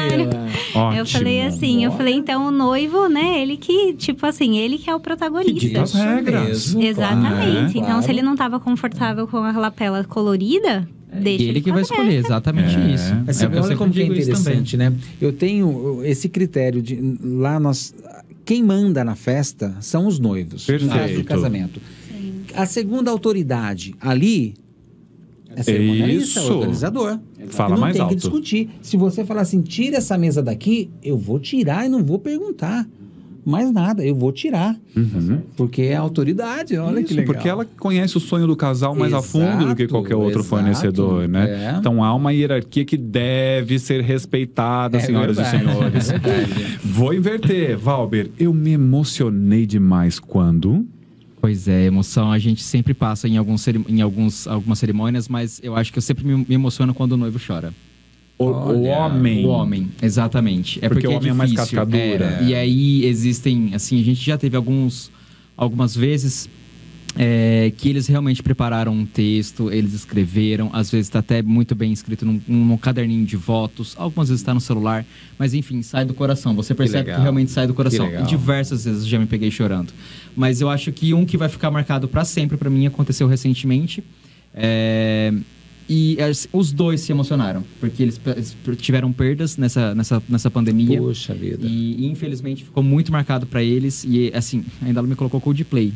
Ótimo. 0.75 1.01
eu 1.01 1.07
falei 1.07 1.43
assim, 1.43 1.85
eu 1.85 1.93
falei, 1.93 2.15
então 2.15 2.47
o 2.47 2.51
noivo, 2.51 3.09
né, 3.09 3.41
ele 3.41 3.57
que, 3.57 3.95
tipo 3.95 4.25
assim, 4.27 4.59
ele 4.59 4.79
que 4.79 4.91
é 4.91 4.95
o 4.95 5.01
protagonista. 5.01 5.53
Que 5.55 5.67
diga 5.69 5.83
as 5.83 5.95
regras. 5.95 6.75
Exatamente. 6.75 7.73
claro, 7.73 7.79
então, 7.79 8.03
se 8.03 8.11
ele 8.11 8.23
não 8.23 8.33
estava 8.33 8.61
confortável 8.61 9.27
com 9.27 9.39
a 9.39 9.53
lapela 9.53 10.05
colorida, 10.05 10.89
deixa 11.21 11.45
ele 11.45 11.61
que 11.61 11.71
vai 11.73 11.83
escolher, 11.83 12.15
exatamente 12.17 12.75
É. 12.77 12.95
isso. 12.95 13.15
Mas 13.27 13.37
você 13.37 13.45
É 13.47 13.49
que 13.49 13.59
olha 13.59 13.77
como 13.77 13.93
que 13.93 14.01
é 14.03 14.07
interessante, 14.07 14.77
né? 14.77 14.93
Eu 15.21 15.33
tenho 15.33 16.01
esse 16.05 16.29
critério 16.29 16.81
de 16.83 16.99
lá 17.23 17.59
nós 17.61 17.95
quem 18.45 18.63
manda 18.63 19.05
na 19.05 19.15
festa 19.15 19.77
são 19.81 20.07
os 20.07 20.19
noivos, 20.19 20.67
no 20.67 20.75
caso 20.75 20.89
do 20.89 20.93
Perfeito. 20.99 21.25
casamento. 21.25 21.81
A 22.55 22.67
segunda 22.67 23.11
autoridade 23.11 23.95
ali 24.01 24.55
é 25.55 25.63
cerimonialista, 25.63 26.41
é 26.41 26.43
Isso. 26.43 26.53
o 26.53 26.57
organizador. 26.57 27.19
Fala 27.49 27.71
E 27.71 27.75
não 27.75 27.81
mais 27.81 27.93
tem 27.97 28.01
que 28.07 28.15
alto. 28.15 28.17
discutir. 28.17 28.71
Se 28.81 28.97
você 28.97 29.25
falar 29.25 29.43
assim, 29.43 29.61
tira 29.63 29.99
essa 29.99 30.17
mesa 30.19 30.43
daqui, 30.43 30.91
eu 31.03 31.17
vou 31.17 31.39
tirar 31.39 31.87
e 31.87 31.89
não 31.89 32.03
vou 32.03 32.19
perguntar 32.19 32.89
mais 33.45 33.73
nada, 33.73 34.05
eu 34.05 34.15
vou 34.15 34.31
tirar, 34.33 34.77
Uhum. 34.97 35.41
porque 35.57 35.83
é 35.83 35.97
autoridade. 35.97 36.77
Olha 36.77 37.01
Isso, 37.01 37.09
que 37.09 37.15
legal. 37.15 37.35
porque 37.35 37.49
ela 37.49 37.65
conhece 37.65 38.17
o 38.17 38.21
sonho 38.21 38.47
do 38.47 38.55
casal 38.57 38.95
mais 38.95 39.13
a 39.13 39.21
fundo 39.23 39.67
do 39.67 39.75
que 39.77 39.83
Exato, 39.83 39.95
qualquer 39.95 40.15
outro 40.15 40.41
exato. 40.41 40.45
fornecedor, 40.49 41.29
né? 41.29 41.73
É. 41.75 41.79
Então 41.79 42.03
há 42.05 42.15
uma 42.15 42.33
hierarquia 42.33 42.85
que 42.85 42.97
deve 42.97 43.79
ser 43.79 44.01
respeitada, 44.03 44.99
É 44.99 45.01
senhoras 45.01 45.37
verdade, 45.37 45.57
e 45.65 45.69
senhores. 45.69 46.11
é. 46.13 46.79
Vou 46.85 47.13
inverter, 47.13 47.77
Valber. 47.77 48.31
Eu 48.39 48.53
me 48.55 48.71
emocionei 48.73 49.67
demais 49.67 50.19
quando. 50.19 50.87
Pois 51.41 51.67
é, 51.67 51.87
emoção 51.87 52.31
a 52.31 52.39
gente 52.39 52.63
sempre 52.63 52.95
passa 52.95 53.27
em, 53.27 53.37
alguns, 53.37 53.67
em 53.67 54.01
alguns, 54.01 54.47
algumas 54.47 54.79
cerimônias, 54.79 55.29
mas 55.29 55.61
eu 55.65 55.75
acho 55.75 55.93
que 55.93 55.99
eu 55.99 56.03
sempre 56.03 56.25
me, 56.25 56.37
me 56.49 56.55
emociono 56.55 56.95
quando 56.95 57.13
o 57.13 57.17
noivo 57.17 57.41
chora. 57.45 57.75
O, 58.43 58.73
o 58.73 58.83
homem. 58.85 59.45
O 59.45 59.49
homem, 59.49 59.91
exatamente. 60.03 60.79
É 60.79 60.89
Porque 60.89 61.03
porque, 61.03 61.15
o 61.15 61.19
homem 61.19 61.31
é 61.31 61.35
mais 61.35 61.53
cascadura. 61.53 62.39
É, 62.41 62.45
E 62.45 62.55
aí 62.55 63.05
existem, 63.05 63.75
assim, 63.75 64.01
a 64.01 64.05
gente 64.05 64.25
já 64.25 64.39
teve 64.39 64.57
alguns, 64.57 65.11
algumas 65.57 65.95
vezes 65.95 66.49
é, 67.17 67.73
que 67.77 67.89
eles 67.89 68.07
realmente 68.07 68.43
prepararam 68.43 68.93
um 68.93 69.05
texto, 69.05 69.71
eles 69.71 69.93
escreveram, 69.93 70.71
às 70.73 70.91
vezes 70.91 71.09
está 71.09 71.19
até 71.19 71.43
muito 71.43 71.75
bem 71.75 71.93
escrito 71.93 72.25
num, 72.25 72.41
num 72.47 72.77
caderninho 72.77 73.27
de 73.27 73.37
votos, 73.37 73.95
algumas 73.99 74.29
vezes 74.29 74.41
está 74.41 74.55
no 74.55 74.61
celular, 74.61 75.05
mas 75.39 75.53
enfim, 75.53 75.83
sai 75.83 76.05
do 76.05 76.15
coração. 76.15 76.55
Você 76.55 76.75
percebe 76.75 77.05
que, 77.05 77.11
legal. 77.11 77.23
realmente 77.23 77.51
sai 77.51 77.67
do 77.67 77.75
coração. 77.75 78.07
Que 78.07 78.13
legal. 78.13 78.27
Diversas 78.27 78.85
vezes 78.85 79.07
já 79.07 79.19
me 79.19 79.27
peguei 79.27 79.51
chorando. 79.51 79.93
Mas 80.35 80.61
eu 80.61 80.71
acho 80.71 80.91
que 80.93 81.13
um 81.13 81.27
que 81.27 81.37
vai 81.37 81.49
ficar 81.49 81.71
marcado 81.71 82.09
para 82.09 82.25
sempre 82.25 82.57
para 82.57 82.71
mim 82.71 82.87
aconteceu 82.87 83.27
recentemente. 83.29 84.03
É, 84.55 85.33
E 85.89 86.21
as- 86.21 86.49
os 86.53 86.73
dois 86.73 87.01
se 87.01 87.13
emocionaram, 87.13 87.65
porque 87.81 88.03
eles, 88.03 88.21
eles 88.27 88.57
tiveram 88.79 89.13
perdas 89.13 89.57
nessa, 89.57 89.95
nessa, 89.95 90.23
nessa 90.29 90.51
pandemia. 90.51 90.99
Poxa 91.01 91.35
vida. 91.35 91.67
E 91.67 92.07
infelizmente 92.07 92.65
ficou 92.65 92.83
muito 92.83 93.11
marcado 93.13 93.47
pra 93.47 93.63
eles. 93.63 94.05
E 94.05 94.31
assim, 94.35 94.65
ainda 94.81 95.01
ela 95.01 95.09
me 95.09 95.15
colocou 95.15 95.41
Coldplay. 95.41 95.93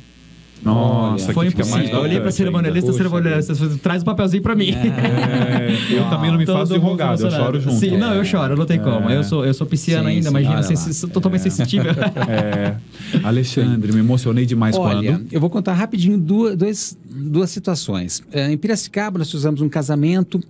Nossa, 0.62 1.33
Foi 1.33 1.47
impossível. 1.47 1.88
Eu 1.88 2.01
olhei 2.01 2.21
pra 2.21 2.31
cerimonialista, 2.33 2.92
cerimonialista, 2.92 3.55
traz 3.83 4.03
um 4.03 4.05
papelzinho 4.05 4.42
pra 4.42 4.55
mim. 4.57 4.71
É, 4.71 5.77
eu 5.97 6.05
também 6.11 6.31
não 6.31 6.38
me 6.38 6.47
faço 6.47 6.64
de 6.64 6.69
Todo 6.71 6.81
mundo 6.81 6.90
rogado, 6.90 7.23
eu 7.23 7.31
choro 7.31 7.61
junto. 7.61 7.77
Sim, 7.77 7.97
não, 7.97 8.14
eu 8.14 8.25
choro, 8.25 8.57
não 8.57 8.66
tem 8.66 8.81
como. 8.81 9.09
Eu 9.11 9.23
sou, 9.23 9.45
eu 9.45 9.55
sou 9.55 9.66
pisciano 9.66 10.09
ainda, 10.09 10.25
sim, 10.25 10.29
imagina, 10.31 10.57
lá. 10.57 10.62
sou 10.62 11.09
totalmente 11.11 11.51
sensível. 11.51 11.92
É. 12.29 12.77
Alexandre, 13.23 13.92
me 13.92 14.01
emocionei 14.01 14.45
demais 14.47 14.77
Olha, 14.77 15.12
quando. 15.12 15.33
eu 15.33 15.40
vou 15.40 15.49
contar 15.51 15.75
rapidinho 15.75 16.19
duas, 16.19 16.57
dois- 16.57 16.99
duas 17.09 17.51
situações. 17.51 18.23
É, 18.33 18.51
em 18.51 18.57
Piracicaba, 18.57 19.19
nós 19.19 19.31
fizemos 19.31 19.61
um 19.61 19.69
casamento 19.69 20.40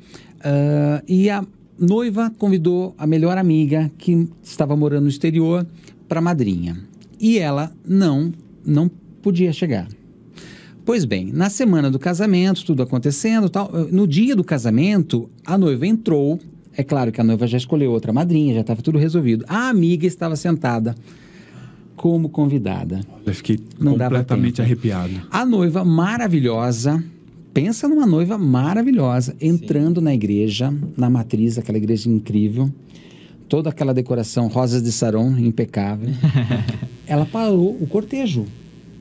ah, 0.42 1.03
e 1.07 1.29
a 1.29 1.45
noiva 1.79 2.33
convidou 2.38 2.95
a 2.97 3.07
melhor 3.07 3.37
amiga 3.37 3.90
que 3.99 4.29
estava 4.42 4.75
morando 4.77 5.03
no 5.05 5.09
exterior 5.09 5.66
para 6.09 6.21
madrinha. 6.21 6.77
E 7.21 7.38
ela 7.38 7.73
não, 7.87 8.33
não 8.64 8.90
podia 9.27 9.53
chegar. 9.53 9.89
Pois 10.85 11.05
bem, 11.05 11.33
na 11.33 11.51
semana 11.51 11.91
do 11.91 11.99
casamento, 11.99 12.65
tudo 12.65 12.85
acontecendo, 12.85 13.49
tal, 13.49 13.69
eh, 13.75 13.89
no 13.91 14.07
dia 14.07 14.37
do 14.37 14.45
casamento, 14.45 15.29
a 15.45 15.59
noiva 15.59 15.85
entrou. 15.85 16.39
É 16.77 16.85
claro 16.85 17.11
que 17.11 17.21
a 17.21 17.25
noiva 17.25 17.45
já 17.45 17.59
escolheu 17.59 17.91
outra 17.91 18.12
madrinha, 18.12 18.55
já 18.55 18.61
estava 18.61 18.81
tudo 18.81 19.01
resolvido. 19.01 19.45
A 19.49 19.69
amiga 19.69 20.07
estava 20.07 20.37
sentada 20.37 20.95
como 21.97 22.29
convidada. 22.29 23.01
Eu 23.27 23.35
fiquei 23.35 23.59
Não 23.81 23.99
completamente 23.99 24.62
arrepiado. 24.62 25.21
A 25.29 25.45
noiva 25.45 25.85
maravilhosa, 25.85 27.03
pensa 27.53 27.89
numa 27.89 28.07
noiva 28.07 28.39
maravilhosa, 28.39 29.35
entrando 29.41 30.01
na 30.01 30.15
igreja, 30.15 30.73
na 30.97 31.11
matriz, 31.11 31.59
aquela 31.59 31.79
igreja 31.79 32.09
incrível, 32.09 32.71
toda 33.49 33.71
aquela 33.71 33.93
decoração, 33.93 34.47
rosas 34.47 34.85
de 34.85 34.93
saron 34.93 35.37
impecável. 35.37 36.11
Ela 37.09 37.27
parou 37.27 37.77
o 37.81 37.89
cortejo. 37.89 38.47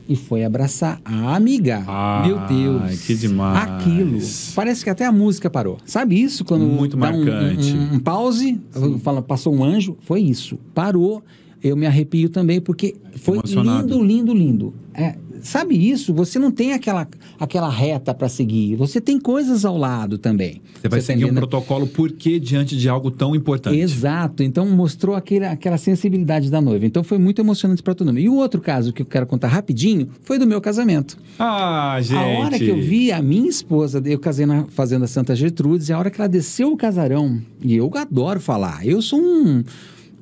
E 0.08 0.14
foi 0.16 0.44
abraçar 0.44 1.00
a 1.04 1.34
amiga. 1.34 1.84
Meu 2.26 2.38
Deus. 2.46 3.00
Que 3.02 3.14
demais. 3.14 3.58
Aquilo. 3.70 4.18
Parece 4.54 4.84
que 4.84 4.90
até 4.90 5.04
a 5.04 5.12
música 5.12 5.48
parou. 5.50 5.78
Sabe 5.84 6.20
isso? 6.22 6.44
Quando 6.44 6.64
Muito 6.66 6.96
dá 6.96 7.10
um- 7.10 7.24
marcante. 7.24 7.72
Um, 7.74 7.94
um 7.94 7.98
pause, 7.98 8.60
fala, 9.02 9.20
passou 9.22 9.54
um 9.54 9.64
anjo, 9.64 9.96
foi 10.00 10.20
isso. 10.20 10.58
Parou. 10.74 11.22
Eu 11.62 11.74
me 11.76 11.86
arrepio 11.86 12.28
também, 12.28 12.60
porque 12.60 12.94
foi 13.16 13.38
Emocionado. 13.38 13.88
lindo, 13.88 14.04
lindo, 14.04 14.34
lindo. 14.34 14.74
É, 14.94 15.16
sabe 15.42 15.74
isso? 15.74 16.12
Você 16.14 16.38
não 16.38 16.50
tem 16.50 16.72
aquela, 16.72 17.06
aquela 17.38 17.68
reta 17.68 18.14
para 18.14 18.28
seguir. 18.28 18.76
Você 18.76 19.00
tem 19.00 19.18
coisas 19.18 19.64
ao 19.64 19.76
lado 19.76 20.18
também. 20.18 20.60
Você 20.74 20.88
vai 20.88 21.00
tá 21.00 21.06
seguir 21.06 21.24
um 21.24 21.26
entendendo? 21.28 21.48
protocolo 21.48 21.86
por 21.86 22.12
quê 22.12 22.38
diante 22.38 22.76
de 22.76 22.88
algo 22.88 23.10
tão 23.10 23.34
importante? 23.34 23.78
Exato. 23.78 24.42
Então 24.42 24.66
mostrou 24.66 25.16
aquele, 25.16 25.46
aquela 25.46 25.78
sensibilidade 25.78 26.50
da 26.50 26.60
noiva. 26.60 26.86
Então 26.86 27.02
foi 27.02 27.18
muito 27.18 27.40
emocionante 27.40 27.82
para 27.82 27.94
todo 27.94 28.08
mundo. 28.08 28.20
E 28.20 28.28
o 28.28 28.34
outro 28.34 28.60
caso 28.60 28.92
que 28.92 29.02
eu 29.02 29.06
quero 29.06 29.26
contar 29.26 29.48
rapidinho 29.48 30.08
foi 30.22 30.38
do 30.38 30.46
meu 30.46 30.60
casamento. 30.60 31.16
Ah, 31.38 31.98
gente. 32.00 32.18
A 32.18 32.26
hora 32.40 32.58
que 32.58 32.68
eu 32.68 32.80
vi 32.80 33.12
a 33.12 33.22
minha 33.22 33.48
esposa, 33.48 34.02
eu 34.04 34.18
casei 34.18 34.46
na 34.46 34.64
Fazenda 34.68 35.06
Santa 35.06 35.34
Gertrudes, 35.34 35.88
e 35.88 35.92
a 35.92 35.98
hora 35.98 36.10
que 36.10 36.20
ela 36.20 36.28
desceu 36.28 36.72
o 36.72 36.76
casarão, 36.76 37.40
e 37.60 37.76
eu 37.76 37.90
adoro 37.94 38.40
falar, 38.40 38.86
eu 38.86 39.00
sou 39.02 39.20
um, 39.20 39.62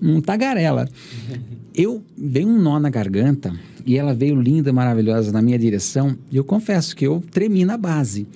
um 0.00 0.20
tagarela. 0.20 0.88
Eu 1.74 2.02
veio 2.16 2.48
um 2.48 2.60
nó 2.60 2.78
na 2.78 2.90
garganta 2.90 3.52
e 3.86 3.96
ela 3.96 4.14
veio 4.14 4.40
linda, 4.40 4.72
maravilhosa 4.72 5.30
na 5.30 5.42
minha 5.42 5.58
direção, 5.58 6.16
e 6.30 6.36
eu 6.36 6.44
confesso 6.44 6.96
que 6.96 7.06
eu 7.06 7.22
tremi 7.30 7.64
na 7.64 7.76
base. 7.76 8.26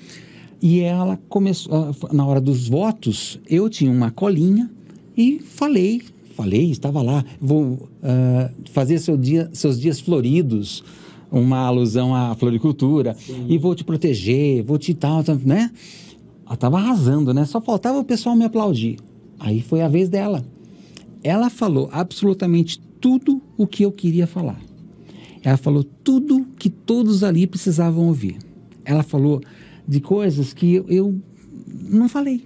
E 0.61 0.81
ela 0.81 1.19
começou, 1.29 1.73
ah, 1.73 2.13
na 2.13 2.27
hora 2.27 2.41
dos 2.41 2.69
votos, 2.69 3.41
eu 3.49 3.69
tinha 3.71 3.91
uma 3.91 4.11
colinha 4.11 4.69
e 5.17 5.39
falei, 5.41 6.03
falei, 6.35 6.71
estava 6.71 7.01
lá, 7.01 7.25
vou 7.41 7.89
ah, 8.03 8.51
fazer 8.73 8.99
seu 8.99 9.17
dia, 9.17 9.49
seus 9.53 9.81
dias 9.81 10.01
floridos, 10.01 10.85
uma 11.31 11.59
alusão 11.59 12.15
à 12.15 12.35
floricultura, 12.35 13.17
e 13.49 13.57
vou 13.59 13.75
te 13.75 13.85
proteger, 13.85 14.63
vou 14.63 14.79
te 14.79 14.95
tal, 14.95 15.23
né? 15.45 15.71
Ela 16.45 16.55
estava 16.55 16.79
arrasando, 16.79 17.35
né? 17.35 17.45
Só 17.45 17.61
faltava 17.61 17.99
o 17.99 18.05
pessoal 18.05 18.35
me 18.35 18.45
aplaudir. 18.45 18.99
Aí 19.39 19.61
foi 19.61 19.83
a 19.83 19.89
vez 19.89 20.09
dela. 20.09 20.45
Ela 21.23 21.51
falou 21.51 21.89
absolutamente 21.93 22.79
tudo 23.01 23.43
o 23.57 23.67
que 23.67 23.85
eu 23.85 23.93
queria 23.93 24.27
falar. 24.27 24.61
Ela 25.43 25.57
falou 25.57 25.85
tudo 25.85 26.47
que 26.59 26.69
todos 26.69 27.23
ali 27.23 27.47
precisavam 27.47 28.07
ouvir. 28.07 28.37
Ela 28.85 29.03
falou 29.03 29.41
de 29.87 30.01
coisas 30.01 30.53
que 30.53 30.75
eu, 30.75 30.87
eu 30.89 31.21
não 31.89 32.09
falei. 32.09 32.43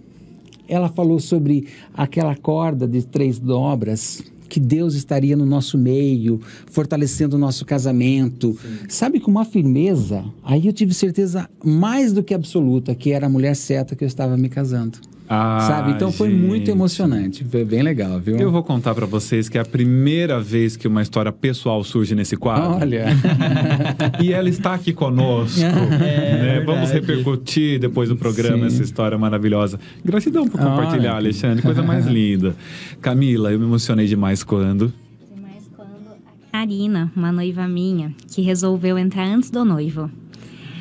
Ela 0.68 0.88
falou 0.88 1.18
sobre 1.18 1.66
aquela 1.92 2.36
corda 2.36 2.86
de 2.86 3.04
três 3.04 3.38
dobras, 3.38 4.22
que 4.48 4.60
Deus 4.60 4.94
estaria 4.94 5.34
no 5.34 5.46
nosso 5.46 5.78
meio, 5.78 6.40
fortalecendo 6.66 7.36
o 7.36 7.38
nosso 7.38 7.64
casamento. 7.64 8.56
Sabe, 8.88 9.18
com 9.18 9.30
uma 9.30 9.44
firmeza. 9.44 10.24
Aí 10.42 10.66
eu 10.66 10.72
tive 10.72 10.92
certeza 10.92 11.48
mais 11.64 12.12
do 12.12 12.22
que 12.22 12.34
absoluta 12.34 12.94
que 12.94 13.12
era 13.12 13.26
a 13.26 13.30
mulher 13.30 13.56
certa 13.56 13.96
que 13.96 14.04
eu 14.04 14.08
estava 14.08 14.36
me 14.36 14.48
casando. 14.48 14.98
Ah, 15.34 15.60
Sabe? 15.66 15.92
Então 15.92 16.12
foi 16.12 16.28
muito 16.28 16.66
gente. 16.66 16.70
emocionante. 16.72 17.42
Foi 17.44 17.64
bem 17.64 17.82
legal, 17.82 18.20
viu? 18.20 18.36
Eu 18.36 18.50
vou 18.52 18.62
contar 18.62 18.94
pra 18.94 19.06
vocês 19.06 19.48
que 19.48 19.56
é 19.56 19.62
a 19.62 19.64
primeira 19.64 20.38
vez 20.38 20.76
que 20.76 20.86
uma 20.86 21.00
história 21.00 21.32
pessoal 21.32 21.82
surge 21.82 22.14
nesse 22.14 22.36
quadro. 22.36 22.72
Olha. 22.80 23.06
E 24.22 24.30
ela 24.32 24.48
está 24.48 24.74
aqui 24.74 24.92
conosco. 24.92 25.58
né? 25.64 26.62
Vamos 26.66 26.90
repercutir 26.90 27.80
depois 27.80 28.10
do 28.10 28.16
programa 28.16 28.68
Sim. 28.68 28.74
essa 28.74 28.82
história 28.82 29.16
maravilhosa. 29.16 29.80
Gratidão 30.04 30.46
por 30.46 30.60
compartilhar, 30.60 31.12
Olha. 31.12 31.18
Alexandre. 31.22 31.62
Coisa 31.62 31.82
mais 31.82 32.04
linda. 32.12 32.54
Camila, 33.00 33.50
eu 33.52 33.58
me 33.58 33.64
emocionei 33.64 34.06
demais 34.06 34.44
quando. 34.44 34.92
Mas 35.40 35.68
quando 35.74 35.88
a 36.10 36.58
Karina, 36.58 37.10
uma 37.16 37.32
noiva 37.32 37.66
minha, 37.66 38.14
que 38.30 38.42
resolveu 38.42 38.98
entrar 38.98 39.24
antes 39.26 39.50
do 39.50 39.64
noivo. 39.64 40.10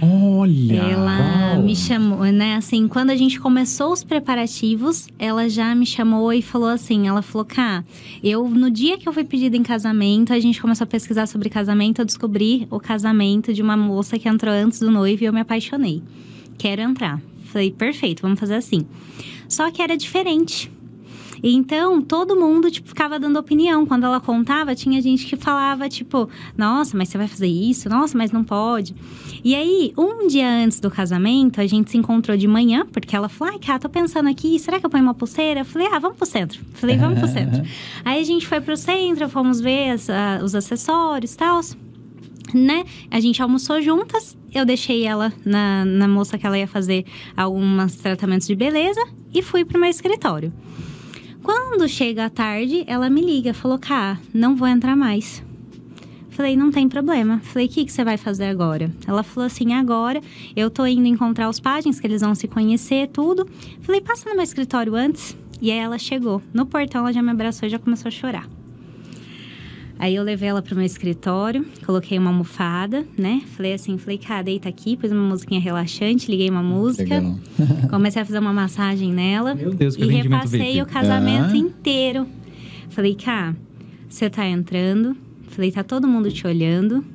Olha! 0.01 0.81
Ela 0.81 1.53
Uau. 1.53 1.61
me 1.61 1.75
chamou, 1.75 2.23
né? 2.25 2.55
Assim, 2.55 2.87
quando 2.87 3.11
a 3.11 3.15
gente 3.15 3.39
começou 3.39 3.93
os 3.93 4.03
preparativos, 4.03 5.07
ela 5.19 5.47
já 5.47 5.75
me 5.75 5.85
chamou 5.85 6.33
e 6.33 6.41
falou 6.41 6.69
assim: 6.69 7.07
ela 7.07 7.21
falou, 7.21 7.45
cá, 7.45 7.83
eu, 8.23 8.49
no 8.49 8.71
dia 8.71 8.97
que 8.97 9.07
eu 9.07 9.13
fui 9.13 9.23
pedida 9.23 9.55
em 9.55 9.61
casamento, 9.61 10.33
a 10.33 10.39
gente 10.39 10.59
começou 10.59 10.85
a 10.85 10.87
pesquisar 10.87 11.27
sobre 11.27 11.49
casamento, 11.49 12.01
eu 12.01 12.05
descobri 12.05 12.67
o 12.71 12.79
casamento 12.79 13.53
de 13.53 13.61
uma 13.61 13.77
moça 13.77 14.17
que 14.17 14.27
entrou 14.27 14.51
antes 14.51 14.79
do 14.79 14.89
noivo 14.89 15.23
e 15.23 15.27
eu 15.27 15.33
me 15.33 15.41
apaixonei. 15.41 16.01
Quero 16.57 16.81
entrar. 16.81 17.21
Falei, 17.45 17.71
perfeito, 17.71 18.23
vamos 18.23 18.39
fazer 18.39 18.55
assim. 18.55 18.87
Só 19.47 19.69
que 19.69 19.81
era 19.81 19.95
diferente. 19.95 20.71
Então, 21.43 22.01
todo 22.01 22.35
mundo, 22.35 22.69
tipo, 22.69 22.87
ficava 22.89 23.19
dando 23.19 23.37
opinião. 23.39 23.85
Quando 23.85 24.05
ela 24.05 24.19
contava, 24.19 24.75
tinha 24.75 25.01
gente 25.01 25.25
que 25.25 25.35
falava, 25.35 25.89
tipo, 25.89 26.29
nossa, 26.57 26.95
mas 26.97 27.09
você 27.09 27.17
vai 27.17 27.27
fazer 27.27 27.47
isso? 27.47 27.89
Nossa, 27.89 28.17
mas 28.17 28.31
não 28.31 28.43
pode. 28.43 28.93
E 29.43 29.55
aí, 29.55 29.91
um 29.97 30.27
dia 30.27 30.47
antes 30.47 30.79
do 30.79 30.91
casamento, 30.91 31.59
a 31.59 31.65
gente 31.65 31.89
se 31.91 31.97
encontrou 31.97 32.37
de 32.37 32.47
manhã, 32.47 32.85
porque 32.91 33.15
ela 33.15 33.27
falou, 33.27 33.53
ai, 33.53 33.59
cara, 33.59 33.79
tô 33.79 33.89
pensando 33.89 34.29
aqui, 34.29 34.59
será 34.59 34.79
que 34.79 34.85
eu 34.85 34.89
ponho 34.89 35.03
uma 35.03 35.13
pulseira? 35.13 35.61
Eu 35.61 35.65
falei, 35.65 35.87
ah, 35.91 35.97
vamos 35.99 36.17
pro 36.17 36.25
centro. 36.27 36.59
Falei, 36.73 36.97
vamos 36.97 37.17
pro 37.19 37.27
centro. 37.27 37.61
aí 38.05 38.19
a 38.19 38.23
gente 38.23 38.47
foi 38.47 38.61
pro 38.61 38.77
centro, 38.77 39.27
fomos 39.29 39.59
ver 39.59 39.91
as- 39.91 40.09
a- 40.09 40.39
os 40.43 40.53
acessórios 40.53 41.33
e 41.33 41.37
tal 41.37 41.61
né? 42.53 42.83
A 43.09 43.19
gente 43.21 43.41
almoçou 43.41 43.81
juntas. 43.81 44.37
Eu 44.53 44.65
deixei 44.65 45.05
ela 45.05 45.31
na, 45.45 45.85
na 45.85 46.05
moça 46.07 46.37
que 46.37 46.45
ela 46.45 46.57
ia 46.57 46.67
fazer 46.67 47.05
alguns 47.37 47.95
tratamentos 47.95 48.45
de 48.45 48.55
beleza 48.55 49.01
e 49.33 49.41
fui 49.41 49.63
pro 49.63 49.79
meu 49.79 49.89
escritório. 49.89 50.51
Quando 51.43 51.87
chega 51.87 52.25
a 52.25 52.29
tarde, 52.29 52.83
ela 52.87 53.09
me 53.09 53.21
liga, 53.21 53.53
falou: 53.53 53.79
Cá, 53.79 54.19
não 54.33 54.55
vou 54.55 54.67
entrar 54.67 54.95
mais. 54.95 55.43
Falei, 56.29 56.55
não 56.55 56.71
tem 56.71 56.87
problema. 56.87 57.39
Falei, 57.39 57.67
o 57.67 57.69
que, 57.69 57.85
que 57.85 57.91
você 57.91 58.03
vai 58.03 58.17
fazer 58.17 58.45
agora? 58.45 58.89
Ela 59.05 59.21
falou 59.21 59.47
assim: 59.47 59.73
agora 59.73 60.21
eu 60.55 60.69
tô 60.69 60.85
indo 60.85 61.07
encontrar 61.07 61.49
os 61.49 61.59
pajens, 61.59 61.99
que 61.99 62.07
eles 62.07 62.21
vão 62.21 62.33
se 62.33 62.47
conhecer, 62.47 63.07
tudo. 63.09 63.47
Falei, 63.81 64.01
passa 64.01 64.29
no 64.29 64.35
meu 64.35 64.43
escritório 64.43 64.95
antes. 64.95 65.35
E 65.61 65.71
aí 65.71 65.77
ela 65.77 65.99
chegou. 65.99 66.41
No 66.53 66.65
portão, 66.65 67.01
ela 67.01 67.13
já 67.13 67.21
me 67.21 67.29
abraçou 67.29 67.67
e 67.67 67.71
já 67.71 67.77
começou 67.77 68.07
a 68.07 68.11
chorar. 68.11 68.47
Aí 70.01 70.15
eu 70.15 70.23
levei 70.23 70.49
ela 70.49 70.63
pro 70.63 70.75
meu 70.75 70.83
escritório, 70.83 71.63
coloquei 71.85 72.17
uma 72.17 72.31
almofada, 72.31 73.05
né? 73.15 73.41
Falei 73.55 73.73
assim, 73.73 73.99
falei, 73.99 74.17
cara, 74.17 74.41
deita 74.41 74.67
aqui, 74.67 74.97
pus 74.97 75.11
uma 75.11 75.21
musiquinha 75.21 75.61
relaxante, 75.61 76.29
liguei 76.31 76.49
uma 76.49 76.63
música. 76.63 77.19
Legal. 77.19 77.39
Comecei 77.87 78.19
a 78.19 78.25
fazer 78.25 78.39
uma 78.39 78.51
massagem 78.51 79.13
nela. 79.13 79.53
Meu 79.53 79.71
Deus, 79.75 79.95
que 79.95 80.03
E 80.03 80.07
repassei 80.07 80.59
VIP. 80.73 80.81
o 80.81 80.85
casamento 80.87 81.53
Ah. 81.53 81.57
inteiro. 81.57 82.25
Falei, 82.89 83.13
cá, 83.13 83.55
você 84.09 84.27
tá 84.27 84.43
entrando. 84.47 85.15
Falei, 85.49 85.71
tá 85.71 85.83
todo 85.83 86.07
mundo 86.07 86.31
te 86.31 86.47
olhando. 86.47 87.05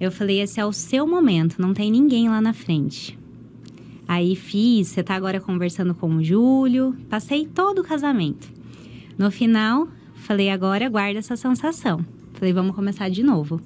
Eu 0.00 0.10
falei, 0.10 0.40
esse 0.40 0.58
é 0.58 0.66
o 0.66 0.72
seu 0.72 1.06
momento, 1.06 1.62
não 1.62 1.72
tem 1.72 1.92
ninguém 1.92 2.28
lá 2.28 2.40
na 2.40 2.52
frente. 2.52 3.16
Aí 4.08 4.34
fiz, 4.34 4.88
você 4.88 5.02
tá 5.04 5.14
agora 5.14 5.38
conversando 5.38 5.94
com 5.94 6.16
o 6.16 6.24
Júlio. 6.24 6.96
Passei 7.08 7.46
todo 7.46 7.82
o 7.82 7.84
casamento. 7.84 8.48
No 9.16 9.30
final, 9.30 9.86
falei, 10.20 10.50
agora 10.50 10.88
guarda 10.88 11.18
essa 11.18 11.36
sensação. 11.36 12.04
Falei, 12.34 12.52
vamos 12.52 12.74
começar 12.74 13.08
de 13.08 13.22
novo. 13.22 13.60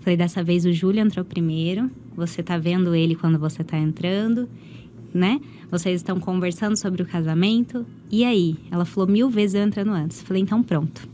Falei, 0.00 0.16
dessa 0.16 0.42
vez 0.42 0.64
o 0.64 0.72
Júlio 0.72 1.00
entrou 1.00 1.24
primeiro. 1.24 1.90
Você 2.16 2.42
tá 2.42 2.58
vendo 2.58 2.94
ele 2.94 3.14
quando 3.14 3.38
você 3.38 3.62
tá 3.62 3.78
entrando, 3.78 4.48
né? 5.12 5.40
Vocês 5.70 5.96
estão 5.96 6.18
conversando 6.18 6.76
sobre 6.76 7.02
o 7.02 7.06
casamento. 7.06 7.86
E 8.10 8.24
aí? 8.24 8.56
Ela 8.70 8.84
falou 8.84 9.08
mil 9.08 9.28
vezes 9.28 9.54
eu 9.54 9.62
entrando 9.62 9.92
antes. 9.92 10.22
Falei, 10.22 10.42
então 10.42 10.62
pronto. 10.62 11.08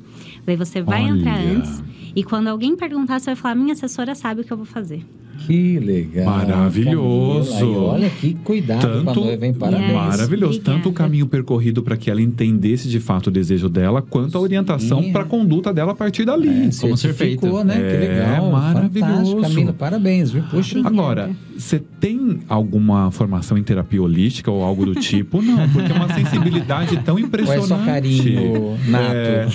Falei, 0.44 0.56
você 0.56 0.80
vai 0.80 1.02
Olha. 1.04 1.18
entrar 1.18 1.38
antes. 1.38 1.82
E 2.14 2.22
quando 2.22 2.48
alguém 2.48 2.76
perguntar, 2.76 3.18
você 3.18 3.26
vai 3.26 3.36
falar, 3.36 3.54
minha 3.54 3.72
assessora 3.72 4.14
sabe 4.14 4.42
o 4.42 4.44
que 4.44 4.52
eu 4.52 4.56
vou 4.56 4.66
fazer. 4.66 5.04
Que 5.46 5.78
legal. 5.78 6.24
Maravilhoso. 6.26 7.52
Camila. 7.58 7.82
Olha 7.92 8.10
que 8.10 8.34
cuidado 8.34 8.80
com 8.80 8.86
a 8.86 9.04
Tanto 9.14 9.20
noiva, 9.20 9.46
hein? 9.46 9.54
Parabéns. 9.54 9.92
Maravilhoso, 9.92 10.58
Obrigada. 10.58 10.76
tanto 10.78 10.88
o 10.88 10.92
caminho 10.92 11.26
percorrido 11.26 11.82
para 11.82 11.96
que 11.96 12.10
ela 12.10 12.22
entendesse 12.22 12.88
de 12.88 13.00
fato 13.00 13.26
o 13.26 13.30
desejo 13.30 13.68
dela, 13.68 14.00
quanto 14.02 14.36
a 14.38 14.40
orientação 14.40 15.12
para 15.12 15.22
a 15.22 15.26
conduta 15.26 15.72
dela 15.72 15.92
a 15.92 15.94
partir 15.94 16.24
dali. 16.24 16.48
É, 16.48 16.70
Como 16.80 16.96
ser 16.96 17.12
feito. 17.14 17.64
né? 17.64 17.74
É, 17.76 17.90
que 17.90 18.06
legal. 18.06 18.50
maravilhoso. 18.50 19.36
Camila, 19.38 19.72
parabéns, 19.72 20.30
viu? 20.30 20.42
Puxa. 20.44 20.80
Agora, 20.84 21.30
você 21.56 21.78
tem 21.78 22.40
alguma 22.48 23.10
formação 23.10 23.58
em 23.58 23.62
terapia 23.62 24.02
holística 24.02 24.50
ou 24.50 24.62
algo 24.62 24.86
do 24.86 24.94
tipo? 24.94 25.42
Não, 25.42 25.68
porque 25.70 25.92
é 25.92 25.94
uma 25.94 26.12
sensibilidade 26.14 26.96
tão 26.98 27.14
Ou 27.14 27.20
é 27.20 27.22
impressionante. 27.22 27.68
só 27.68 27.76
carinho 27.78 28.76
nato? 28.88 29.04
É, 29.14 29.46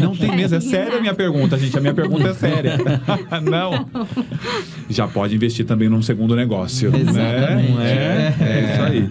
não 0.00 0.14
tem 0.14 0.34
mesmo. 0.36 0.56
É 0.56 0.60
séria 0.60 0.98
a 0.98 1.00
minha 1.00 1.14
pergunta, 1.14 1.58
gente. 1.58 1.76
A 1.76 1.80
minha 1.80 1.94
pergunta 1.94 2.28
é 2.28 2.34
séria. 2.34 2.76
não. 3.42 3.86
Já 4.88 5.05
pode 5.08 5.34
investir 5.34 5.64
também 5.64 5.88
num 5.88 6.02
segundo 6.02 6.34
negócio. 6.36 6.90
Né? 6.90 7.00
Exatamente. 7.00 7.72
Não 7.72 7.80
é? 7.80 8.34
É 8.40 8.72
isso 8.72 8.82
aí. 8.82 9.10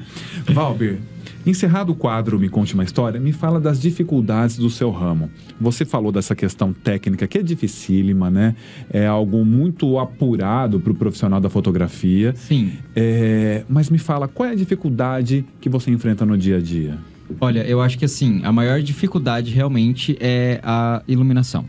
Valber, 0.53 0.99
encerrado 1.45 1.91
o 1.91 1.95
quadro 1.95 2.39
Me 2.39 2.49
Conte 2.49 2.73
uma 2.73 2.83
História, 2.83 3.19
me 3.19 3.31
fala 3.31 3.59
das 3.59 3.79
dificuldades 3.79 4.57
do 4.57 4.69
seu 4.69 4.91
ramo. 4.91 5.29
Você 5.59 5.85
falou 5.85 6.11
dessa 6.11 6.35
questão 6.35 6.73
técnica 6.73 7.27
que 7.27 7.37
é 7.37 7.43
dificílima, 7.43 8.29
né? 8.29 8.55
É 8.91 9.05
algo 9.05 9.43
muito 9.45 9.97
apurado 9.99 10.79
para 10.79 10.91
o 10.91 10.95
profissional 10.95 11.39
da 11.39 11.49
fotografia. 11.49 12.33
Sim. 12.35 12.73
É, 12.95 13.63
mas 13.69 13.89
me 13.89 13.97
fala, 13.97 14.27
qual 14.27 14.49
é 14.49 14.51
a 14.51 14.55
dificuldade 14.55 15.45
que 15.61 15.69
você 15.69 15.91
enfrenta 15.91 16.25
no 16.25 16.37
dia 16.37 16.57
a 16.57 16.61
dia? 16.61 16.97
Olha, 17.41 17.65
eu 17.65 17.81
acho 17.81 17.97
que 17.97 18.05
assim, 18.05 18.41
a 18.43 18.51
maior 18.51 18.81
dificuldade 18.81 19.51
realmente 19.51 20.15
é 20.19 20.59
a 20.63 21.01
iluminação. 21.07 21.65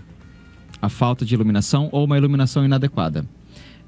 A 0.81 0.89
falta 0.91 1.24
de 1.24 1.35
iluminação 1.35 1.89
ou 1.91 2.05
uma 2.05 2.18
iluminação 2.18 2.64
inadequada. 2.64 3.24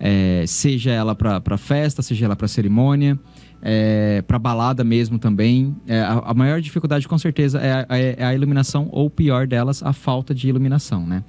É, 0.00 0.44
seja 0.46 0.90
ela 0.90 1.14
para 1.14 1.56
festa, 1.56 2.02
seja 2.02 2.26
ela 2.26 2.36
para 2.36 2.46
cerimônia, 2.46 3.18
é, 3.60 4.22
para 4.22 4.38
balada 4.38 4.84
mesmo 4.84 5.18
também. 5.18 5.74
É, 5.86 6.00
a, 6.00 6.22
a 6.26 6.34
maior 6.34 6.60
dificuldade, 6.60 7.08
com 7.08 7.18
certeza, 7.18 7.58
é 7.58 7.86
a, 7.88 7.98
é 7.98 8.24
a 8.24 8.34
iluminação, 8.34 8.88
ou 8.92 9.10
pior 9.10 9.46
delas, 9.46 9.82
a 9.82 9.92
falta 9.92 10.34
de 10.34 10.48
iluminação, 10.48 11.06
né? 11.06 11.24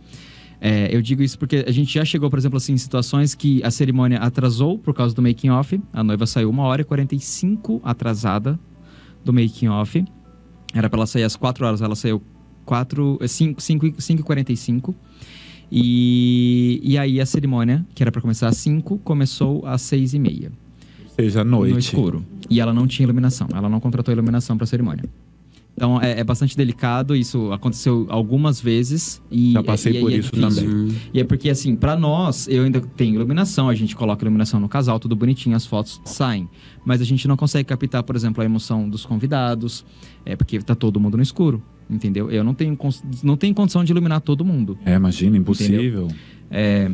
É, 0.62 0.94
eu 0.94 1.02
digo 1.02 1.24
isso 1.24 1.40
porque 1.40 1.64
a 1.66 1.72
gente 1.72 1.94
já 1.94 2.04
chegou, 2.04 2.30
por 2.30 2.38
exemplo, 2.38 2.58
assim, 2.58 2.74
em 2.74 2.78
situações 2.78 3.34
que 3.34 3.64
a 3.64 3.72
cerimônia 3.72 4.20
atrasou 4.20 4.78
por 4.78 4.94
causa 4.94 5.16
do 5.16 5.22
making 5.22 5.50
off. 5.50 5.82
A 5.94 6.04
noiva 6.04 6.26
saiu 6.26 6.50
uma 6.50 6.64
hora 6.64 6.82
e 6.82 6.86
45 6.86 7.80
atrasada 7.84 8.60
do 9.24 9.32
making 9.32 9.70
off. 9.70 10.04
Era 10.74 10.90
para 10.90 11.00
ela 11.00 11.08
sair 11.08 11.24
às 11.24 11.36
4 11.36 11.66
horas, 11.66 11.82
ela 11.82 11.96
saiu 11.96 12.22
4, 12.66 13.20
5, 13.26 13.62
5, 13.62 14.02
5 14.02 14.22
e 14.22 14.24
45. 14.24 14.96
E, 15.72 16.80
e 16.84 16.98
aí 16.98 17.22
a 17.22 17.26
cerimônia, 17.26 17.86
que 17.94 18.02
era 18.04 18.12
para 18.12 18.22
começar 18.22 18.48
às 18.48 18.58
5, 18.58 18.98
começou 19.00 19.66
às 19.66 19.82
6 19.84 20.14
e 20.14 20.20
meia. 20.20 20.52
Ou 21.04 21.10
seja, 21.16 21.42
à 21.42 21.44
noite. 21.44 21.74
No 21.74 21.80
escuro. 21.80 22.26
E 22.50 22.60
ela 22.60 22.74
não 22.74 22.88
tinha 22.88 23.06
iluminação. 23.06 23.48
Ela 23.54 23.70
não 23.70 23.80
contratou 23.80 24.12
iluminação 24.12 24.58
para 24.58 24.64
a 24.64 24.68
cerimônia. 24.68 25.04
Então 25.80 26.02
é, 26.02 26.20
é, 26.20 26.24
bastante 26.26 26.58
delicado, 26.58 27.16
isso 27.16 27.54
aconteceu 27.54 28.06
algumas 28.10 28.60
vezes. 28.60 29.22
E, 29.32 29.54
Já 29.54 29.64
passei 29.64 29.94
e, 29.94 30.00
por 30.02 30.12
e 30.12 30.16
é 30.16 30.18
isso 30.18 30.32
difícil. 30.34 30.62
também. 30.62 30.98
E 31.14 31.22
é 31.22 31.24
porque, 31.24 31.50
assim, 31.50 31.74
para 31.74 31.96
nós, 31.96 32.50
eu 32.50 32.64
ainda 32.66 32.82
tenho 32.82 33.16
iluminação, 33.16 33.70
a 33.70 33.76
gente 33.76 33.96
coloca 33.96 34.22
iluminação 34.22 34.60
no 34.60 34.68
casal, 34.68 35.00
tudo 35.00 35.16
bonitinho, 35.16 35.56
as 35.56 35.66
fotos 35.66 36.02
saem. 36.04 36.50
Mas 36.84 37.00
a 37.00 37.06
gente 37.06 37.30
não 37.30 37.38
consegue 37.38 37.64
captar, 37.64 38.04
por 38.04 38.14
exemplo, 38.18 38.42
a 38.42 38.46
emoção 38.46 38.90
dos 38.90 39.06
convidados, 39.06 39.86
é 40.26 40.36
porque 40.36 40.60
tá 40.60 40.76
todo 40.76 41.00
mundo 41.00 41.16
no 41.16 41.24
escuro, 41.24 41.64
entendeu? 41.90 42.30
Eu 42.32 42.44
não 42.44 42.54
tenho, 42.54 42.78
não 43.24 43.36
tenho 43.38 43.54
condição 43.56 43.84
de 43.84 43.92
iluminar 43.92 44.22
todo 44.22 44.46
mundo. 44.46 44.78
É, 44.86 44.96
imagina, 44.96 45.38
impossível. 45.38 46.08
É, 46.52 46.90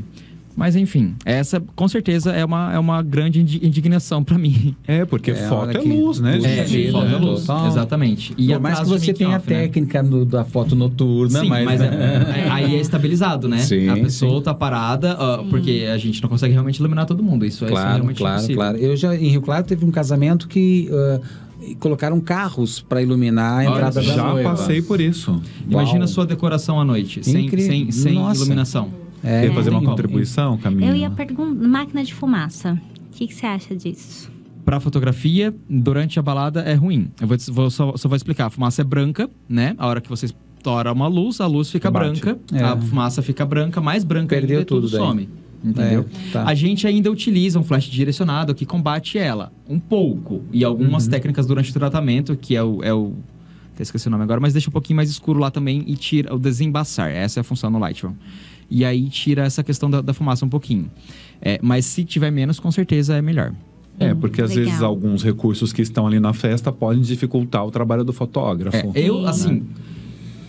mas 0.57 0.73
enfim, 0.77 1.15
essa 1.25 1.61
com 1.75 1.85
certeza 1.85 2.31
é 2.31 2.45
uma, 2.45 2.73
é 2.73 2.79
uma 2.79 3.01
grande 3.03 3.41
indi- 3.41 3.59
indignação 3.61 4.23
para 4.23 4.37
mim. 4.37 4.73
É, 4.87 5.03
porque 5.03 5.31
É, 5.31 5.35
foto 5.49 5.71
é 5.71 5.79
que- 5.81 5.87
luz, 5.89 6.21
né, 6.21 6.37
É, 6.37 6.39
gente? 6.65 6.77
vida, 6.77 6.91
foto 6.93 7.07
né? 7.09 7.15
à 7.15 7.17
luz, 7.17 7.41
Total. 7.41 7.67
exatamente. 7.67 8.33
E 8.37 8.47
Por 8.47 8.59
mais 8.61 8.79
que 8.79 8.85
você 8.85 9.13
tenha 9.13 9.31
a 9.35 9.39
né? 9.39 9.43
técnica 9.45 10.01
no- 10.01 10.23
da 10.25 10.45
foto 10.45 10.73
noturna, 10.73 11.41
Sim, 11.41 11.49
mas... 11.49 11.65
mas, 11.65 11.81
é- 11.81 11.85
é- 11.85 12.49
aí 12.51 12.75
é 12.75 12.79
estabilizado, 12.79 13.49
né? 13.49 13.57
Sim, 13.57 13.89
a 13.89 13.95
pessoa 13.95 14.41
tá 14.41 14.53
parada, 14.53 15.17
ó, 15.19 15.43
porque 15.43 15.87
a 15.91 15.97
gente 15.97 16.21
não 16.21 16.29
consegue 16.29 16.53
realmente 16.53 16.77
iluminar 16.79 17.05
todo 17.05 17.21
mundo. 17.21 17.45
Isso, 17.45 17.65
é- 17.65 17.67
isso 17.67 17.77
é 17.77 17.81
Claro, 17.81 17.95
realmente 17.95 18.17
claro, 18.17 18.35
impossível. 18.37 18.55
claro. 18.55 18.77
Eu 18.77 18.95
já, 18.95 19.13
em 19.13 19.27
Rio 19.27 19.41
Claro, 19.41 19.65
teve 19.65 19.83
um 19.83 19.91
casamento 19.91 20.47
que 20.47 20.87
ah, 21.72 21.76
colocaram 21.80 22.20
carros 22.20 22.80
para 22.82 23.01
iluminar 23.01 23.53
a 23.53 23.55
Olha, 23.57 23.68
entrada 23.76 23.95
da 23.95 24.01
Já 24.01 24.24
noiva. 24.32 24.49
passei 24.51 24.82
por 24.82 24.99
isso. 25.01 25.41
Imagina 25.70 25.99
Uau. 25.99 26.03
a 26.03 26.07
sua 26.07 26.26
decoração 26.26 26.80
à 26.80 26.86
noite, 26.86 27.24
sem, 27.24 27.45
Incrível. 27.45 27.68
sem, 27.72 27.91
sem 27.91 28.13
Nossa. 28.16 28.39
iluminação. 28.41 28.89
É, 29.24 29.41
Quer 29.47 29.53
fazer 29.55 29.70
uma 29.72 29.82
contribuição, 29.82 30.57
Camila? 30.57 30.88
Eu 30.91 30.95
ia 30.95 31.09
perguntar, 31.09 31.68
máquina 31.68 32.03
de 32.03 32.13
fumaça. 32.13 32.80
O 33.11 33.18
que, 33.18 33.28
que 33.28 33.34
você 33.34 33.45
acha 33.45 33.76
disso? 33.76 34.30
Pra 34.63 34.80
fotografia, 34.80 35.53
durante 35.70 36.20
a 36.20 36.22
balada 36.22 36.61
é 36.61 36.74
ruim. 36.74 37.09
Eu 37.22 37.28
vou, 37.28 37.38
vou- 37.51 37.70
só, 37.70 37.95
só 37.97 38.07
vou 38.09 38.16
explicar. 38.16 38.47
A 38.47 38.49
fumaça 38.49 38.82
é 38.82 38.84
branca, 38.86 39.30
né? 39.47 39.74
A 39.78 39.88
hora 39.88 40.01
que 40.01 40.09
você 40.09 40.26
estoura 40.26 40.91
uma 40.91 41.07
luz, 41.07 41.39
a 41.39 41.45
luz 41.47 41.70
fica 41.72 41.89
Bate. 41.91 42.20
branca, 42.22 42.39
É. 42.53 42.63
a 42.63 42.76
fumaça 42.78 43.22
fica 43.22 43.45
branca, 43.45 43.80
mais 43.82 44.03
branca 44.03 44.36
Perdeu 44.36 44.57
ainda 44.57 44.61
e 44.63 44.66
tudo 44.66 44.88
tudo 44.88 44.97
daí. 44.97 45.07
some. 45.07 45.30
Entendeu? 45.66 46.05
É, 46.28 46.32
tá. 46.32 46.43
A 46.45 46.53
gente 46.53 46.86
ainda 46.86 47.11
utiliza 47.11 47.59
um 47.59 47.63
flash 47.63 47.86
direcionado 47.86 48.53
que 48.53 48.66
combate 48.66 49.18
ela 49.18 49.51
um 49.68 49.80
pouco. 49.80 50.43
E 50.53 50.63
algumas 50.63 51.05
Uhum. 51.05 51.09
técnicas 51.11 51.47
durante 51.47 51.72
o 51.72 51.74
tratamento, 51.74 52.36
que 52.36 52.55
é 52.55 52.61
o. 52.63 52.84
É 52.84 52.93
o 52.93 53.13
até 53.74 53.84
esqueci 53.84 54.07
o 54.07 54.11
nome 54.11 54.24
agora, 54.24 54.39
mas 54.39 54.53
deixa 54.53 54.70
um 54.70 54.72
pouquinho 54.72 54.95
mais 54.95 55.09
escuro 55.09 55.38
lá 55.39 55.51
também 55.51 55.84
e 55.86 55.95
tira 55.97 56.34
o 56.34 56.39
desembaçar. 56.39 57.11
Essa 57.11 57.39
é 57.39 57.41
a 57.41 57.43
função 57.43 57.70
no 57.70 57.78
Lightroom. 57.80 58.13
E 58.72 58.86
aí 58.86 59.09
tira 59.09 59.43
essa 59.43 59.61
questão 59.63 59.89
da, 59.89 59.99
da 60.01 60.13
fumaça 60.13 60.45
um 60.45 60.49
pouquinho. 60.49 60.89
É, 61.41 61.59
mas 61.61 61.86
se 61.86 62.05
tiver 62.05 62.32
menos, 62.32 62.57
com 62.59 62.72
certeza 62.72 63.16
é 63.18 63.22
melhor. 63.22 63.51
É, 63.99 64.13
porque 64.13 64.41
às 64.41 64.49
Legal. 64.51 64.66
vezes 64.66 64.82
alguns 64.82 65.24
recursos 65.24 65.74
que 65.74 65.82
estão 65.82 66.07
ali 66.07 66.20
na 66.22 66.32
festa 66.34 66.72
podem 66.72 67.01
dificultar 67.01 67.66
o 67.66 67.72
trabalho 67.72 68.03
do 68.05 68.13
fotógrafo. 68.13 68.78
É, 68.93 69.01
eu, 69.09 69.20
Sim. 69.22 69.28
assim, 69.28 69.63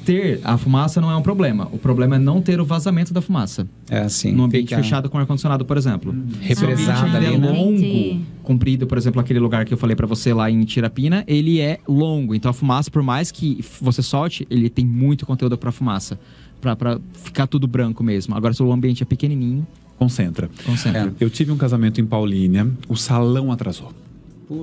ter 0.07 0.41
a 0.45 0.57
fumaça 0.57 1.01
não 1.01 1.11
é 1.11 1.17
um 1.17 1.21
problema. 1.23 1.69
O 1.73 1.79
problema 1.79 2.17
é 2.17 2.19
não 2.19 2.41
ter 2.41 2.61
o 2.61 2.65
vazamento 2.65 3.13
da 3.13 3.21
fumaça. 3.21 3.67
É 3.91 3.99
assim. 3.99 4.33
no 4.33 4.45
ambiente 4.45 4.69
fica 4.69 4.83
fechado 4.83 5.11
com 5.11 5.19
ar-condicionado, 5.19 5.65
por 5.65 5.77
exemplo. 5.77 6.15
Represada 6.41 6.99
Se 6.99 7.05
o 7.05 7.07
ambiente 7.09 7.17
ali, 7.17 7.35
é 7.35 7.39
né? 7.39 7.51
longo, 7.51 7.73
Entendi. 7.79 8.21
comprido, 8.43 8.87
por 8.87 8.97
exemplo, 8.97 9.21
aquele 9.21 9.41
lugar 9.41 9.65
que 9.65 9.75
eu 9.75 9.79
falei 9.79 9.97
pra 9.97 10.07
você 10.07 10.33
lá 10.33 10.51
em 10.51 10.63
Tirapina, 10.65 11.25
ele 11.27 11.61
é 11.61 11.79
longo. 11.89 12.35
Então 12.35 12.51
a 12.51 12.55
fumaça, 12.55 12.91
por 12.91 13.03
mais 13.03 13.31
que 13.33 13.63
você 13.81 14.01
solte, 14.03 14.47
ele 14.49 14.71
tem 14.71 14.87
muito 14.87 15.27
conteúdo 15.27 15.59
pra 15.59 15.73
fumaça. 15.73 16.19
Pra, 16.61 16.75
pra 16.75 16.99
ficar 17.25 17.47
tudo 17.47 17.67
branco 17.67 18.03
mesmo. 18.03 18.35
Agora, 18.35 18.55
se 18.55 18.63
o 18.63 18.73
ambiente 18.73 19.03
é 19.03 19.07
pequenininho, 19.07 19.67
Concentra. 19.99 20.49
concentra. 20.65 21.13
Eu 21.19 21.29
tive 21.31 21.51
um 21.53 21.57
casamento 21.57 22.01
em 22.01 22.07
Paulínia, 22.07 22.67
o 22.89 22.97
salão 22.97 23.51
atrasou. 23.51 23.93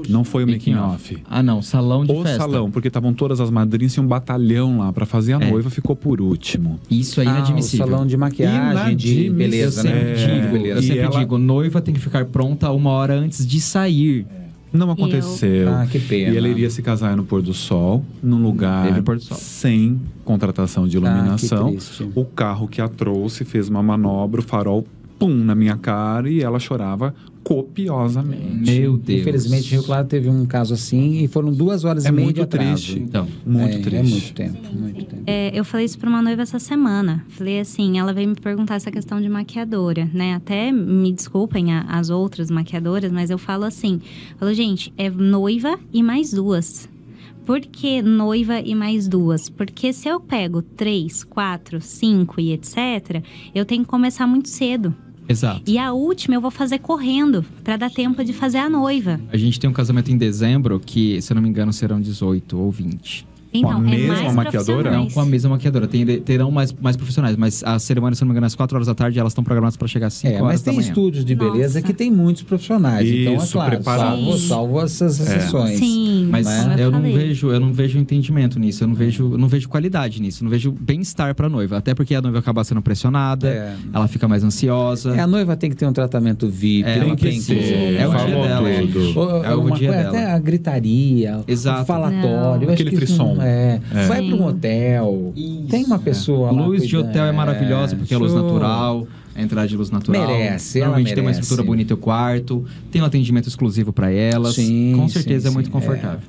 Não 0.08 0.24
foi 0.24 0.44
o 0.44 0.48
making 0.48 0.76
off. 0.76 1.18
Ah, 1.30 1.44
não. 1.44 1.62
Salão 1.62 2.06
de 2.06 2.12
O 2.12 2.22
festa. 2.24 2.38
salão, 2.38 2.72
porque 2.72 2.88
estavam 2.88 3.14
todas 3.14 3.42
as 3.42 3.50
madrinhas 3.50 3.94
e 3.94 4.00
um 4.00 4.08
batalhão 4.08 4.78
lá 4.80 4.94
pra 4.94 5.06
fazer 5.06 5.34
a 5.34 5.42
É. 5.42 5.50
noiva, 5.52 5.70
ficou 5.70 5.96
por 5.96 6.22
último. 6.22 6.80
Isso 6.90 7.20
é 7.20 7.26
Ah, 7.26 7.30
o 7.30 7.36
inadmissível. 7.38 7.86
salão 7.88 8.06
de 8.08 8.16
maquiagem, 8.16 8.96
de 8.96 9.30
beleza, 9.30 9.82
eu 9.82 9.84
né? 9.84 10.16
sempre 10.16 10.32
É, 10.32 10.40
digo, 10.42 10.56
eu 10.68 10.80
e 10.80 10.84
sempre 10.84 11.00
ela- 11.00 11.20
digo, 11.20 11.38
noiva 11.38 11.82
tem 11.82 11.94
que 11.94 12.00
ficar 12.00 12.26
pronta 12.26 12.72
uma 12.72 12.92
hora 12.92 13.14
antes 13.16 13.46
de 13.46 13.60
sair. 13.60 14.26
Não 14.72 14.90
aconteceu. 14.90 15.70
Ah, 15.70 15.86
que 15.86 16.00
pena. 16.00 16.34
E 16.34 16.38
ela 16.38 16.48
iria 16.48 16.68
se 16.68 16.82
casar 16.82 17.16
no 17.16 17.24
pôr 17.24 17.44
do 17.44 17.54
sol, 17.54 18.04
num 18.24 18.42
lugar 18.42 18.88
Teve 18.88 19.04
pôr 19.04 19.18
do 19.18 19.22
sol. 19.24 19.38
sem 19.38 20.02
contratação 20.26 20.88
de 20.88 20.98
Ah, 20.98 21.02
que 21.02 21.06
iluminação. 21.08 21.70
triste. 21.72 22.08
o 22.16 22.26
carro 22.26 22.68
que 22.68 22.82
a 22.82 22.88
trouxe 22.88 23.46
fez 23.46 23.70
uma 23.70 23.84
manobra, 23.84 24.42
o 24.42 24.44
farol 24.44 24.84
pum 25.26 25.34
na 25.44 25.56
minha 25.56 25.78
cara 25.78 26.30
e 26.30 26.42
ela 26.42 26.60
chorava 26.60 27.14
copiosamente. 27.44 28.72
Meu 28.72 28.98
Deus. 28.98 29.22
Infelizmente, 29.22 29.72
Rio 29.72 29.84
Claro 29.84 30.08
teve 30.08 30.30
um 30.30 30.46
caso 30.46 30.74
assim 30.74 31.24
e 31.24 31.28
foram 31.28 31.52
duas 31.52 31.84
horas 31.86 32.06
É 32.06 32.10
e 32.10 32.12
meia 32.12 32.26
muito 32.26 32.36
de 32.38 32.42
atraso. 32.42 32.72
triste. 32.74 33.00
Então, 33.00 33.28
Muito 33.46 33.76
é, 33.78 33.80
triste. 33.80 33.96
É 33.96 34.02
muito 34.04 34.34
tempo, 34.34 34.76
muito 34.76 35.06
tempo. 35.06 35.24
É, 35.26 35.52
eu 35.58 35.64
falei 35.64 35.86
isso 35.86 35.98
pra 35.98 36.10
uma 36.10 36.22
noiva 36.22 36.42
essa 36.42 36.60
semana. 36.60 37.26
Falei 37.30 37.60
assim, 37.60 37.98
ela 38.00 38.14
veio 38.14 38.28
me 38.30 38.36
perguntar 38.36 38.76
essa 38.76 38.92
questão 38.92 39.22
de 39.22 39.30
maquiadora, 39.30 40.10
né? 40.14 40.34
Até 40.36 40.72
me 40.72 41.12
desculpem 41.12 41.74
a- 41.74 41.82
as 41.84 42.10
outras 42.10 42.50
maquiadoras, 42.52 43.12
mas 43.12 43.30
eu 43.30 43.38
falo 43.38 43.64
assim, 43.66 44.02
falo, 44.38 44.54
gente, 44.54 44.94
é 44.98 45.10
noiva 45.10 45.78
e 45.92 46.02
mais 46.04 46.32
duas. 46.32 46.90
Por 47.46 47.60
que 47.60 48.02
noiva 48.02 48.60
e 48.62 48.74
mais 48.74 49.06
duas? 49.08 49.50
Porque 49.50 49.92
se 49.92 50.08
eu 50.08 50.20
pego 50.20 50.62
três, 50.62 51.26
quatro, 51.26 51.82
cinco 51.82 52.40
e 52.40 52.54
etc., 52.54 53.22
eu 53.54 53.66
tenho 53.66 53.84
que 53.84 53.90
começar 53.90 54.26
muito 54.26 54.48
cedo. 54.48 54.96
Exato. 55.28 55.64
E 55.66 55.78
a 55.78 55.94
última 55.94 56.36
eu 56.36 56.42
vou 56.42 56.52
fazer 56.52 56.80
correndo, 56.80 57.46
pra 57.64 57.78
dar 57.78 57.90
tempo 57.90 58.24
de 58.24 58.34
fazer 58.34 58.58
a 58.58 58.70
noiva. 58.70 59.20
A 59.32 59.38
gente 59.38 59.60
tem 59.60 59.70
um 59.70 59.74
casamento 59.74 60.12
em 60.12 60.18
dezembro 60.18 60.80
que, 60.80 61.22
se 61.22 61.32
eu 61.32 61.36
não 61.36 61.42
me 61.42 61.50
engano, 61.50 61.72
serão 61.74 62.00
18 62.00 62.58
ou 62.58 62.72
20. 62.72 63.33
Então, 63.54 63.72
a 63.72 63.78
é 63.78 63.80
mesma 63.82 64.16
mais 64.16 64.36
maquiadora? 64.36 64.92
Não, 64.92 65.08
com 65.10 65.20
a 65.20 65.26
mesma 65.26 65.50
maquiadora. 65.52 65.88
Tem, 65.88 66.06
terão 66.22 66.50
mais, 66.52 66.74
mais 66.74 66.96
profissionais, 66.98 67.36
mas 67.36 67.64
a 67.64 67.78
cerimônia, 67.80 68.16
se 68.16 68.24
eu 68.24 68.26
não 68.26 68.30
me 68.30 68.34
engano, 68.34 68.48
às 68.48 68.56
4 68.56 68.76
horas 68.76 68.88
da 68.88 68.96
tarde, 68.96 69.20
elas 69.20 69.32
estão 69.32 69.44
programadas 69.44 69.78
para 69.78 69.88
chegar 69.88 70.08
às 70.08 70.14
5 70.16 70.34
É, 70.34 70.36
horas 70.38 70.48
mas 70.48 70.62
da 70.62 70.66
tem 70.72 70.76
manhã. 70.80 70.88
estúdios 70.90 71.24
de 71.26 71.36
beleza 71.36 71.80
Nossa. 71.80 71.82
que 71.82 71.94
tem 71.94 72.10
muitos 72.12 72.42
profissionais. 72.44 73.08
então, 73.08 73.34
é 73.34 73.36
Isso, 73.38 73.54
claro, 73.54 73.84
salvo, 73.84 74.38
salvo 74.38 74.82
essas 74.82 75.20
exceções. 75.20 75.78
Sim, 75.80 76.28
Mas 76.32 76.48
como 76.48 76.74
eu, 76.80 76.92
não 76.92 77.00
falei. 77.00 77.18
vejo, 77.18 77.52
eu 77.52 77.60
não 77.60 77.74
vejo 77.74 78.00
entendimento 78.00 78.60
nisso, 78.60 78.84
eu 78.84 78.88
não 78.88 78.96
vejo, 78.96 79.32
eu 79.34 79.38
não 79.38 79.48
vejo 79.48 79.70
qualidade 79.70 80.22
nisso, 80.22 80.42
eu 80.42 80.46
não 80.46 80.52
vejo 80.52 80.72
bem-estar 80.72 81.36
pra 81.36 81.48
noiva. 81.50 81.78
Até 81.78 81.94
porque 81.94 82.16
a 82.16 82.22
noiva 82.22 82.40
acaba 82.40 82.64
sendo 82.64 82.82
pressionada, 82.82 83.48
É. 83.48 83.76
ela 83.94 84.08
fica 84.08 84.28
mais 84.28 84.44
ansiosa. 84.44 85.16
É, 85.16 85.20
a 85.20 85.28
noiva 85.28 85.56
tem 85.56 85.70
que 85.70 85.76
ter 85.76 85.86
um 85.86 85.94
tratamento 85.94 86.48
VIP, 86.50 86.88
É, 86.90 86.98
ela 87.00 87.16
tem 87.16 87.34
que 87.36 87.42
ser. 87.42 87.98
É 87.98 88.08
o 88.08 88.12
dia 88.16 88.28
dela, 88.48 88.70
é. 88.70 88.84
É 89.46 89.56
o 89.56 89.62
uma 89.62 89.72
dia 89.78 89.90
coisa, 89.90 90.04
dela. 90.04 90.10
Até 90.10 90.32
a 90.32 90.40
gritaria, 90.40 91.40
Exato. 91.48 91.84
o 91.84 91.86
falatório. 91.86 92.22
Não. 92.62 92.64
eu 92.64 92.74
Aquele 92.74 92.90
que 92.92 93.04
isso 93.04 93.18
não- 93.18 93.36
frisson. 93.36 93.42
É. 93.46 93.80
É. 93.94 94.08
Vai 94.08 94.26
para 94.26 94.36
um 94.36 94.46
hotel. 94.46 95.34
Isso, 95.36 95.68
tem 95.70 95.86
uma 95.86 95.96
é. 95.96 96.00
pessoa 96.00 96.52
lá. 96.52 96.66
Luz 96.66 96.88
de 96.88 96.98
hotel 96.98 97.26
é 97.26 97.32
maravilhosa, 97.32 97.96
porque 97.96 98.14
é 98.14 98.18
luz 98.18 98.34
natural, 98.34 99.08
a 99.36 99.42
entrada 99.42 99.68
de 99.68 99.76
luz 99.78 99.90
natural. 99.90 100.28
Merece, 100.28 100.80
ela 100.80 100.88
Normalmente 100.88 101.14
tem 101.14 101.24
uma 101.24 101.30
merece. 101.30 101.42
estrutura 101.42 101.66
bonita 101.66 101.94
o 101.94 101.98
quarto, 101.98 102.66
tem 102.92 103.02
um 103.02 103.06
atendimento 103.06 103.48
exclusivo 103.50 103.92
pra 103.92 104.12
elas. 104.12 104.56
Sim, 104.56 104.94
Com 104.96 105.08
certeza 105.10 105.48
sim, 105.48 105.52
é 105.52 105.52
muito 105.54 105.70
confortável. 105.72 106.22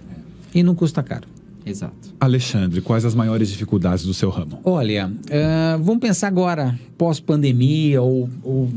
E 0.54 0.62
não 0.62 0.74
custa 0.74 1.02
caro. 1.02 1.26
Exato. 1.66 1.94
Alexandre, 2.20 2.80
quais 2.82 3.04
as 3.06 3.14
maiores 3.14 3.48
dificuldades 3.48 4.04
do 4.04 4.12
seu 4.12 4.28
ramo? 4.28 4.60
Olha, 4.64 5.10
ah, 5.30 5.78
vamos 5.82 6.00
pensar 6.00 6.28
agora, 6.28 6.78
pós-pandemia 6.98 8.02
ou, 8.02 8.28
ou- 8.42 8.68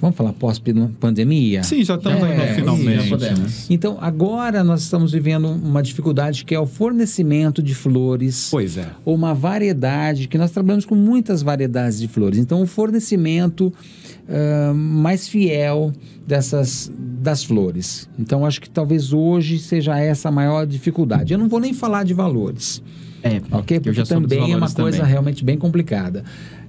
Vamos 0.00 0.16
falar 0.16 0.32
pós-pandemia? 0.32 1.62
Sim, 1.62 1.82
já 1.84 1.96
estamos 1.96 2.22
É, 2.22 2.24
aí 2.24 2.38
no 2.38 2.46
sim, 2.48 2.54
finalmente. 2.54 3.16
né? 3.16 3.46
Então, 3.70 3.98
agora 4.00 4.62
nós 4.62 4.82
estamos 4.82 5.12
vivendo 5.12 5.48
uma 5.48 5.82
dificuldade 5.82 6.44
que 6.44 6.54
é 6.54 6.60
o 6.60 6.66
fornecimento 6.66 7.62
de 7.62 7.74
flores. 7.74 8.48
Pois 8.50 8.76
é. 8.76 8.88
ou 9.04 9.14
uma 9.14 9.34
variedade, 9.34 10.28
que 10.28 10.38
nós 10.38 10.50
trabalhamos 10.50 10.84
com 10.84 10.94
muitas 10.94 11.42
variedades 11.42 11.98
de 11.98 12.06
flores. 12.08 12.38
Então, 12.38 12.62
o 12.62 12.66
fornecimento 12.66 13.72
ah, 14.28 14.72
mais 14.74 15.28
fiel 15.28 15.92
dessas 16.26 16.90
das 16.96 17.42
flores. 17.42 18.08
Então, 18.18 18.46
acho 18.46 18.60
que 18.60 18.70
talvez 18.70 19.12
hoje 19.12 19.58
seja 19.58 19.98
essa 19.98 20.28
a 20.28 20.32
maior 20.32 20.66
dificuldade. 20.66 21.32
Eu 21.32 21.38
não 21.38 21.48
vou 21.48 21.58
nem 21.60 21.72
falar 21.72 22.04
de 22.04 22.14
valores, 22.14 22.82
É, 23.22 23.40
ok? 23.50 23.80
Porque 23.80 24.02
também 24.04 24.52
é 24.52 24.56
uma 24.56 24.70
coisa 24.70 24.98
também. 24.98 25.10
realmente 25.12 25.44
bem 25.44 25.58
complicada. 25.58 26.22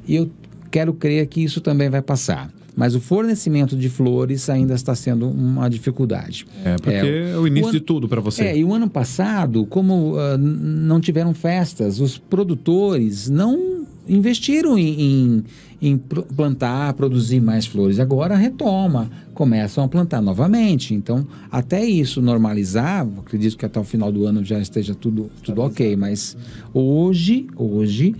E 0.07 0.15
eu 0.15 0.29
quero 0.71 0.93
crer 0.93 1.27
que 1.27 1.43
isso 1.43 1.61
também 1.61 1.89
vai 1.89 2.01
passar. 2.01 2.51
Mas 2.77 2.93
o 2.93 3.01
fornecimento 3.01 3.75
de 3.75 3.89
flores 3.89 4.47
ainda 4.51 4.75
está 4.75 4.93
sendo 4.93 5.27
uma 5.27 5.67
dificuldade. 5.67 6.45
É, 6.63 6.75
porque 6.75 6.91
é, 6.91 7.35
o 7.35 7.47
início 7.47 7.69
o 7.69 7.71
de 7.71 7.79
tudo 7.79 8.07
para 8.07 8.21
você. 8.21 8.43
É, 8.43 8.57
e 8.57 8.63
o 8.63 8.71
ano 8.71 8.87
passado, 8.87 9.65
como 9.65 10.13
uh, 10.13 10.37
não 10.37 11.01
tiveram 11.01 11.33
festas, 11.33 11.99
os 11.99 12.19
produtores 12.19 13.31
não 13.31 13.83
investiram 14.07 14.77
em, 14.77 15.01
em, 15.01 15.43
em, 15.81 15.97
plantar, 15.97 16.93
produzir 16.93 17.41
mais 17.41 17.65
flores. 17.65 17.99
Agora 17.99 18.35
retoma, 18.35 19.09
começam 19.33 19.83
a 19.83 19.87
plantar 19.87 20.21
novamente. 20.21 20.93
Então, 20.93 21.27
até 21.51 21.83
isso 21.83 22.21
normalizar, 22.21 23.07
acredito 23.17 23.57
que 23.57 23.65
até 23.65 23.79
o 23.79 23.83
final 23.83 24.11
do 24.11 24.27
ano 24.27 24.45
já 24.45 24.59
esteja 24.59 24.93
tudo, 24.93 25.31
tudo 25.41 25.61
ok. 25.61 25.95
Mas 25.95 26.37
hoje, 26.71 27.47
hoje, 27.55 28.15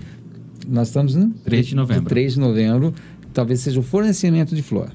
nós 0.68 0.88
estamos 0.88 1.16
em 1.16 1.30
3 1.30 1.68
de 1.68 1.76
novembro. 1.76 2.10
3 2.10 2.34
de 2.34 2.40
novembro, 2.40 2.94
talvez 3.38 3.60
seja 3.60 3.80
o 3.80 3.84
fornecimento 3.84 4.56
de 4.56 4.64
flor. 4.64 4.92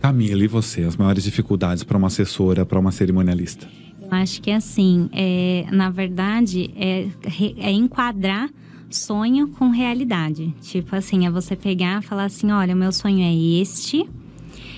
Camila, 0.00 0.44
e 0.44 0.46
você? 0.46 0.84
As 0.84 0.96
maiores 0.96 1.24
dificuldades 1.24 1.82
para 1.82 1.98
uma 1.98 2.06
assessora, 2.06 2.64
para 2.64 2.78
uma 2.78 2.92
cerimonialista? 2.92 3.66
Eu 4.00 4.08
acho 4.12 4.40
que 4.40 4.52
assim, 4.52 5.10
é, 5.12 5.66
na 5.72 5.90
verdade, 5.90 6.70
é, 6.76 7.08
é 7.58 7.72
enquadrar 7.72 8.48
sonho 8.88 9.48
com 9.48 9.70
realidade. 9.70 10.54
Tipo 10.62 10.94
assim, 10.94 11.26
é 11.26 11.30
você 11.30 11.56
pegar 11.56 12.00
e 12.00 12.06
falar 12.06 12.26
assim: 12.26 12.52
olha, 12.52 12.72
o 12.72 12.78
meu 12.78 12.92
sonho 12.92 13.20
é 13.20 13.34
este 13.60 14.08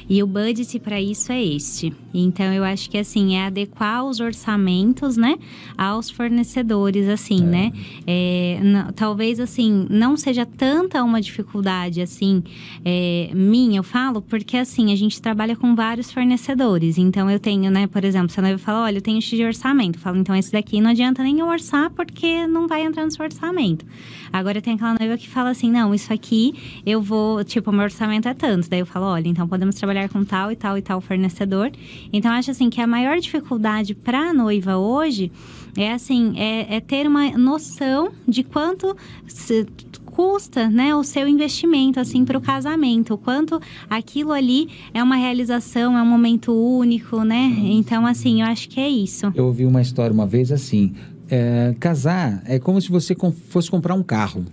e 0.08 0.22
o 0.22 0.26
budget 0.26 0.78
para 0.78 1.00
isso 1.00 1.30
é 1.32 1.42
este. 1.42 1.92
Então 2.14 2.52
eu 2.52 2.64
acho 2.64 2.88
que 2.88 2.96
assim 2.98 3.36
é 3.36 3.46
adequar 3.46 4.04
os 4.04 4.20
orçamentos, 4.20 5.16
né, 5.16 5.36
aos 5.76 6.10
fornecedores, 6.10 7.08
assim, 7.08 7.42
é. 7.42 7.46
né? 7.46 7.72
É, 8.06 8.60
talvez 8.96 9.38
assim 9.38 9.86
não 9.90 10.16
seja 10.16 10.46
tanta 10.46 11.02
uma 11.02 11.20
dificuldade 11.20 12.00
assim 12.00 12.42
é, 12.84 13.30
minha, 13.34 13.78
eu 13.78 13.82
falo, 13.82 14.22
porque 14.22 14.56
assim 14.56 14.92
a 14.92 14.96
gente 14.96 15.20
trabalha 15.20 15.54
com 15.54 15.74
vários 15.74 16.10
fornecedores. 16.10 16.98
Então 16.98 17.30
eu 17.30 17.38
tenho, 17.38 17.70
né, 17.70 17.86
por 17.86 18.04
exemplo, 18.04 18.30
se 18.30 18.40
a 18.40 18.42
noiva 18.42 18.58
fala, 18.58 18.84
olha, 18.84 18.98
eu 18.98 19.02
tenho 19.02 19.20
X 19.20 19.36
de 19.36 19.44
orçamento, 19.44 19.96
eu 19.98 20.00
falo, 20.00 20.16
então 20.16 20.34
esse 20.34 20.52
daqui 20.52 20.80
não 20.80 20.90
adianta 20.90 21.22
nem 21.22 21.38
eu 21.40 21.46
orçar 21.46 21.90
porque 21.90 22.46
não 22.46 22.66
vai 22.66 22.82
entrar 22.82 23.04
no 23.04 23.10
seu 23.10 23.24
orçamento. 23.24 23.84
Agora 24.32 24.60
tem 24.60 24.74
aquela 24.74 24.94
noiva 24.98 25.16
que 25.16 25.28
fala 25.28 25.50
assim, 25.50 25.70
não, 25.70 25.94
isso 25.94 26.12
aqui 26.12 26.80
eu 26.84 27.00
vou, 27.00 27.44
tipo, 27.44 27.70
o 27.70 27.72
meu 27.72 27.84
orçamento 27.84 28.28
é 28.28 28.34
tanto. 28.34 28.68
Daí 28.68 28.80
eu 28.80 28.86
falo, 28.86 29.06
olha, 29.06 29.28
então 29.28 29.48
podemos 29.48 29.74
trabalhar 29.76 29.97
trabalhar 29.98 30.08
com 30.08 30.24
tal 30.24 30.52
e 30.52 30.56
tal 30.56 30.78
e 30.78 30.82
tal 30.82 31.00
fornecedor. 31.00 31.70
Então, 32.12 32.30
acho 32.30 32.50
assim 32.50 32.70
que 32.70 32.80
a 32.80 32.86
maior 32.86 33.18
dificuldade 33.18 33.94
para 33.94 34.30
a 34.30 34.34
noiva 34.34 34.76
hoje 34.76 35.32
é 35.76 35.92
assim, 35.92 36.38
é, 36.38 36.76
é, 36.76 36.80
ter 36.80 37.06
uma 37.06 37.30
noção 37.32 38.12
de 38.26 38.42
quanto 38.42 38.96
se, 39.26 39.66
custa, 40.06 40.68
né, 40.68 40.94
o 40.94 41.04
seu 41.04 41.28
investimento 41.28 42.00
assim 42.00 42.24
para 42.24 42.36
o 42.36 42.40
casamento, 42.40 43.14
o 43.14 43.18
quanto 43.18 43.60
aquilo 43.88 44.32
ali 44.32 44.68
é 44.92 45.00
uma 45.02 45.14
realização, 45.14 45.96
é 45.96 46.02
um 46.02 46.06
momento 46.06 46.52
único, 46.52 47.22
né? 47.22 47.54
Então, 47.62 48.04
assim, 48.04 48.42
eu 48.42 48.48
acho 48.48 48.68
que 48.68 48.80
é 48.80 48.88
isso. 48.88 49.32
Eu 49.34 49.46
ouvi 49.46 49.64
uma 49.64 49.80
história 49.80 50.12
uma 50.12 50.26
vez 50.26 50.50
assim, 50.50 50.92
é, 51.30 51.74
casar 51.78 52.42
é 52.46 52.58
como 52.58 52.80
se 52.80 52.90
você 52.90 53.16
fosse 53.48 53.70
comprar 53.70 53.94
um 53.94 54.02
carro. 54.02 54.44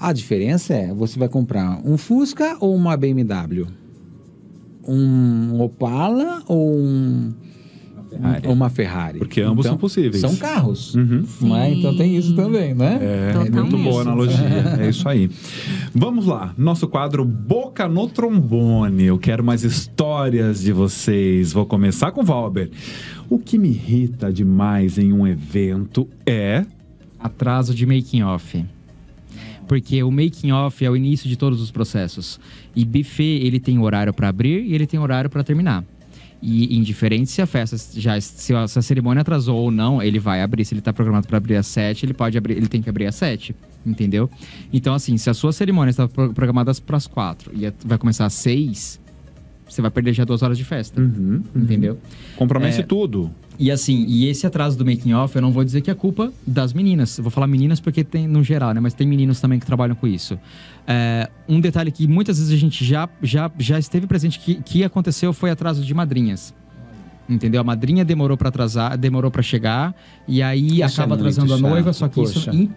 A 0.00 0.12
diferença 0.12 0.74
é, 0.74 0.92
você 0.92 1.18
vai 1.18 1.28
comprar 1.28 1.80
um 1.84 1.96
Fusca 1.96 2.56
ou 2.60 2.74
uma 2.74 2.96
BMW? 2.96 3.66
Um 4.88 5.60
Opala 5.60 6.42
ou 6.46 6.74
um 6.74 7.32
Ferrari. 8.08 8.48
uma 8.48 8.70
Ferrari. 8.70 9.18
Porque 9.18 9.40
ambos 9.40 9.66
então, 9.66 9.72
são 9.72 9.78
possíveis. 9.78 10.20
São 10.20 10.34
carros. 10.36 10.94
Uhum. 10.94 11.24
Né? 11.42 11.74
Então 11.74 11.96
tem 11.96 12.16
isso 12.16 12.34
também, 12.34 12.74
né? 12.74 12.98
É, 13.00 13.50
muito 13.50 13.76
boa 13.76 14.02
analogia. 14.02 14.38
é 14.80 14.88
isso 14.88 15.08
aí. 15.08 15.30
Vamos 15.94 16.26
lá. 16.26 16.54
Nosso 16.56 16.88
quadro 16.88 17.24
Boca 17.24 17.86
no 17.86 18.08
Trombone. 18.08 19.04
Eu 19.04 19.18
quero 19.18 19.44
mais 19.44 19.62
histórias 19.62 20.62
de 20.62 20.72
vocês. 20.72 21.52
Vou 21.52 21.66
começar 21.66 22.10
com 22.12 22.22
o 22.22 22.24
Valber. 22.24 22.70
O 23.28 23.38
que 23.38 23.58
me 23.58 23.68
irrita 23.68 24.32
demais 24.32 24.98
em 24.98 25.12
um 25.12 25.26
evento 25.26 26.08
é. 26.26 26.64
Atraso 27.20 27.74
de 27.74 27.84
making 27.84 28.22
off 28.22 28.64
porque 29.68 30.02
o 30.02 30.10
making 30.10 30.50
off 30.50 30.84
é 30.84 30.90
o 30.90 30.96
início 30.96 31.28
de 31.28 31.36
todos 31.36 31.60
os 31.60 31.70
processos. 31.70 32.40
E 32.74 32.84
buffet, 32.84 33.44
ele 33.44 33.60
tem 33.60 33.78
horário 33.78 34.12
para 34.12 34.28
abrir 34.28 34.64
e 34.64 34.74
ele 34.74 34.86
tem 34.86 34.98
horário 34.98 35.28
para 35.28 35.44
terminar. 35.44 35.84
E 36.40 36.76
indiferente 36.76 37.30
se 37.30 37.42
a 37.42 37.46
festa 37.46 37.76
já 38.00 38.20
se 38.20 38.54
a, 38.54 38.66
se 38.66 38.78
a, 38.78 38.82
cerimônia 38.82 39.20
atrasou 39.22 39.56
ou 39.58 39.70
não, 39.70 40.00
ele 40.00 40.18
vai 40.18 40.40
abrir. 40.40 40.64
Se 40.64 40.72
ele 40.72 40.80
está 40.80 40.92
programado 40.92 41.26
para 41.26 41.36
abrir 41.36 41.56
às 41.56 41.66
7, 41.66 42.06
ele 42.06 42.14
pode 42.14 42.38
abrir, 42.38 42.56
ele 42.56 42.68
tem 42.68 42.80
que 42.80 42.88
abrir 42.88 43.06
às 43.06 43.16
7, 43.16 43.54
entendeu? 43.84 44.30
Então 44.72 44.94
assim, 44.94 45.16
se 45.16 45.28
a 45.28 45.34
sua 45.34 45.52
cerimônia 45.52 45.90
está 45.90 46.08
programada 46.08 46.72
para 46.86 46.96
as 46.96 47.08
4 47.08 47.52
e 47.54 47.72
vai 47.84 47.98
começar 47.98 48.24
às 48.24 48.34
6, 48.34 49.00
você 49.68 49.82
vai 49.82 49.90
perder 49.90 50.12
já 50.12 50.24
duas 50.24 50.42
horas 50.42 50.56
de 50.56 50.64
festa. 50.64 51.00
Uhum, 51.00 51.42
uhum. 51.54 51.62
entendeu? 51.62 51.98
Compromete 52.36 52.80
é, 52.80 52.84
tudo. 52.84 53.30
E 53.58 53.72
assim, 53.72 54.04
e 54.06 54.28
esse 54.28 54.46
atraso 54.46 54.78
do 54.78 54.86
making 54.86 55.12
off, 55.14 55.34
eu 55.34 55.42
não 55.42 55.50
vou 55.50 55.64
dizer 55.64 55.80
que 55.80 55.90
é 55.90 55.94
culpa 55.94 56.32
das 56.46 56.72
meninas. 56.72 57.18
Eu 57.18 57.24
vou 57.24 57.30
falar 57.30 57.48
meninas 57.48 57.80
porque 57.80 58.04
tem 58.04 58.28
no 58.28 58.44
geral, 58.44 58.72
né? 58.72 58.80
Mas 58.80 58.94
tem 58.94 59.06
meninos 59.06 59.40
também 59.40 59.58
que 59.58 59.66
trabalham 59.66 59.96
com 59.96 60.06
isso. 60.06 60.38
É, 60.86 61.28
um 61.48 61.60
detalhe 61.60 61.90
que 61.90 62.06
muitas 62.06 62.38
vezes 62.38 62.52
a 62.52 62.56
gente 62.56 62.84
já, 62.84 63.08
já, 63.20 63.50
já 63.58 63.76
esteve 63.78 64.06
presente 64.06 64.38
que, 64.38 64.54
que 64.56 64.84
aconteceu 64.84 65.32
foi 65.32 65.50
atraso 65.50 65.84
de 65.84 65.92
madrinhas. 65.92 66.54
Entendeu? 67.28 67.60
A 67.60 67.64
madrinha 67.64 68.04
demorou 68.04 68.38
para 68.38 68.48
atrasar, 68.48 68.96
demorou 68.96 69.30
para 69.30 69.42
chegar, 69.42 69.94
e 70.26 70.42
aí 70.42 70.80
Poxa, 70.80 71.02
acaba 71.02 71.14
é 71.14 71.18
atrasando 71.18 71.52
a 71.52 71.58
noiva, 71.58 71.92
só 71.92 72.08
que 72.08 72.14
Poxa. 72.14 72.38
isso 72.38 72.50
em, 72.50 72.70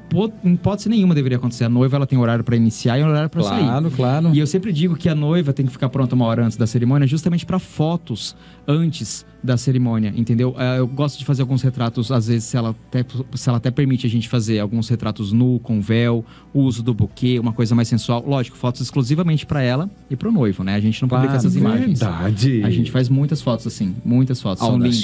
em 0.44 0.54
hipótese 0.54 0.90
nenhuma 0.90 1.16
deveria 1.16 1.38
acontecer. 1.38 1.64
A 1.64 1.70
noiva 1.70 1.96
ela 1.96 2.06
tem 2.06 2.20
horário 2.20 2.44
para 2.44 2.58
iniciar 2.58 3.00
e 3.00 3.04
horário 3.04 3.30
para 3.30 3.40
claro, 3.40 3.56
sair. 3.56 3.66
Claro, 3.66 3.92
claro. 3.92 4.36
E 4.36 4.40
eu 4.40 4.48
sempre 4.48 4.74
digo 4.74 4.98
que 4.98 5.08
a 5.08 5.16
noiva 5.16 5.54
tem 5.54 5.66
que 5.66 5.72
ficar 5.72 5.88
pronta 5.88 6.16
uma 6.16 6.26
hora 6.26 6.44
antes 6.44 6.58
da 6.58 6.68
cerimônia, 6.68 7.08
justamente 7.08 7.46
para 7.46 7.60
fotos 7.60 8.36
antes 8.68 9.26
da 9.44 9.58
cerimônia, 9.58 10.14
entendeu? 10.16 10.56
É, 10.58 10.80
eu 10.80 10.88
gosto 10.88 11.18
de 11.18 11.26
fazer 11.26 11.42
alguns 11.42 11.62
retratos, 11.62 12.12
às 12.12 12.28
vezes, 12.28 12.44
se 12.44 12.58
ela, 12.58 12.76
até, 12.89 13.06
se 13.36 13.50
ela 13.50 13.58
até 13.58 13.72
permite 13.72 14.06
a 14.06 14.10
gente 14.10 14.30
fazer 14.30 14.60
alguns 14.60 14.88
retratos 14.88 15.32
nu, 15.32 15.60
com 15.60 15.82
véu, 15.82 16.24
uso 16.54 16.84
do 16.84 16.94
buquê, 16.94 17.39
uma 17.39 17.54
coisa 17.54 17.74
mais 17.74 17.88
sensual. 17.88 18.24
Lógico, 18.26 18.58
fotos 18.58 18.82
exclusivamente 18.82 19.46
para 19.46 19.62
ela 19.62 19.89
e 20.10 20.16
pro 20.16 20.32
noivo, 20.32 20.64
né? 20.64 20.76
A 20.76 20.80
gente 20.80 21.02
não 21.02 21.10
publica 21.10 21.34
ah, 21.34 21.38
essas 21.38 21.56
imagens. 21.56 22.00
Verdade. 22.00 22.64
A 22.64 22.70
gente 22.70 22.92
faz 22.92 23.10
muitas 23.10 23.42
fotos 23.42 23.66
assim, 23.68 23.96
muitas 24.04 24.42
fotos. 24.42 24.66
São 24.66 24.78
lindas. 24.78 25.02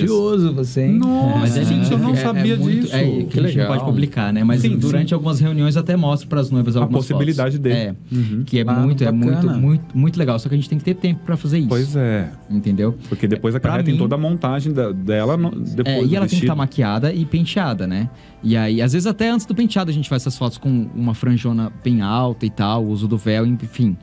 você, 0.54 0.86
hein? 0.86 0.94
Nossa, 0.94 1.40
mas 1.40 1.58
a 1.58 1.64
gente, 1.64 1.92
eu 1.92 1.98
não 1.98 2.14
é, 2.14 2.18
sabia 2.18 2.54
é 2.54 2.58
muito, 2.58 2.82
disso. 2.82 2.96
É, 2.96 3.04
que, 3.04 3.24
que 3.26 3.40
a 3.40 3.44
gente 3.44 3.58
não 3.58 3.68
pode 3.68 3.86
publicar, 3.86 4.32
né? 4.32 4.44
Mas 4.44 4.62
sim, 4.62 4.78
durante 4.78 5.10
sim. 5.10 5.14
algumas 5.16 5.40
reuniões 5.40 5.76
eu 5.76 5.82
até 5.82 5.96
mostro 5.96 6.28
para 6.28 6.40
as 6.40 6.52
noivas 6.52 6.76
algumas 6.76 7.06
A 7.06 7.08
possibilidade 7.08 7.58
fotos. 7.58 7.60
dele. 7.60 7.76
É, 7.76 7.96
uhum. 8.12 8.44
que 8.46 8.60
é 8.60 8.64
ah, 8.68 8.74
muito, 8.74 9.04
é 9.04 9.12
muito, 9.12 9.50
muito, 9.50 9.98
muito 9.98 10.18
legal. 10.18 10.38
Só 10.40 10.50
que 10.50 10.56
a 10.56 10.58
gente 10.58 10.70
tem 10.70 10.78
que 10.78 10.86
ter 10.86 10.96
tempo 10.96 11.22
para 11.26 11.38
fazer 11.38 11.60
isso. 11.60 11.70
Pois 11.70 11.96
é. 11.96 12.30
Entendeu? 12.50 12.96
Porque 13.10 13.28
depois 13.28 13.56
a 13.56 13.60
carreta 13.60 13.86
tem 13.86 13.98
toda 13.98 14.16
a 14.16 14.18
montagem 14.30 14.74
da, 14.74 14.92
dela 14.92 15.38
no, 15.38 15.52
depois 15.52 15.96
é, 15.96 16.04
E 16.04 16.16
ela 16.16 16.26
vestido. 16.26 16.30
tem 16.30 16.30
que 16.30 16.36
estar 16.36 16.54
tá 16.54 16.56
maquiada 16.56 17.14
e 17.14 17.26
penteada, 17.26 17.88
né? 17.88 18.10
E 18.44 18.56
aí, 18.56 18.82
às 18.82 18.94
vezes 18.94 19.08
até 19.08 19.30
antes 19.30 19.46
do 19.46 19.56
penteado 19.56 19.90
a 19.90 19.94
gente 19.94 20.08
faz 20.08 20.24
essas 20.24 20.38
fotos 20.38 20.58
com 20.58 20.90
uma 20.94 21.14
franjona 21.14 21.72
bem 21.84 22.02
alta 22.02 22.46
e 22.46 22.50
tal, 22.50 22.86
o 22.86 22.90
uso 22.90 23.08
do 23.08 23.18
véu, 23.18 23.46
enfim. 23.46 23.98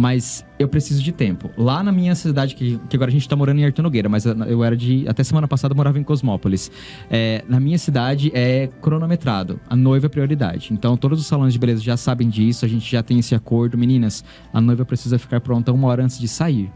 Mas 0.00 0.44
eu 0.60 0.68
preciso 0.68 1.02
de 1.02 1.10
tempo. 1.10 1.50
Lá 1.56 1.82
na 1.82 1.90
minha 1.90 2.14
cidade, 2.14 2.54
que, 2.54 2.78
que 2.88 2.96
agora 2.96 3.10
a 3.10 3.12
gente 3.12 3.22
está 3.22 3.34
morando 3.34 3.58
em 3.58 3.64
Artur 3.64 3.82
Nogueira, 3.82 4.08
mas 4.08 4.24
eu 4.24 4.62
era 4.62 4.76
de. 4.76 5.04
Até 5.08 5.24
semana 5.24 5.48
passada 5.48 5.72
eu 5.72 5.76
morava 5.76 5.98
em 5.98 6.04
Cosmópolis. 6.04 6.70
É, 7.10 7.44
na 7.48 7.58
minha 7.58 7.78
cidade 7.78 8.30
é 8.32 8.68
cronometrado. 8.80 9.58
A 9.68 9.74
noiva 9.74 10.06
é 10.06 10.08
prioridade. 10.08 10.68
Então 10.72 10.96
todos 10.96 11.18
os 11.18 11.26
salões 11.26 11.52
de 11.52 11.58
beleza 11.58 11.82
já 11.82 11.96
sabem 11.96 12.28
disso, 12.28 12.64
a 12.64 12.68
gente 12.68 12.88
já 12.88 13.02
tem 13.02 13.18
esse 13.18 13.34
acordo. 13.34 13.76
Meninas, 13.76 14.24
a 14.52 14.60
noiva 14.60 14.84
precisa 14.84 15.18
ficar 15.18 15.40
pronta 15.40 15.72
uma 15.72 15.88
hora 15.88 16.04
antes 16.04 16.16
de 16.16 16.28
sair. 16.28 16.70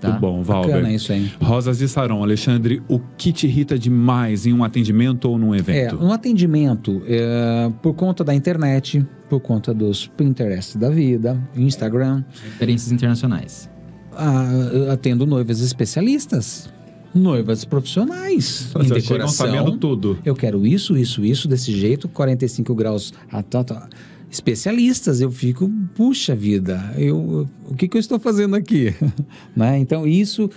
Tá. 0.00 0.10
Muito 0.10 0.20
bom, 0.20 0.42
Valber. 0.42 0.70
Bacana 0.72 0.92
isso, 0.92 1.12
hein? 1.12 1.30
Rosas 1.40 1.78
de 1.78 1.88
Saron, 1.88 2.22
Alexandre, 2.22 2.82
o 2.88 2.98
que 3.16 3.32
te 3.32 3.46
irrita 3.46 3.78
demais 3.78 4.46
em 4.46 4.52
um 4.52 4.62
atendimento 4.62 5.26
ou 5.26 5.38
num 5.38 5.54
evento? 5.54 5.96
É, 5.96 6.04
um 6.04 6.12
atendimento, 6.12 7.02
é, 7.06 7.70
por 7.82 7.94
conta 7.94 8.22
da 8.22 8.34
internet, 8.34 9.04
por 9.28 9.40
conta 9.40 9.72
dos 9.72 10.06
Pinterest 10.06 10.76
da 10.76 10.90
vida, 10.90 11.40
Instagram. 11.56 12.24
Experiências 12.52 12.92
internacionais. 12.92 13.70
Ah, 14.12 14.92
atendo 14.92 15.26
noivas 15.26 15.60
especialistas 15.60 16.70
noivas 17.14 17.64
profissionais 17.64 18.70
em 18.78 18.88
decoração. 18.88 19.46
sabendo 19.46 19.78
tudo. 19.78 20.18
Eu 20.22 20.34
quero 20.34 20.66
isso, 20.66 20.96
isso, 20.96 21.24
isso, 21.24 21.48
desse 21.48 21.72
jeito, 21.72 22.08
45 22.08 22.74
graus. 22.74 23.12
Ah, 23.32 23.42
tá, 23.42 23.64
tá 23.64 23.88
especialistas, 24.30 25.20
eu 25.20 25.30
fico, 25.30 25.70
puxa 25.94 26.34
vida, 26.34 26.92
eu, 26.96 27.48
o 27.68 27.74
que, 27.74 27.88
que 27.88 27.96
eu 27.96 28.00
estou 28.00 28.18
fazendo 28.18 28.56
aqui? 28.56 28.94
né? 29.54 29.78
Então, 29.78 30.06
isso, 30.06 30.50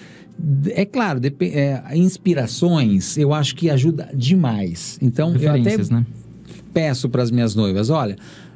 é 0.70 0.86
claro, 0.86 1.20
é, 1.42 1.84
inspirações, 1.96 3.18
eu 3.18 3.34
acho 3.34 3.56
que 3.56 3.70
ajuda 3.70 4.10
demais. 4.14 4.98
Então, 5.02 5.36
eu 5.36 5.52
até 5.52 5.78
né? 5.92 6.06
peço 6.74 7.10
para 7.10 7.24
as 7.24 7.32
minhas 7.32 7.56
noivas, 7.56 7.90
olha, 7.90 8.16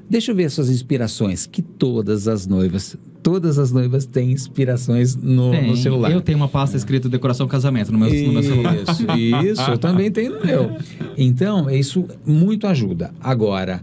deixa 0.10 0.32
eu 0.32 0.36
ver 0.36 0.50
suas 0.50 0.70
inspirações, 0.70 1.46
que 1.46 1.62
todas 1.62 2.28
as 2.28 2.48
noivas 2.48 2.98
todas 3.24 3.58
as 3.58 3.72
noivas 3.72 4.06
têm 4.06 4.32
inspirações 4.32 5.16
no, 5.16 5.52
Tem. 5.52 5.68
no 5.70 5.78
celular. 5.78 6.12
Eu 6.12 6.22
tenho 6.22 6.38
uma 6.38 6.50
pasta 6.50 6.76
escrita 6.76 7.08
decoração 7.08 7.48
casamento 7.48 7.90
no 7.92 7.98
meu, 7.98 8.14
isso, 8.14 8.28
no 8.28 8.34
meu 8.34 8.44
celular. 8.44 8.76
Isso, 8.76 9.52
isso, 9.52 9.72
eu 9.72 9.78
também 9.78 10.12
tenho 10.12 10.38
no 10.40 10.46
meu. 10.46 10.76
Então, 11.16 11.70
isso 11.70 12.06
muito 12.26 12.66
ajuda. 12.66 13.14
Agora, 13.22 13.82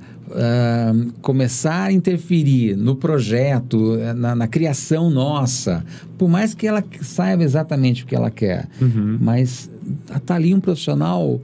começar 1.23 1.85
a 1.87 1.93
interferir 1.93 2.77
no 2.77 2.95
projeto, 2.97 3.97
eh, 3.99 4.13
na, 4.15 4.35
na 4.35 4.47
criação 4.47 5.11
nossa, 5.11 5.85
por 6.17 6.29
mais 6.29 6.55
que 6.55 6.67
ela 6.67 6.85
saiba 7.03 7.43
exatamente 7.43 8.05
o 8.05 8.07
que 8.07 8.15
ela 8.15 8.31
quer, 8.31 8.69
Uhum. 8.81 9.19
mas 9.21 9.71
tá 10.25 10.35
ali 10.37 10.55
um 10.55 10.61
profissional 10.61 11.41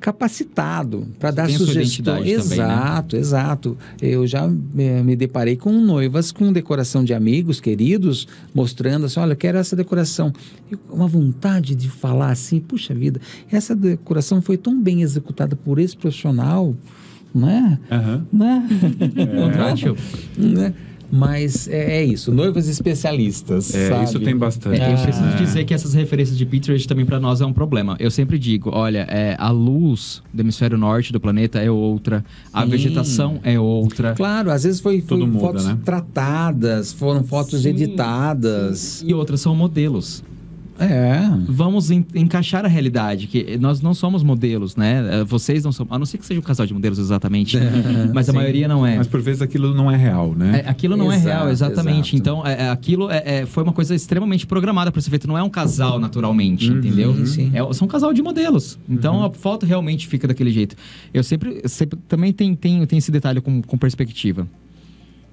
capacitado 0.00 1.06
para 1.18 1.30
dar 1.30 1.48
sugestões. 1.50 1.76
identidade 1.98 2.18
também, 2.18 2.58
né? 2.58 2.64
Exato, 2.64 3.16
exato. 3.16 3.78
Eu 4.00 4.26
já 4.26 4.44
eh, 4.78 5.02
me 5.02 5.14
deparei 5.16 5.56
com 5.56 5.72
noivas 5.72 6.32
com 6.32 6.52
decoração 6.52 7.04
de 7.04 7.12
amigos 7.14 7.60
queridos, 7.60 8.26
mostrando 8.54 9.06
assim, 9.06 9.20
olha, 9.20 9.32
eu 9.32 9.36
quero 9.36 9.58
essa 9.58 9.76
decoração. 9.76 10.32
E 10.70 10.76
uma 10.90 11.06
vontade 11.06 11.74
de 11.74 11.88
falar 11.88 12.30
assim, 12.30 12.58
puxa 12.60 12.94
vida, 12.94 13.20
essa 13.50 13.74
decoração 13.74 14.40
foi 14.40 14.56
tão 14.56 14.80
bem 14.80 15.02
executada 15.02 15.54
por 15.56 15.78
esse 15.78 15.96
profissional, 15.96 16.74
né? 17.36 17.78
Aham. 17.90 18.26
Né? 18.32 18.68
Contrátil. 19.40 19.96
né? 20.36 20.72
Mas 21.08 21.68
é, 21.68 21.98
é 21.98 22.04
isso, 22.04 22.32
noivas 22.32 22.66
especialistas. 22.66 23.72
É, 23.72 23.90
sabe? 23.90 24.04
isso 24.04 24.18
tem 24.18 24.36
bastante. 24.36 24.80
É, 24.80 24.92
eu 24.92 24.98
preciso 24.98 25.24
Ah. 25.24 25.36
dizer 25.36 25.64
que 25.64 25.72
essas 25.72 25.94
referências 25.94 26.36
de 26.36 26.44
Pinterest 26.44 26.88
também 26.88 27.06
para 27.06 27.20
nós 27.20 27.40
é 27.40 27.46
um 27.46 27.52
problema. 27.52 27.96
Eu 28.00 28.10
sempre 28.10 28.36
digo, 28.40 28.70
olha, 28.72 29.06
é, 29.08 29.36
a 29.38 29.50
luz 29.50 30.20
do 30.34 30.42
hemisfério 30.42 30.76
norte 30.76 31.12
do 31.12 31.20
planeta 31.20 31.60
é 31.60 31.70
outra, 31.70 32.24
a 32.52 32.64
Sim. 32.64 32.70
vegetação 32.70 33.38
é 33.44 33.58
outra. 33.58 34.14
Claro, 34.14 34.50
às 34.50 34.64
vezes 34.64 34.80
foi, 34.80 35.00
foi 35.00 35.18
muda, 35.18 35.38
fotos 35.38 35.66
né? 35.66 35.78
tratadas, 35.84 36.92
foram 36.92 37.22
fotos 37.22 37.62
Sim, 37.62 37.68
editadas. 37.68 39.04
E 39.06 39.14
outras 39.14 39.40
são 39.40 39.54
modelos. 39.54 40.24
É. 40.78 41.20
Vamos 41.48 41.90
en- 41.90 42.04
encaixar 42.14 42.64
a 42.64 42.68
realidade, 42.68 43.26
que 43.26 43.56
nós 43.58 43.80
não 43.80 43.94
somos 43.94 44.22
modelos, 44.22 44.76
né? 44.76 45.20
Eh, 45.20 45.24
Vocês 45.24 45.64
não 45.64 45.72
são, 45.72 45.86
a 45.90 45.98
não 45.98 46.04
ser 46.06 46.18
que 46.18 46.26
seja 46.26 46.38
um 46.38 46.42
casal 46.42 46.66
de 46.66 46.74
modelos 46.74 46.98
exatamente, 46.98 47.56
mas 48.14 48.28
a 48.28 48.32
Sim. 48.32 48.38
maioria 48.38 48.68
não 48.68 48.86
é. 48.86 48.96
Mas 48.98 49.06
por 49.06 49.20
vezes 49.20 49.40
aquilo 49.42 49.72
não 49.74 49.90
é 49.90 49.96
real, 49.96 50.34
né? 50.34 50.62
É, 50.64 50.68
aquilo 50.68 50.96
não 50.96 51.10
é 51.10 51.16
Exato, 51.16 51.28
real, 51.28 51.48
exatamente. 51.50 52.14
exato. 52.14 52.16
Então, 52.16 52.46
é, 52.46 52.64
é, 52.64 52.68
aquilo 52.70 53.10
é- 53.10 53.22
é- 53.24 53.46
foi 53.46 53.62
uma 53.62 53.72
coisa 53.72 53.94
extremamente 53.94 54.46
programada 54.46 54.92
para 54.92 55.00
ser 55.00 55.10
feito. 55.10 55.26
Não 55.26 55.36
é 55.38 55.42
um 55.42 55.50
casal 55.50 55.98
naturalmente, 55.98 56.66
entendeu? 56.70 57.14
Sim, 57.14 57.26
sim. 57.26 57.50
É, 57.54 57.72
são 57.72 57.86
um 57.86 57.90
casal 57.90 58.12
de 58.12 58.22
modelos. 58.22 58.78
Então, 58.88 59.24
a 59.24 59.30
foto 59.32 59.64
realmente 59.66 60.06
fica 60.06 60.28
daquele 60.28 60.50
jeito. 60.50 60.76
Eu 61.12 61.22
sempre, 61.22 61.62
sempre 61.68 61.98
também 62.08 62.32
tem, 62.32 62.54
tem, 62.54 62.84
tem 62.86 62.98
esse 62.98 63.10
detalhe 63.10 63.40
com, 63.40 63.62
com 63.62 63.78
perspectiva. 63.78 64.46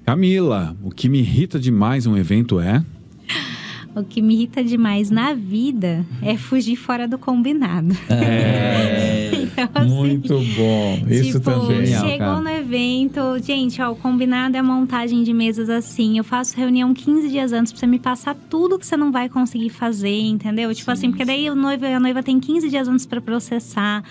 Camila, 0.05 0.75
o 0.83 0.89
que 0.91 1.07
me 1.07 1.19
irrita 1.19 1.59
demais 1.59 2.05
em 2.05 2.09
um 2.09 2.17
evento 2.17 2.59
é. 2.59 2.83
O 3.95 4.03
que 4.03 4.21
me 4.21 4.33
irrita 4.33 4.63
demais 4.63 5.09
na 5.09 5.33
vida 5.33 6.05
é 6.21 6.35
fugir 6.35 6.75
fora 6.75 7.07
do 7.07 7.17
combinado. 7.17 7.95
É. 8.09 9.43
Então, 9.53 9.69
assim, 9.75 9.89
Muito 9.89 10.33
bom. 10.33 11.03
Isso 11.09 11.39
tipo, 11.39 11.41
também. 11.41 11.85
Genial, 11.85 12.07
chegou 12.07 12.41
no 12.41 12.49
evento, 12.49 13.19
gente, 13.43 13.81
ó, 13.81 13.91
o 13.91 13.95
combinado 13.95 14.57
é 14.57 14.59
a 14.59 14.63
montagem 14.63 15.23
de 15.23 15.31
mesas 15.31 15.69
assim. 15.69 16.17
Eu 16.17 16.23
faço 16.23 16.57
reunião 16.57 16.93
15 16.93 17.29
dias 17.29 17.53
antes 17.53 17.71
pra 17.71 17.79
você 17.79 17.87
me 17.87 17.99
passar 17.99 18.35
tudo 18.49 18.79
que 18.79 18.85
você 18.85 18.97
não 18.97 19.11
vai 19.11 19.29
conseguir 19.29 19.69
fazer, 19.69 20.21
entendeu? 20.21 20.73
Tipo 20.73 20.89
assim, 20.91 21.09
porque 21.09 21.23
daí 21.23 21.49
o 21.49 21.55
noivo, 21.55 21.85
a 21.85 21.99
noiva 21.99 22.23
tem 22.23 22.39
15 22.39 22.69
dias 22.69 22.87
antes 22.87 23.05
pra 23.05 23.21
processar, 23.21 24.03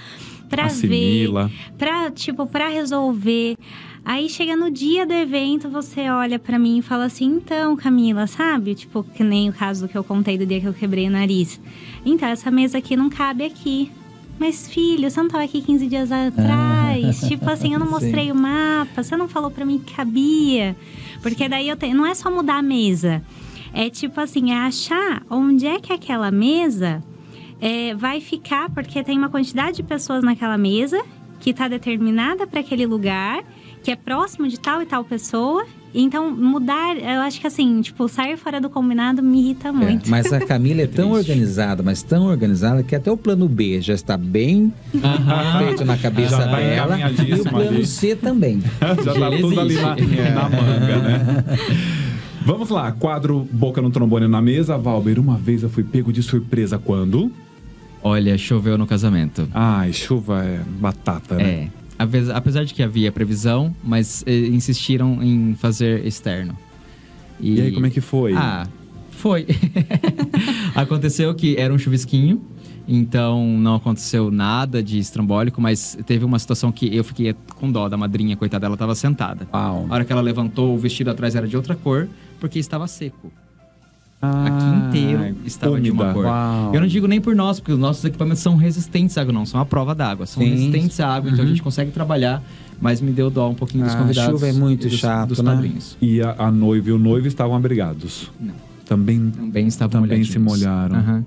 pra 0.52 0.66
ver, 0.68 1.30
pra, 1.78 2.10
tipo, 2.10 2.46
pra 2.46 2.68
resolver. 2.68 3.56
Aí 4.04 4.28
chega 4.28 4.54
no 4.54 4.70
dia 4.70 5.06
do 5.06 5.12
evento, 5.14 5.68
você 5.70 6.10
olha 6.10 6.38
pra 6.38 6.58
mim 6.58 6.78
e 6.78 6.82
fala 6.82 7.04
assim: 7.04 7.24
então, 7.36 7.74
Camila, 7.76 8.26
sabe? 8.26 8.74
Tipo, 8.74 9.02
que 9.02 9.24
nem 9.24 9.48
o 9.48 9.52
caso 9.52 9.88
que 9.88 9.96
eu 9.96 10.04
contei 10.04 10.36
do 10.36 10.44
dia 10.44 10.60
que 10.60 10.66
eu 10.66 10.74
quebrei 10.74 11.06
o 11.06 11.10
nariz. 11.10 11.60
Então, 12.04 12.28
essa 12.28 12.50
mesa 12.50 12.78
aqui 12.78 12.96
não 12.96 13.08
cabe 13.08 13.44
aqui. 13.44 13.90
Mas, 14.38 14.68
filho, 14.68 15.08
você 15.08 15.20
não 15.22 15.28
tava 15.28 15.44
aqui 15.44 15.62
15 15.62 15.86
dias 15.86 16.10
atrás? 16.10 17.20
tipo 17.28 17.48
assim, 17.48 17.72
eu 17.74 17.78
não 17.78 17.86
Sim. 17.86 17.92
mostrei 17.92 18.32
o 18.32 18.34
mapa, 18.34 19.02
você 19.02 19.16
não 19.16 19.28
falou 19.28 19.50
pra 19.50 19.64
mim 19.64 19.78
que 19.78 19.94
cabia. 19.94 20.76
Porque 21.22 21.48
daí 21.48 21.68
eu 21.68 21.76
tenho. 21.76 21.96
Não 21.96 22.04
é 22.04 22.14
só 22.14 22.30
mudar 22.30 22.56
a 22.56 22.62
mesa. 22.62 23.22
É 23.72 23.88
tipo 23.88 24.20
assim, 24.20 24.50
é 24.50 24.56
achar 24.56 25.22
onde 25.30 25.66
é 25.66 25.78
que 25.80 25.92
aquela 25.92 26.30
mesa 26.30 27.02
é, 27.62 27.94
vai 27.94 28.20
ficar, 28.20 28.68
porque 28.70 29.02
tem 29.04 29.16
uma 29.16 29.28
quantidade 29.30 29.76
de 29.76 29.82
pessoas 29.84 30.22
naquela 30.24 30.58
mesa 30.58 31.00
que 31.40 31.50
está 31.50 31.68
determinada 31.68 32.46
para 32.46 32.60
aquele 32.60 32.84
lugar, 32.86 33.42
que 33.82 33.90
é 33.90 33.96
próximo 33.96 34.46
de 34.48 34.58
tal 34.60 34.82
e 34.82 34.86
tal 34.86 35.04
pessoa. 35.04 35.64
Então, 35.94 36.30
mudar, 36.30 36.96
eu 36.96 37.20
acho 37.20 37.38
que 37.40 37.46
assim, 37.46 37.80
tipo, 37.82 38.08
sair 38.08 38.36
fora 38.38 38.60
do 38.60 38.70
combinado 38.70 39.22
me 39.22 39.40
irrita 39.40 39.68
É, 39.68 39.72
muito. 39.72 40.08
mas 40.10 40.32
a 40.32 40.40
Camila 40.40 40.80
é 40.82 40.86
tão 40.88 41.10
Triste. 41.12 41.30
organizada, 41.30 41.82
mas 41.82 42.02
tão 42.02 42.26
organizada 42.26 42.82
que 42.82 42.94
até 42.96 43.10
o 43.12 43.16
plano 43.16 43.46
B 43.48 43.80
já 43.80 43.92
está 43.94 44.16
bem 44.16 44.72
feito 45.58 45.84
na 45.84 45.96
cabeça 45.98 46.36
Já 46.38 46.48
tá 46.48 46.56
dela. 46.56 46.96
E 47.28 47.34
o 47.34 47.44
plano 47.44 47.68
ali. 47.68 47.86
C 47.86 48.16
também. 48.16 48.60
Já 49.04 49.12
tá 49.14 49.28
Ele 49.28 49.42
tudo 49.42 49.60
ali 49.60 49.74
na, 49.74 49.94
na 50.34 50.48
manga, 50.48 50.96
né? 50.98 51.44
Vamos 52.44 52.70
lá, 52.70 52.90
quadro 52.92 53.46
Boca 53.52 53.80
no 53.82 53.90
Trombone 53.90 54.26
na 54.26 54.40
mesa. 54.40 54.76
Valber, 54.78 55.20
uma 55.20 55.36
vez 55.36 55.62
eu 55.62 55.68
fui 55.68 55.84
pego 55.84 56.12
de 56.12 56.22
surpresa 56.22 56.78
quando? 56.78 57.30
Olha, 58.02 58.36
choveu 58.36 58.76
no 58.76 58.86
casamento. 58.86 59.48
Ai, 59.54 59.92
chuva 59.92 60.42
é 60.44 60.58
batata, 60.80 61.36
né? 61.36 61.44
É. 61.44 61.68
Apes- 61.98 62.30
Apesar 62.30 62.64
de 62.64 62.74
que 62.74 62.82
havia 62.82 63.12
previsão, 63.12 63.74
mas 63.84 64.24
eh, 64.26 64.46
insistiram 64.48 65.22
em 65.22 65.54
fazer 65.54 66.04
externo. 66.06 66.56
E 67.40 67.60
aí, 67.60 67.72
como 67.72 67.86
é 67.86 67.90
que 67.90 68.00
foi? 68.00 68.34
Ah, 68.34 68.66
foi. 69.10 69.46
Aconteceu 70.74 71.34
que 71.34 71.56
era 71.56 71.72
um 71.72 71.78
chuvisquinho, 71.78 72.40
então 72.88 73.46
não 73.58 73.76
aconteceu 73.76 74.30
nada 74.30 74.82
de 74.82 74.98
estrambólico, 74.98 75.60
mas 75.60 75.96
teve 76.06 76.24
uma 76.24 76.38
situação 76.38 76.72
que 76.72 76.94
eu 76.94 77.04
fiquei 77.04 77.34
com 77.56 77.70
dó 77.70 77.88
da 77.88 77.96
madrinha, 77.96 78.36
coitada, 78.36 78.66
ela 78.66 78.74
estava 78.74 78.94
sentada. 78.94 79.46
Uau. 79.52 79.86
A 79.88 79.94
hora 79.94 80.04
que 80.04 80.12
ela 80.12 80.22
levantou, 80.22 80.74
o 80.74 80.78
vestido 80.78 81.10
atrás 81.10 81.34
era 81.34 81.46
de 81.46 81.56
outra 81.56 81.74
cor, 81.76 82.08
porque 82.40 82.58
estava 82.58 82.86
seco. 82.86 83.30
Ah, 84.24 84.46
Aqui 84.46 84.98
inteiro 84.98 85.34
estava 85.44 85.80
de 85.80 85.90
uma 85.90 86.04
úmida. 86.04 86.14
cor. 86.14 86.24
Uau. 86.26 86.74
Eu 86.74 86.80
não 86.80 86.86
digo 86.86 87.08
nem 87.08 87.20
por 87.20 87.34
nós, 87.34 87.58
porque 87.58 87.72
os 87.72 87.78
nossos 87.78 88.04
equipamentos 88.04 88.40
são 88.40 88.54
resistentes 88.54 89.18
à 89.18 89.22
água, 89.22 89.32
não, 89.32 89.44
são 89.44 89.60
a 89.60 89.66
prova 89.66 89.96
d'água. 89.96 90.26
São 90.26 90.40
Sim. 90.42 90.50
resistentes 90.50 91.00
à 91.00 91.08
água, 91.08 91.28
então 91.28 91.40
a 91.40 91.42
Uhum. 91.44 91.50
gente 91.50 91.60
consegue 91.62 91.90
trabalhar, 91.90 92.40
mas 92.80 93.00
me 93.00 93.10
deu 93.10 93.28
dó 93.30 93.50
um 93.50 93.54
pouquinho 93.54 93.84
dos 93.84 93.94
Ah, 93.94 93.98
convidados. 93.98 94.30
chuva 94.40 94.46
é 94.48 94.52
muito 94.52 94.88
dos, 94.88 94.96
chato, 94.98 95.30
dos 95.30 95.40
né? 95.40 95.52
padrinhos. 95.52 95.96
E 96.00 96.22
a, 96.22 96.36
a 96.38 96.52
noiva 96.52 96.88
e 96.88 96.92
o 96.92 96.98
noivo 96.98 97.26
estavam 97.26 97.56
abrigados. 97.56 98.30
Não. 98.40 98.54
Também. 98.86 99.30
Também 99.30 99.66
estavam 99.66 100.02
Também 100.02 100.22
se 100.22 100.38
molharam. 100.38 100.96
Aham. 100.96 101.24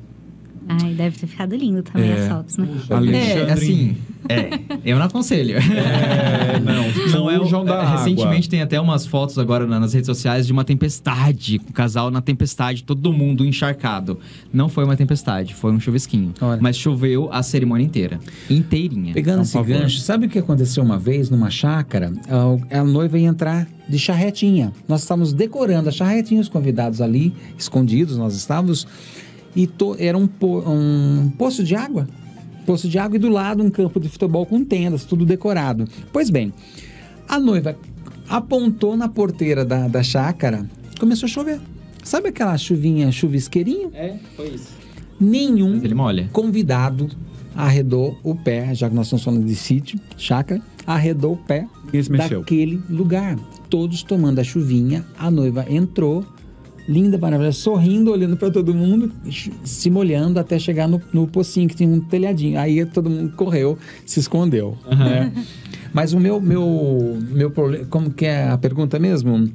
Ai, 0.68 0.94
deve 0.94 1.18
ter 1.20 1.28
ficado 1.28 1.56
lindo 1.56 1.84
também 1.84 2.10
É. 2.10 2.20
as 2.22 2.28
fotos, 2.28 2.58
né? 2.58 2.68
Alexandre- 2.90 3.22
É, 3.42 3.52
assim, 3.54 3.98
é, 4.28 4.50
eu 4.84 4.98
não 4.98 5.06
aconselho. 5.06 5.58
É, 5.58 6.60
não, 6.60 6.86
Não 7.26 7.30
é 7.32 7.38
o, 7.40 7.44
fujam 7.44 7.64
da 7.64 7.82
água. 7.82 7.98
Recentemente 8.00 8.50
tem 8.50 8.62
até 8.62 8.80
umas 8.82 9.06
fotos 9.06 9.38
agora 9.38 9.68
na- 9.68 9.80
nas 9.80 9.94
redes 9.94 10.08
sociais 10.08 10.48
de 10.48 10.52
uma 10.54 10.64
tempestade, 10.64 11.62
o 11.70 11.74
casal 11.74 12.10
na 12.10 12.22
tempestade, 12.22 12.84
todo 12.84 13.14
mundo 13.14 13.46
encharcado. 13.46 14.20
Não 14.52 14.68
foi 14.68 14.84
uma 14.84 14.96
tempestade, 14.98 15.54
foi 15.54 15.72
um 15.72 15.80
chuvisquinho. 15.80 16.34
Olha. 16.42 16.60
Mas 16.62 16.78
choveu 16.78 17.30
a 17.32 17.44
cerimônia 17.44 17.86
inteira. 17.86 18.20
Inteirinha. 18.50 19.14
Pegando 19.14 19.38
Por 19.38 19.44
esse 19.44 19.54
favor. 19.54 19.68
gancho, 19.78 20.00
sabe 20.00 20.26
o 20.26 20.30
que 20.30 20.40
aconteceu 20.40 20.84
uma 20.84 20.98
vez 20.98 21.30
numa 21.30 21.50
chácara? 21.52 22.12
A, 22.72 22.80
a 22.80 22.84
noiva 22.84 23.20
ia 23.20 23.28
entrar 23.28 23.68
de 23.88 24.00
charretinha. 24.00 24.74
Nós 24.88 25.02
estávamos 25.02 25.32
decorando 25.32 25.90
a 25.90 25.92
charretinha, 25.92 26.42
os 26.42 26.50
convidados 26.50 27.02
ali, 27.02 27.34
escondidos, 27.58 28.18
nós 28.18 28.36
estávamos. 28.36 28.88
E 29.56 29.66
to- 29.68 29.96
era 30.00 30.18
um, 30.18 30.28
po- 30.28 30.60
um 30.70 31.32
poço 31.38 31.64
de 31.64 31.76
água. 31.76 32.08
Poço 32.66 32.90
de 32.90 32.98
água 32.98 33.16
e 33.16 33.20
do 33.20 33.30
lado 33.30 33.64
um 33.64 33.70
campo 33.70 34.00
de 34.00 34.10
futebol 34.10 34.46
com 34.46 34.64
tendas, 34.64 35.06
tudo 35.06 35.26
decorado. 35.26 35.88
Pois 36.12 36.30
bem, 36.30 36.52
a 37.28 37.40
noiva 37.40 37.78
apontou 38.28 38.98
na 38.98 39.08
porteira 39.08 39.64
da, 39.64 39.88
da 39.88 40.02
chácara, 40.04 40.68
começou 41.00 41.28
a 41.28 41.30
chover. 41.30 41.60
Sabe 42.04 42.30
aquela 42.30 42.58
chuvinha, 42.58 43.12
chuvisqueirinho? 43.12 43.92
É, 43.94 44.16
foi 44.36 44.48
isso. 44.50 44.70
Nenhum 45.20 45.76
Mas 45.76 45.84
ele 45.84 45.94
molha. 45.96 46.30
convidado 46.34 47.08
arredou 47.56 48.18
o 48.24 48.36
pé, 48.36 48.76
já 48.76 48.90
que 48.90 48.96
nós 48.96 49.06
estamos 49.06 49.24
falando 49.24 49.46
de 49.46 49.56
sítio, 49.56 49.98
chácara, 50.18 50.62
arredou 50.86 51.34
o 51.34 51.38
pé 51.38 51.68
daquele 52.42 52.82
lugar. 52.90 53.38
Todos 53.70 54.04
tomando 54.04 54.40
a 54.40 54.44
chuvinha, 54.44 55.06
a 55.18 55.32
noiva 55.32 55.66
entrou, 55.70 56.26
linda, 56.88 57.18
maravilhosa, 57.18 57.58
sorrindo, 57.58 58.12
olhando 58.12 58.38
para 58.38 58.52
todo 58.52 58.74
mundo, 58.74 59.12
se 59.64 59.90
molhando 59.90 60.40
até 60.40 60.60
chegar 60.60 60.88
no, 60.88 61.02
no 61.12 61.28
pocinho 61.28 61.68
que 61.68 61.76
tinha 61.76 61.90
um 61.90 62.00
telhadinho. 62.00 62.60
Aí 62.60 62.86
todo 62.86 63.10
mundo 63.10 63.34
correu, 63.36 63.78
se 64.06 64.20
escondeu. 64.20 64.78
né? 64.88 65.32
Mas 65.94 66.14
o 66.14 66.20
meu, 66.20 66.42
meu, 66.42 67.18
meu 67.32 67.50
problema, 67.52 67.86
como 67.86 68.12
que 68.12 68.26
é 68.26 68.50
a 68.50 68.58
pergunta 68.58 69.00
mesmo? 69.00 69.50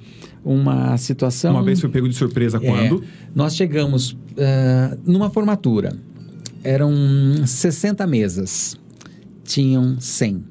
Uma 0.45 0.97
situação... 0.97 1.53
Uma 1.53 1.63
vez 1.63 1.81
fui 1.81 1.91
pego 1.91 2.09
de 2.09 2.15
surpresa 2.17 2.57
É, 2.57 2.61
quando? 2.61 3.05
nós 3.35 3.55
chegamos 3.55 4.17
ah, 4.39 4.97
numa 5.05 5.29
formatura. 5.31 5.95
Eram 6.65 6.93
60 7.47 8.07
mesas. 8.07 8.79
Tinham 9.45 10.01
100. 10.01 10.45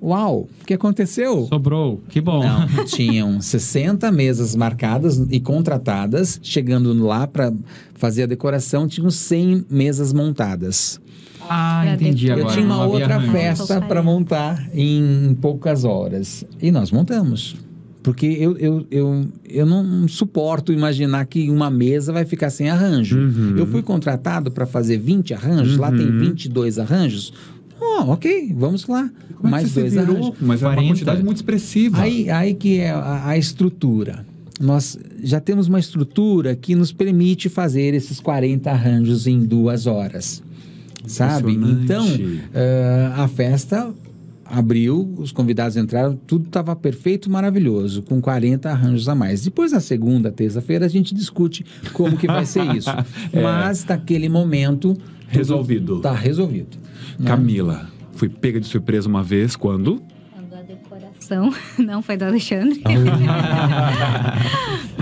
Uau! 0.00 0.48
O 0.62 0.64
que 0.64 0.74
aconteceu? 0.74 1.46
Sobrou, 1.48 2.00
que 2.08 2.20
bom. 2.20 2.42
Não, 2.42 2.66
tinham 2.86 3.40
60 3.40 4.10
mesas 4.12 4.54
marcadas 4.54 5.18
e 5.30 5.40
contratadas. 5.40 6.38
Chegando 6.42 6.92
lá 7.04 7.26
para 7.26 7.52
fazer 7.94 8.24
a 8.24 8.26
decoração, 8.26 8.86
tinham 8.86 9.10
100 9.10 9.66
mesas 9.68 10.12
montadas. 10.12 11.00
Ah, 11.48 11.84
entendi 11.86 12.26
decorar. 12.26 12.38
Eu 12.38 12.44
agora. 12.44 12.54
tinha 12.60 12.66
uma 12.66 12.86
outra 12.86 13.14
arranjo. 13.16 13.32
festa 13.32 13.80
para 13.80 14.02
montar 14.02 14.68
em 14.72 15.36
poucas 15.40 15.84
horas. 15.84 16.44
E 16.60 16.70
nós 16.70 16.90
montamos. 16.90 17.56
Porque 18.02 18.26
eu, 18.26 18.56
eu, 18.56 18.86
eu, 18.90 19.28
eu 19.48 19.66
não 19.66 20.06
suporto 20.06 20.72
imaginar 20.72 21.26
que 21.26 21.50
uma 21.50 21.70
mesa 21.70 22.12
vai 22.12 22.24
ficar 22.24 22.48
sem 22.48 22.70
arranjo. 22.70 23.18
Uhum. 23.18 23.54
Eu 23.56 23.66
fui 23.66 23.82
contratado 23.82 24.50
para 24.50 24.64
fazer 24.64 24.98
20 24.98 25.34
arranjos, 25.34 25.76
lá 25.76 25.90
tem 25.90 26.10
22 26.16 26.78
arranjos. 26.78 27.32
Oh, 27.80 28.12
ok, 28.12 28.54
vamos 28.56 28.86
lá. 28.86 29.10
Como 29.36 29.48
é 29.48 29.50
Mais 29.50 29.72
dois 29.72 29.92
virou? 29.92 30.16
arranjos. 30.16 30.34
Mas 30.40 30.62
é 30.62 30.66
uma 30.66 30.74
40. 30.74 30.92
quantidade 30.92 31.22
muito 31.22 31.36
expressiva. 31.36 32.00
Aí, 32.00 32.28
aí 32.30 32.54
que 32.54 32.80
é 32.80 32.90
a, 32.90 33.28
a 33.28 33.38
estrutura. 33.38 34.26
Nós 34.60 34.98
já 35.22 35.38
temos 35.40 35.68
uma 35.68 35.78
estrutura 35.78 36.56
que 36.56 36.74
nos 36.74 36.90
permite 36.92 37.48
fazer 37.48 37.94
esses 37.94 38.18
40 38.18 38.68
arranjos 38.70 39.26
em 39.26 39.40
duas 39.40 39.86
horas. 39.86 40.42
Sabe? 41.06 41.52
Então, 41.52 42.06
eh, 42.52 43.12
a 43.14 43.28
festa 43.28 43.90
abriu, 44.50 45.14
os 45.18 45.30
convidados 45.30 45.76
entraram, 45.76 46.16
tudo 46.16 46.46
estava 46.46 46.74
perfeito, 46.74 47.30
maravilhoso, 47.30 48.02
com 48.02 48.20
40 48.20 48.70
arranjos 48.70 49.08
a 49.08 49.14
mais. 49.14 49.42
Depois, 49.42 49.72
na 49.72 49.80
segunda, 49.80 50.32
terça-feira, 50.32 50.86
a 50.86 50.88
gente 50.88 51.14
discute 51.14 51.64
como 51.92 52.16
que 52.16 52.26
vai 52.26 52.46
ser 52.46 52.64
isso. 52.74 52.90
Mas, 53.32 53.84
naquele 53.84 54.28
momento... 54.28 54.96
Resolvido. 55.28 56.00
Tá 56.00 56.12
resolvido. 56.14 56.78
né? 57.18 57.26
Camila, 57.26 57.86
fui 58.12 58.28
pega 58.28 58.58
de 58.58 58.66
surpresa 58.66 59.06
uma 59.08 59.22
vez 59.22 59.54
quando. 59.54 60.02
Quando 60.32 60.54
a 60.54 60.62
decoração, 60.62 61.54
não 61.78 62.00
foi 62.00 62.16
do 62.16 62.24
Alexandre. 62.24 62.82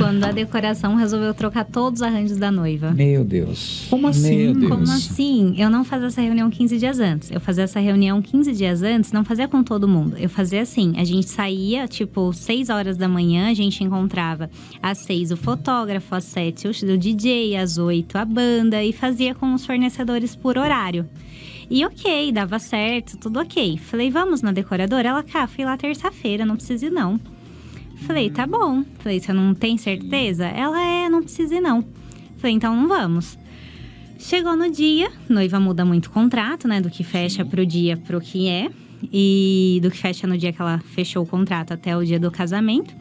Quando 0.07 0.23
a 0.23 0.31
decoração 0.31 0.95
resolveu 0.95 1.35
trocar 1.35 1.65
todos 1.65 2.01
os 2.01 2.07
arranjos 2.07 2.37
da 2.37 2.49
noiva. 2.49 2.93
Meu 2.93 3.25
Deus. 3.25 3.89
Como 3.91 4.07
assim? 4.07 4.37
Meu 4.37 4.55
Deus. 4.55 4.71
Como 4.71 4.83
assim? 4.85 5.55
Eu 5.59 5.69
não 5.69 5.83
fazia 5.83 6.07
essa 6.07 6.21
reunião 6.21 6.49
15 6.49 6.79
dias 6.79 7.01
antes. 7.01 7.29
Eu 7.29 7.41
fazia 7.41 7.65
essa 7.65 7.81
reunião 7.81 8.23
15 8.23 8.53
dias 8.53 8.85
antes, 8.85 9.11
não 9.11 9.25
fazia 9.25 9.49
com 9.49 9.65
todo 9.65 9.89
mundo. 9.89 10.17
Eu 10.17 10.29
fazia 10.29 10.63
assim: 10.63 10.95
a 10.97 11.03
gente 11.03 11.29
saía, 11.29 11.89
tipo, 11.89 12.33
6 12.33 12.71
horas 12.71 12.97
da 12.97 13.09
manhã, 13.09 13.51
a 13.51 13.55
gente 13.55 13.83
encontrava 13.83 14.49
às 14.81 14.99
6 14.99 15.33
o 15.33 15.37
fotógrafo, 15.37 16.15
às 16.15 16.23
7 16.23 16.69
o 16.69 16.97
DJ, 16.97 17.57
às 17.57 17.77
8 17.77 18.17
a 18.17 18.25
banda 18.25 18.85
e 18.85 18.93
fazia 18.93 19.35
com 19.35 19.55
os 19.55 19.67
fornecedores 19.67 20.37
por 20.37 20.57
horário. 20.57 21.05
E 21.69 21.85
ok, 21.85 22.31
dava 22.31 22.61
certo, 22.61 23.17
tudo 23.17 23.41
ok. 23.41 23.77
Falei, 23.79 24.09
vamos 24.09 24.41
na 24.41 24.53
decoradora? 24.53 25.09
Ela, 25.09 25.25
cá, 25.25 25.49
fui 25.49 25.65
lá 25.65 25.77
terça-feira, 25.77 26.47
não 26.47 26.55
precisa 26.55 26.87
ir 26.87 26.93
não. 26.93 27.19
Falei, 28.05 28.31
tá 28.31 28.47
bom. 28.47 28.85
Falei, 28.99 29.21
você 29.21 29.33
não 29.33 29.55
tem 29.55 29.79
certeza? 29.79 30.47
Ela 30.47 30.81
é, 30.83 31.09
não 31.09 31.23
precisa 31.23 31.55
ir 31.55 31.61
não. 31.61 31.85
Falei, 32.37 32.55
então 32.55 32.77
não 32.77 32.87
vamos. 32.87 33.39
Chegou 34.19 34.57
no 34.57 34.71
dia, 34.71 35.11
noiva 35.29 35.61
muda 35.61 35.85
muito 35.85 36.07
o 36.07 36.11
contrato, 36.11 36.67
né? 36.67 36.81
Do 36.81 36.91
que 36.91 37.05
fecha 37.05 37.45
pro 37.45 37.65
dia 37.65 37.97
pro 37.97 38.21
que 38.21 38.49
é. 38.49 38.71
E 39.13 39.79
do 39.83 39.91
que 39.91 39.99
fecha 39.99 40.27
no 40.27 40.39
dia 40.39 40.53
que 40.53 40.61
ela 40.61 40.79
fechou 40.79 41.23
o 41.23 41.27
contrato 41.27 41.73
até 41.73 41.97
o 41.97 42.05
dia 42.05 42.19
do 42.19 42.31
casamento. 42.31 42.95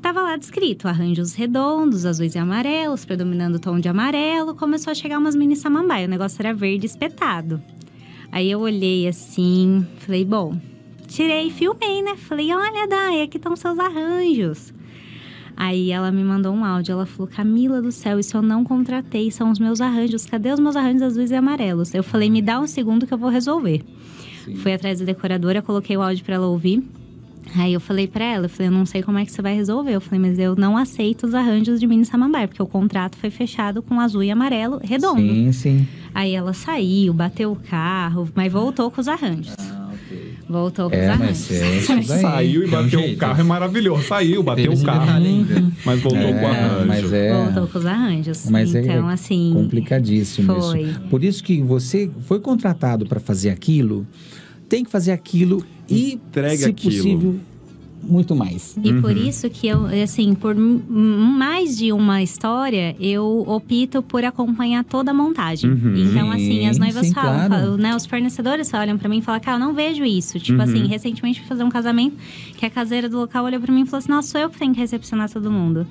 Tava 0.00 0.22
lá 0.22 0.36
descrito, 0.36 0.88
arranjos 0.88 1.34
redondos, 1.34 2.06
azuis 2.06 2.34
e 2.34 2.38
amarelos, 2.38 3.04
predominando 3.04 3.56
o 3.56 3.60
tom 3.60 3.78
de 3.78 3.88
amarelo. 3.88 4.54
Começou 4.54 4.90
a 4.90 4.94
chegar 4.94 5.18
umas 5.18 5.36
mini 5.36 5.54
samambaia, 5.54 6.06
o 6.06 6.10
negócio 6.10 6.40
era 6.40 6.54
verde 6.54 6.86
espetado. 6.86 7.62
Aí 8.32 8.50
eu 8.50 8.60
olhei 8.60 9.06
assim, 9.06 9.86
falei, 9.98 10.24
bom, 10.24 10.56
tirei 11.10 11.48
e 11.48 11.50
filmei, 11.50 12.02
né? 12.02 12.16
Falei, 12.16 12.52
olha, 12.54 12.86
Dai, 12.86 13.22
aqui 13.22 13.36
estão 13.36 13.54
seus 13.56 13.78
arranjos. 13.78 14.72
Aí 15.56 15.90
ela 15.90 16.10
me 16.10 16.24
mandou 16.24 16.54
um 16.54 16.64
áudio, 16.64 16.92
ela 16.92 17.04
falou, 17.04 17.26
Camila 17.26 17.82
do 17.82 17.92
céu, 17.92 18.18
isso 18.18 18.36
eu 18.36 18.40
não 18.40 18.64
contratei, 18.64 19.30
são 19.30 19.50
os 19.50 19.58
meus 19.58 19.80
arranjos, 19.80 20.24
cadê 20.24 20.50
os 20.52 20.60
meus 20.60 20.74
arranjos 20.74 21.02
azuis 21.02 21.30
e 21.30 21.34
amarelos? 21.34 21.92
Eu 21.92 22.02
falei, 22.02 22.30
me 22.30 22.40
dá 22.40 22.58
um 22.58 22.66
segundo 22.66 23.06
que 23.06 23.12
eu 23.12 23.18
vou 23.18 23.28
resolver. 23.28 23.82
Fui 24.62 24.72
atrás 24.72 25.00
da 25.00 25.04
decoradora, 25.04 25.60
coloquei 25.60 25.96
o 25.96 26.02
áudio 26.02 26.24
para 26.24 26.36
ela 26.36 26.46
ouvir. 26.46 26.82
Aí 27.56 27.72
eu 27.74 27.80
falei 27.80 28.06
pra 28.06 28.24
ela, 28.24 28.46
eu 28.46 28.48
falei, 28.48 28.68
eu 28.68 28.72
não 28.72 28.86
sei 28.86 29.02
como 29.02 29.18
é 29.18 29.24
que 29.24 29.32
você 29.32 29.42
vai 29.42 29.54
resolver. 29.54 29.92
Eu 29.92 30.00
falei, 30.00 30.20
mas 30.20 30.38
eu 30.38 30.54
não 30.56 30.76
aceito 30.76 31.26
os 31.26 31.34
arranjos 31.34 31.80
de 31.80 31.86
mini 31.86 32.06
samambaia, 32.06 32.48
porque 32.48 32.62
o 32.62 32.66
contrato 32.66 33.16
foi 33.18 33.28
fechado 33.28 33.82
com 33.82 34.00
azul 34.00 34.22
e 34.22 34.30
amarelo 34.30 34.80
redondo. 34.82 35.20
Sim, 35.20 35.52
sim. 35.52 35.88
Aí 36.14 36.32
ela 36.32 36.52
saiu, 36.52 37.12
bateu 37.12 37.52
o 37.52 37.56
carro, 37.56 38.28
mas 38.34 38.52
voltou 38.52 38.90
com 38.90 39.00
os 39.00 39.08
arranjos. 39.08 39.59
Voltou 40.50 40.90
com 40.90 40.96
os 40.96 41.02
É, 41.02 41.08
arranjos. 41.08 41.48
mas 41.48 41.62
é 41.62 41.76
isso 41.78 41.94
daí. 42.08 42.20
Saiu 42.22 42.62
e 42.62 42.66
um 42.66 42.70
bateu 42.70 43.00
o 43.00 43.16
carro, 43.16 43.40
é 43.40 43.44
maravilhoso. 43.44 44.02
Saiu, 44.08 44.42
bateu 44.42 44.72
o 44.72 44.82
carro, 44.84 45.10
ainda. 45.12 45.64
mas 45.84 46.00
voltou 46.00 46.20
com 46.20 46.32
o 46.32 46.38
É, 46.38 46.46
arranjo. 46.60 46.86
mas 46.88 47.12
é 47.12 47.44
Voltou 47.44 47.66
com 47.68 47.78
os 47.78 47.86
arranjos. 47.86 48.50
Mas 48.50 48.74
é 48.74 48.80
então, 48.80 49.08
assim. 49.08 49.52
complicadíssimo 49.54 50.52
foi. 50.60 50.82
isso. 50.82 51.00
Por 51.08 51.22
isso 51.22 51.44
que 51.44 51.62
você 51.62 52.10
foi 52.26 52.40
contratado 52.40 53.06
para 53.06 53.20
fazer 53.20 53.50
aquilo, 53.50 54.04
tem 54.68 54.82
que 54.84 54.90
fazer 54.90 55.12
aquilo 55.12 55.64
e, 55.88 56.14
Entregue 56.14 56.56
se 56.58 56.68
aquilo. 56.70 56.94
possível, 56.96 57.36
muito 58.02 58.34
mais. 58.34 58.76
E 58.82 58.92
por 58.94 59.12
Uhum. 59.12 59.28
isso 59.28 59.48
que 59.50 59.66
eu, 59.68 59.86
assim, 60.02 60.34
por 60.34 60.54
mais 60.56 61.76
de 61.76 61.92
uma 61.92 62.22
história, 62.22 62.96
eu 63.00 63.44
opto 63.46 64.02
por 64.02 64.24
acompanhar 64.24 64.84
toda 64.84 65.10
a 65.10 65.14
montagem. 65.14 65.70
Uhum. 65.70 65.94
Então, 65.96 66.30
assim, 66.30 66.66
as 66.66 66.78
noivas 66.78 67.06
sim, 67.06 67.12
falam, 67.14 67.34
claro. 67.48 67.50
falam, 67.64 67.76
né? 67.76 67.94
Os 67.94 68.06
fornecedores 68.06 68.72
olham 68.74 68.96
pra 68.98 69.08
mim 69.08 69.18
e 69.18 69.22
falam, 69.22 69.40
cara, 69.40 69.56
eu 69.56 69.60
não 69.60 69.74
vejo 69.74 70.04
isso. 70.04 70.38
Tipo 70.38 70.58
Uhum. 70.58 70.64
assim, 70.64 70.86
recentemente 70.86 71.40
fui 71.40 71.48
fazer 71.48 71.64
um 71.64 71.68
casamento 71.70 72.16
que 72.56 72.64
a 72.66 72.70
caseira 72.70 73.08
do 73.08 73.18
local 73.18 73.44
olhou 73.44 73.60
pra 73.60 73.72
mim 73.72 73.82
e 73.82 73.86
falou 73.86 73.98
assim: 73.98 74.10
nossa, 74.10 74.28
sou 74.28 74.40
eu 74.40 74.50
que 74.50 74.58
tenho 74.58 74.72
que 74.74 74.80
recepcionar 74.80 75.30
todo 75.30 75.50
mundo. 75.50 75.86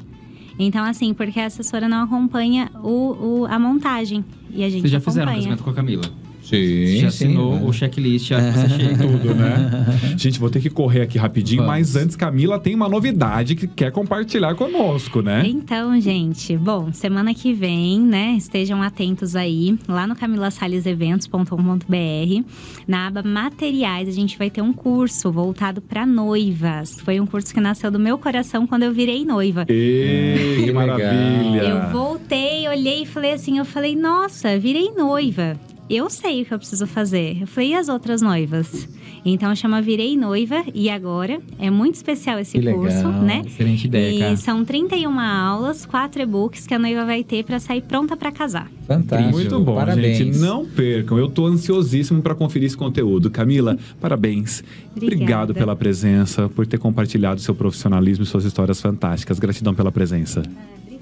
Então, 0.57 0.83
assim, 0.83 1.13
porque 1.13 1.39
a 1.39 1.45
assessora 1.45 1.87
não 1.87 2.03
acompanha 2.03 2.69
o, 2.83 3.41
o- 3.43 3.45
a 3.49 3.57
montagem. 3.57 4.25
E 4.51 4.63
a 4.63 4.69
gente 4.69 4.81
Vocês 4.81 4.91
já 4.91 4.97
acompanha. 4.97 5.13
fizeram 5.13 5.31
um 5.31 5.35
casamento 5.35 5.63
com 5.63 5.69
a 5.69 5.73
Camila? 5.73 6.03
Sim, 6.49 6.85
Você 6.85 6.97
já 6.97 7.07
assinou 7.07 7.65
o 7.67 7.73
checklist, 7.73 8.29
já 8.29 8.39
que 8.41 8.57
você 8.57 8.69
chega. 8.69 8.97
Tudo, 9.07 9.35
né? 9.35 10.15
Gente, 10.17 10.39
vou 10.39 10.49
ter 10.49 10.59
que 10.59 10.69
correr 10.69 11.01
aqui 11.01 11.17
rapidinho, 11.17 11.61
Vamos. 11.63 11.71
mas 11.71 11.95
antes, 11.95 12.15
Camila 12.15 12.59
tem 12.59 12.75
uma 12.75 12.89
novidade 12.89 13.55
que 13.55 13.67
quer 13.67 13.91
compartilhar 13.91 14.55
conosco, 14.55 15.21
né? 15.21 15.43
Então, 15.45 15.99
gente, 15.99 16.55
bom, 16.57 16.91
semana 16.91 17.33
que 17.33 17.53
vem, 17.53 17.99
né? 18.01 18.35
Estejam 18.37 18.81
atentos 18.81 19.35
aí, 19.35 19.77
lá 19.87 20.07
no 20.07 20.15
camilasaleseventos.com.br, 20.15 22.43
na 22.87 23.07
aba 23.07 23.23
materiais, 23.23 24.07
a 24.07 24.11
gente 24.11 24.37
vai 24.37 24.49
ter 24.49 24.61
um 24.61 24.73
curso 24.73 25.31
voltado 25.31 25.81
para 25.81 26.05
noivas. 26.05 26.99
Foi 27.01 27.19
um 27.19 27.25
curso 27.25 27.53
que 27.53 27.59
nasceu 27.59 27.91
do 27.91 27.99
meu 27.99 28.17
coração 28.17 28.65
quando 28.65 28.83
eu 28.83 28.93
virei 28.93 29.25
noiva. 29.25 29.65
Ê, 29.67 30.55
que 30.57 30.63
Que 30.65 30.71
maravilha! 30.71 31.61
Eu 31.61 31.91
voltei, 31.91 32.67
olhei 32.67 33.03
e 33.03 33.05
falei 33.05 33.33
assim, 33.33 33.57
eu 33.57 33.65
falei, 33.65 33.95
nossa, 33.95 34.57
virei 34.57 34.91
noiva. 34.91 35.59
Eu 35.89 36.09
sei 36.09 36.43
o 36.43 36.45
que 36.45 36.53
eu 36.53 36.59
preciso 36.59 36.85
fazer. 36.85 37.37
Eu 37.41 37.47
falei, 37.47 37.69
e 37.71 37.73
as 37.75 37.89
outras 37.89 38.21
noivas? 38.21 38.87
Então 39.25 39.53
chama 39.55 39.81
Virei 39.81 40.15
Noiva 40.15 40.63
e 40.73 40.89
agora 40.89 41.41
é 41.57 41.69
muito 41.69 41.95
especial 41.95 42.39
esse 42.39 42.57
Que 42.59 42.71
curso, 42.71 42.95
legal. 42.97 43.11
né? 43.23 43.41
Excelente 43.45 43.85
ideia, 43.87 44.15
E 44.15 44.19
cara. 44.19 44.37
são 44.37 44.63
31 44.63 45.19
aulas, 45.19 45.85
quatro 45.85 46.21
e-books 46.21 46.65
que 46.67 46.73
a 46.73 46.79
noiva 46.79 47.03
vai 47.05 47.23
ter 47.23 47.43
para 47.43 47.59
sair 47.59 47.81
pronta 47.81 48.15
para 48.15 48.31
casar. 48.31 48.71
Fantástico. 48.87 49.31
Muito 49.31 49.59
bom, 49.59 49.75
Parabéns. 49.75 50.17
gente. 50.17 50.37
Não 50.37 50.65
percam. 50.65 51.17
Eu 51.17 51.27
tô 51.29 51.47
ansiosíssimo 51.47 52.21
para 52.21 52.33
conferir 52.35 52.67
esse 52.67 52.77
conteúdo. 52.77 53.29
Camila, 53.29 53.77
parabéns. 53.99 54.63
Obrigada. 54.95 55.15
Obrigado 55.15 55.53
pela 55.53 55.75
presença, 55.75 56.47
por 56.47 56.65
ter 56.67 56.77
compartilhado 56.77 57.41
seu 57.41 57.53
profissionalismo 57.55 58.23
e 58.23 58.27
suas 58.27 58.45
histórias 58.45 58.79
fantásticas. 58.79 59.37
Gratidão 59.39 59.73
pela 59.73 59.91
presença. 59.91 60.43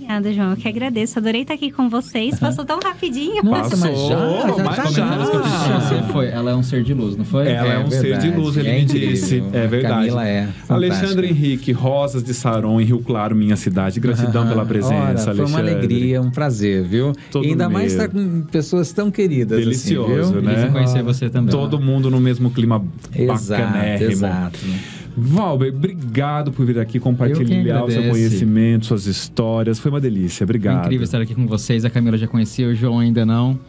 Obrigada, 0.08 0.34
João. 0.34 0.52
Eu 0.52 0.58
que 0.58 0.68
agradeço. 0.70 1.20
Adorei 1.20 1.42
estar 1.42 1.54
aqui 1.56 1.70
com 1.70 1.90
vocês. 1.90 2.40
Passou 2.40 2.64
tão 2.64 2.80
rapidinho. 2.80 3.44
Nossa, 3.44 3.76
mas 3.76 3.90
Passou, 3.90 4.10
já, 4.10 4.16
já, 4.16 4.64
mas 4.64 4.94
já, 4.96 5.68
já. 5.68 5.80
Você 5.82 6.14
foi, 6.14 6.28
ela 6.28 6.52
é 6.52 6.56
um 6.56 6.64
ser 6.64 6.82
de 6.82 6.94
luz, 6.94 7.18
não 7.18 7.26
foi? 7.26 7.50
Ela 7.50 7.74
é, 7.74 7.80
um 7.80 7.92
ser 7.92 8.04
de 8.04 8.10
verdade, 8.12 8.32
luz, 8.38 8.56
ele 8.58 8.70
é 8.70 8.80
me 8.80 8.86
disse. 8.86 9.44
É 9.52 9.68
verdade. 9.68 9.96
Camila 9.96 10.26
é 10.26 10.48
Alexandre 10.70 11.08
fantástica. 11.08 11.28
Henrique, 11.28 11.72
Rosas 11.74 12.24
de 12.24 12.34
Saron, 12.34 12.80
em 12.80 12.86
Rio 12.86 13.00
Claro, 13.00 13.36
minha 13.36 13.58
cidade. 13.58 14.00
Gratidão 14.00 14.48
pela 14.48 14.66
presença, 14.66 14.96
Ora, 15.32 15.36
Foi 15.36 15.46
uma 15.46 15.60
Alexandre. 15.60 15.72
alegria, 15.74 16.22
um 16.22 16.32
prazer, 16.32 16.84
viu? 16.84 17.14
Todo 17.30 17.46
e 17.46 17.50
ainda 17.50 17.68
mais 17.68 17.94
meu. 17.94 18.04
estar 18.06 18.08
com 18.18 18.42
pessoas 18.44 18.94
tão 18.94 19.12
queridas 19.12 19.60
Delicioso, 19.60 20.14
assim, 20.22 20.32
viu? 20.34 20.42
né? 20.42 20.52
Feliz 20.56 20.70
em 20.70 20.72
conhecer 20.72 21.04
você 21.04 21.30
também. 21.30 21.52
Todo 21.52 21.80
mundo 21.80 22.10
no 22.10 22.20
mesmo 22.22 22.50
clima 22.50 22.82
Exato, 23.14 23.62
bacanérrimo. 23.62 24.12
exato. 24.12 24.60
Valber, 25.20 25.74
obrigado 25.74 26.52
por 26.52 26.64
vir 26.64 26.78
aqui 26.78 27.00
compartilhar 27.00 27.84
o 27.84 27.90
seu 27.90 28.04
conhecimento, 28.04 28.86
suas 28.86 29.08
histórias. 29.08 29.80
Foi 29.80 29.90
uma 29.90 30.00
delícia. 30.00 30.46
Foi 30.46 30.56
Obrigado. 30.56 30.86
incrível 30.86 31.04
estar 31.04 31.20
aqui 31.20 31.34
com 31.34 31.48
vocês. 31.48 31.84
A 31.84 31.90
Camila 31.90 32.18
já 32.18 32.28
conhecia, 32.28 32.68
o 32.68 32.76
João 32.76 33.00
ainda 33.00 33.26
não. 33.26 33.60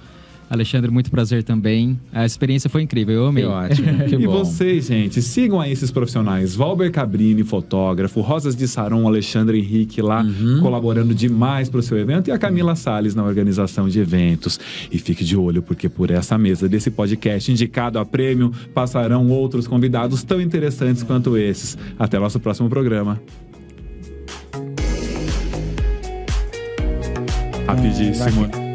Alexandre, 0.51 0.91
muito 0.91 1.11
prazer 1.11 1.43
também. 1.45 2.01
A 2.13 2.25
experiência 2.25 2.71
foi 2.71 2.81
incrível, 2.83 3.15
eu 3.15 3.27
amei. 3.27 3.45
Que 3.45 3.51
ótimo, 3.51 4.05
que 4.09 4.15
e 4.17 4.27
bom. 4.27 4.33
vocês, 4.45 4.87
gente, 4.87 5.21
sigam 5.21 5.61
aí 5.61 5.71
esses 5.73 5.91
profissionais. 5.91 6.55
Valber 6.55 6.91
Cabrini, 6.91 7.43
fotógrafo, 7.45 8.21
Rosas 8.23 8.57
de 8.57 8.67
Saron, 8.67 9.07
Alexandre 9.07 9.59
Henrique 9.59 10.01
lá, 10.01 10.23
Uhum. 10.23 10.61
colaborando 10.61 11.15
demais 11.15 11.69
para 11.69 11.81
o 11.81 11.83
seu 11.83 11.99
evento, 11.99 12.29
e 12.29 12.31
a 12.33 12.39
Camila 12.39 12.75
Salles 12.75 13.15
na 13.15 13.25
organização 13.25 13.89
de 13.89 14.01
eventos. 14.01 14.59
E 14.91 14.99
fique 14.99 15.23
de 15.25 15.37
olho, 15.37 15.61
porque 15.63 15.89
por 15.89 16.11
essa 16.11 16.39
mesa 16.39 16.69
desse 16.69 16.91
podcast 16.91 17.53
indicado 17.53 17.99
a 17.99 18.05
prêmio 18.07 18.51
passarão 18.73 19.29
outros 19.29 19.67
convidados 19.67 20.23
tão 20.23 20.41
interessantes 20.41 21.03
quanto 21.03 21.37
esses. 21.37 21.77
Até 21.99 22.19
nosso 22.19 22.41
próximo 22.41 22.69
programa. 22.71 23.21
Rapidíssimo. 27.67 28.68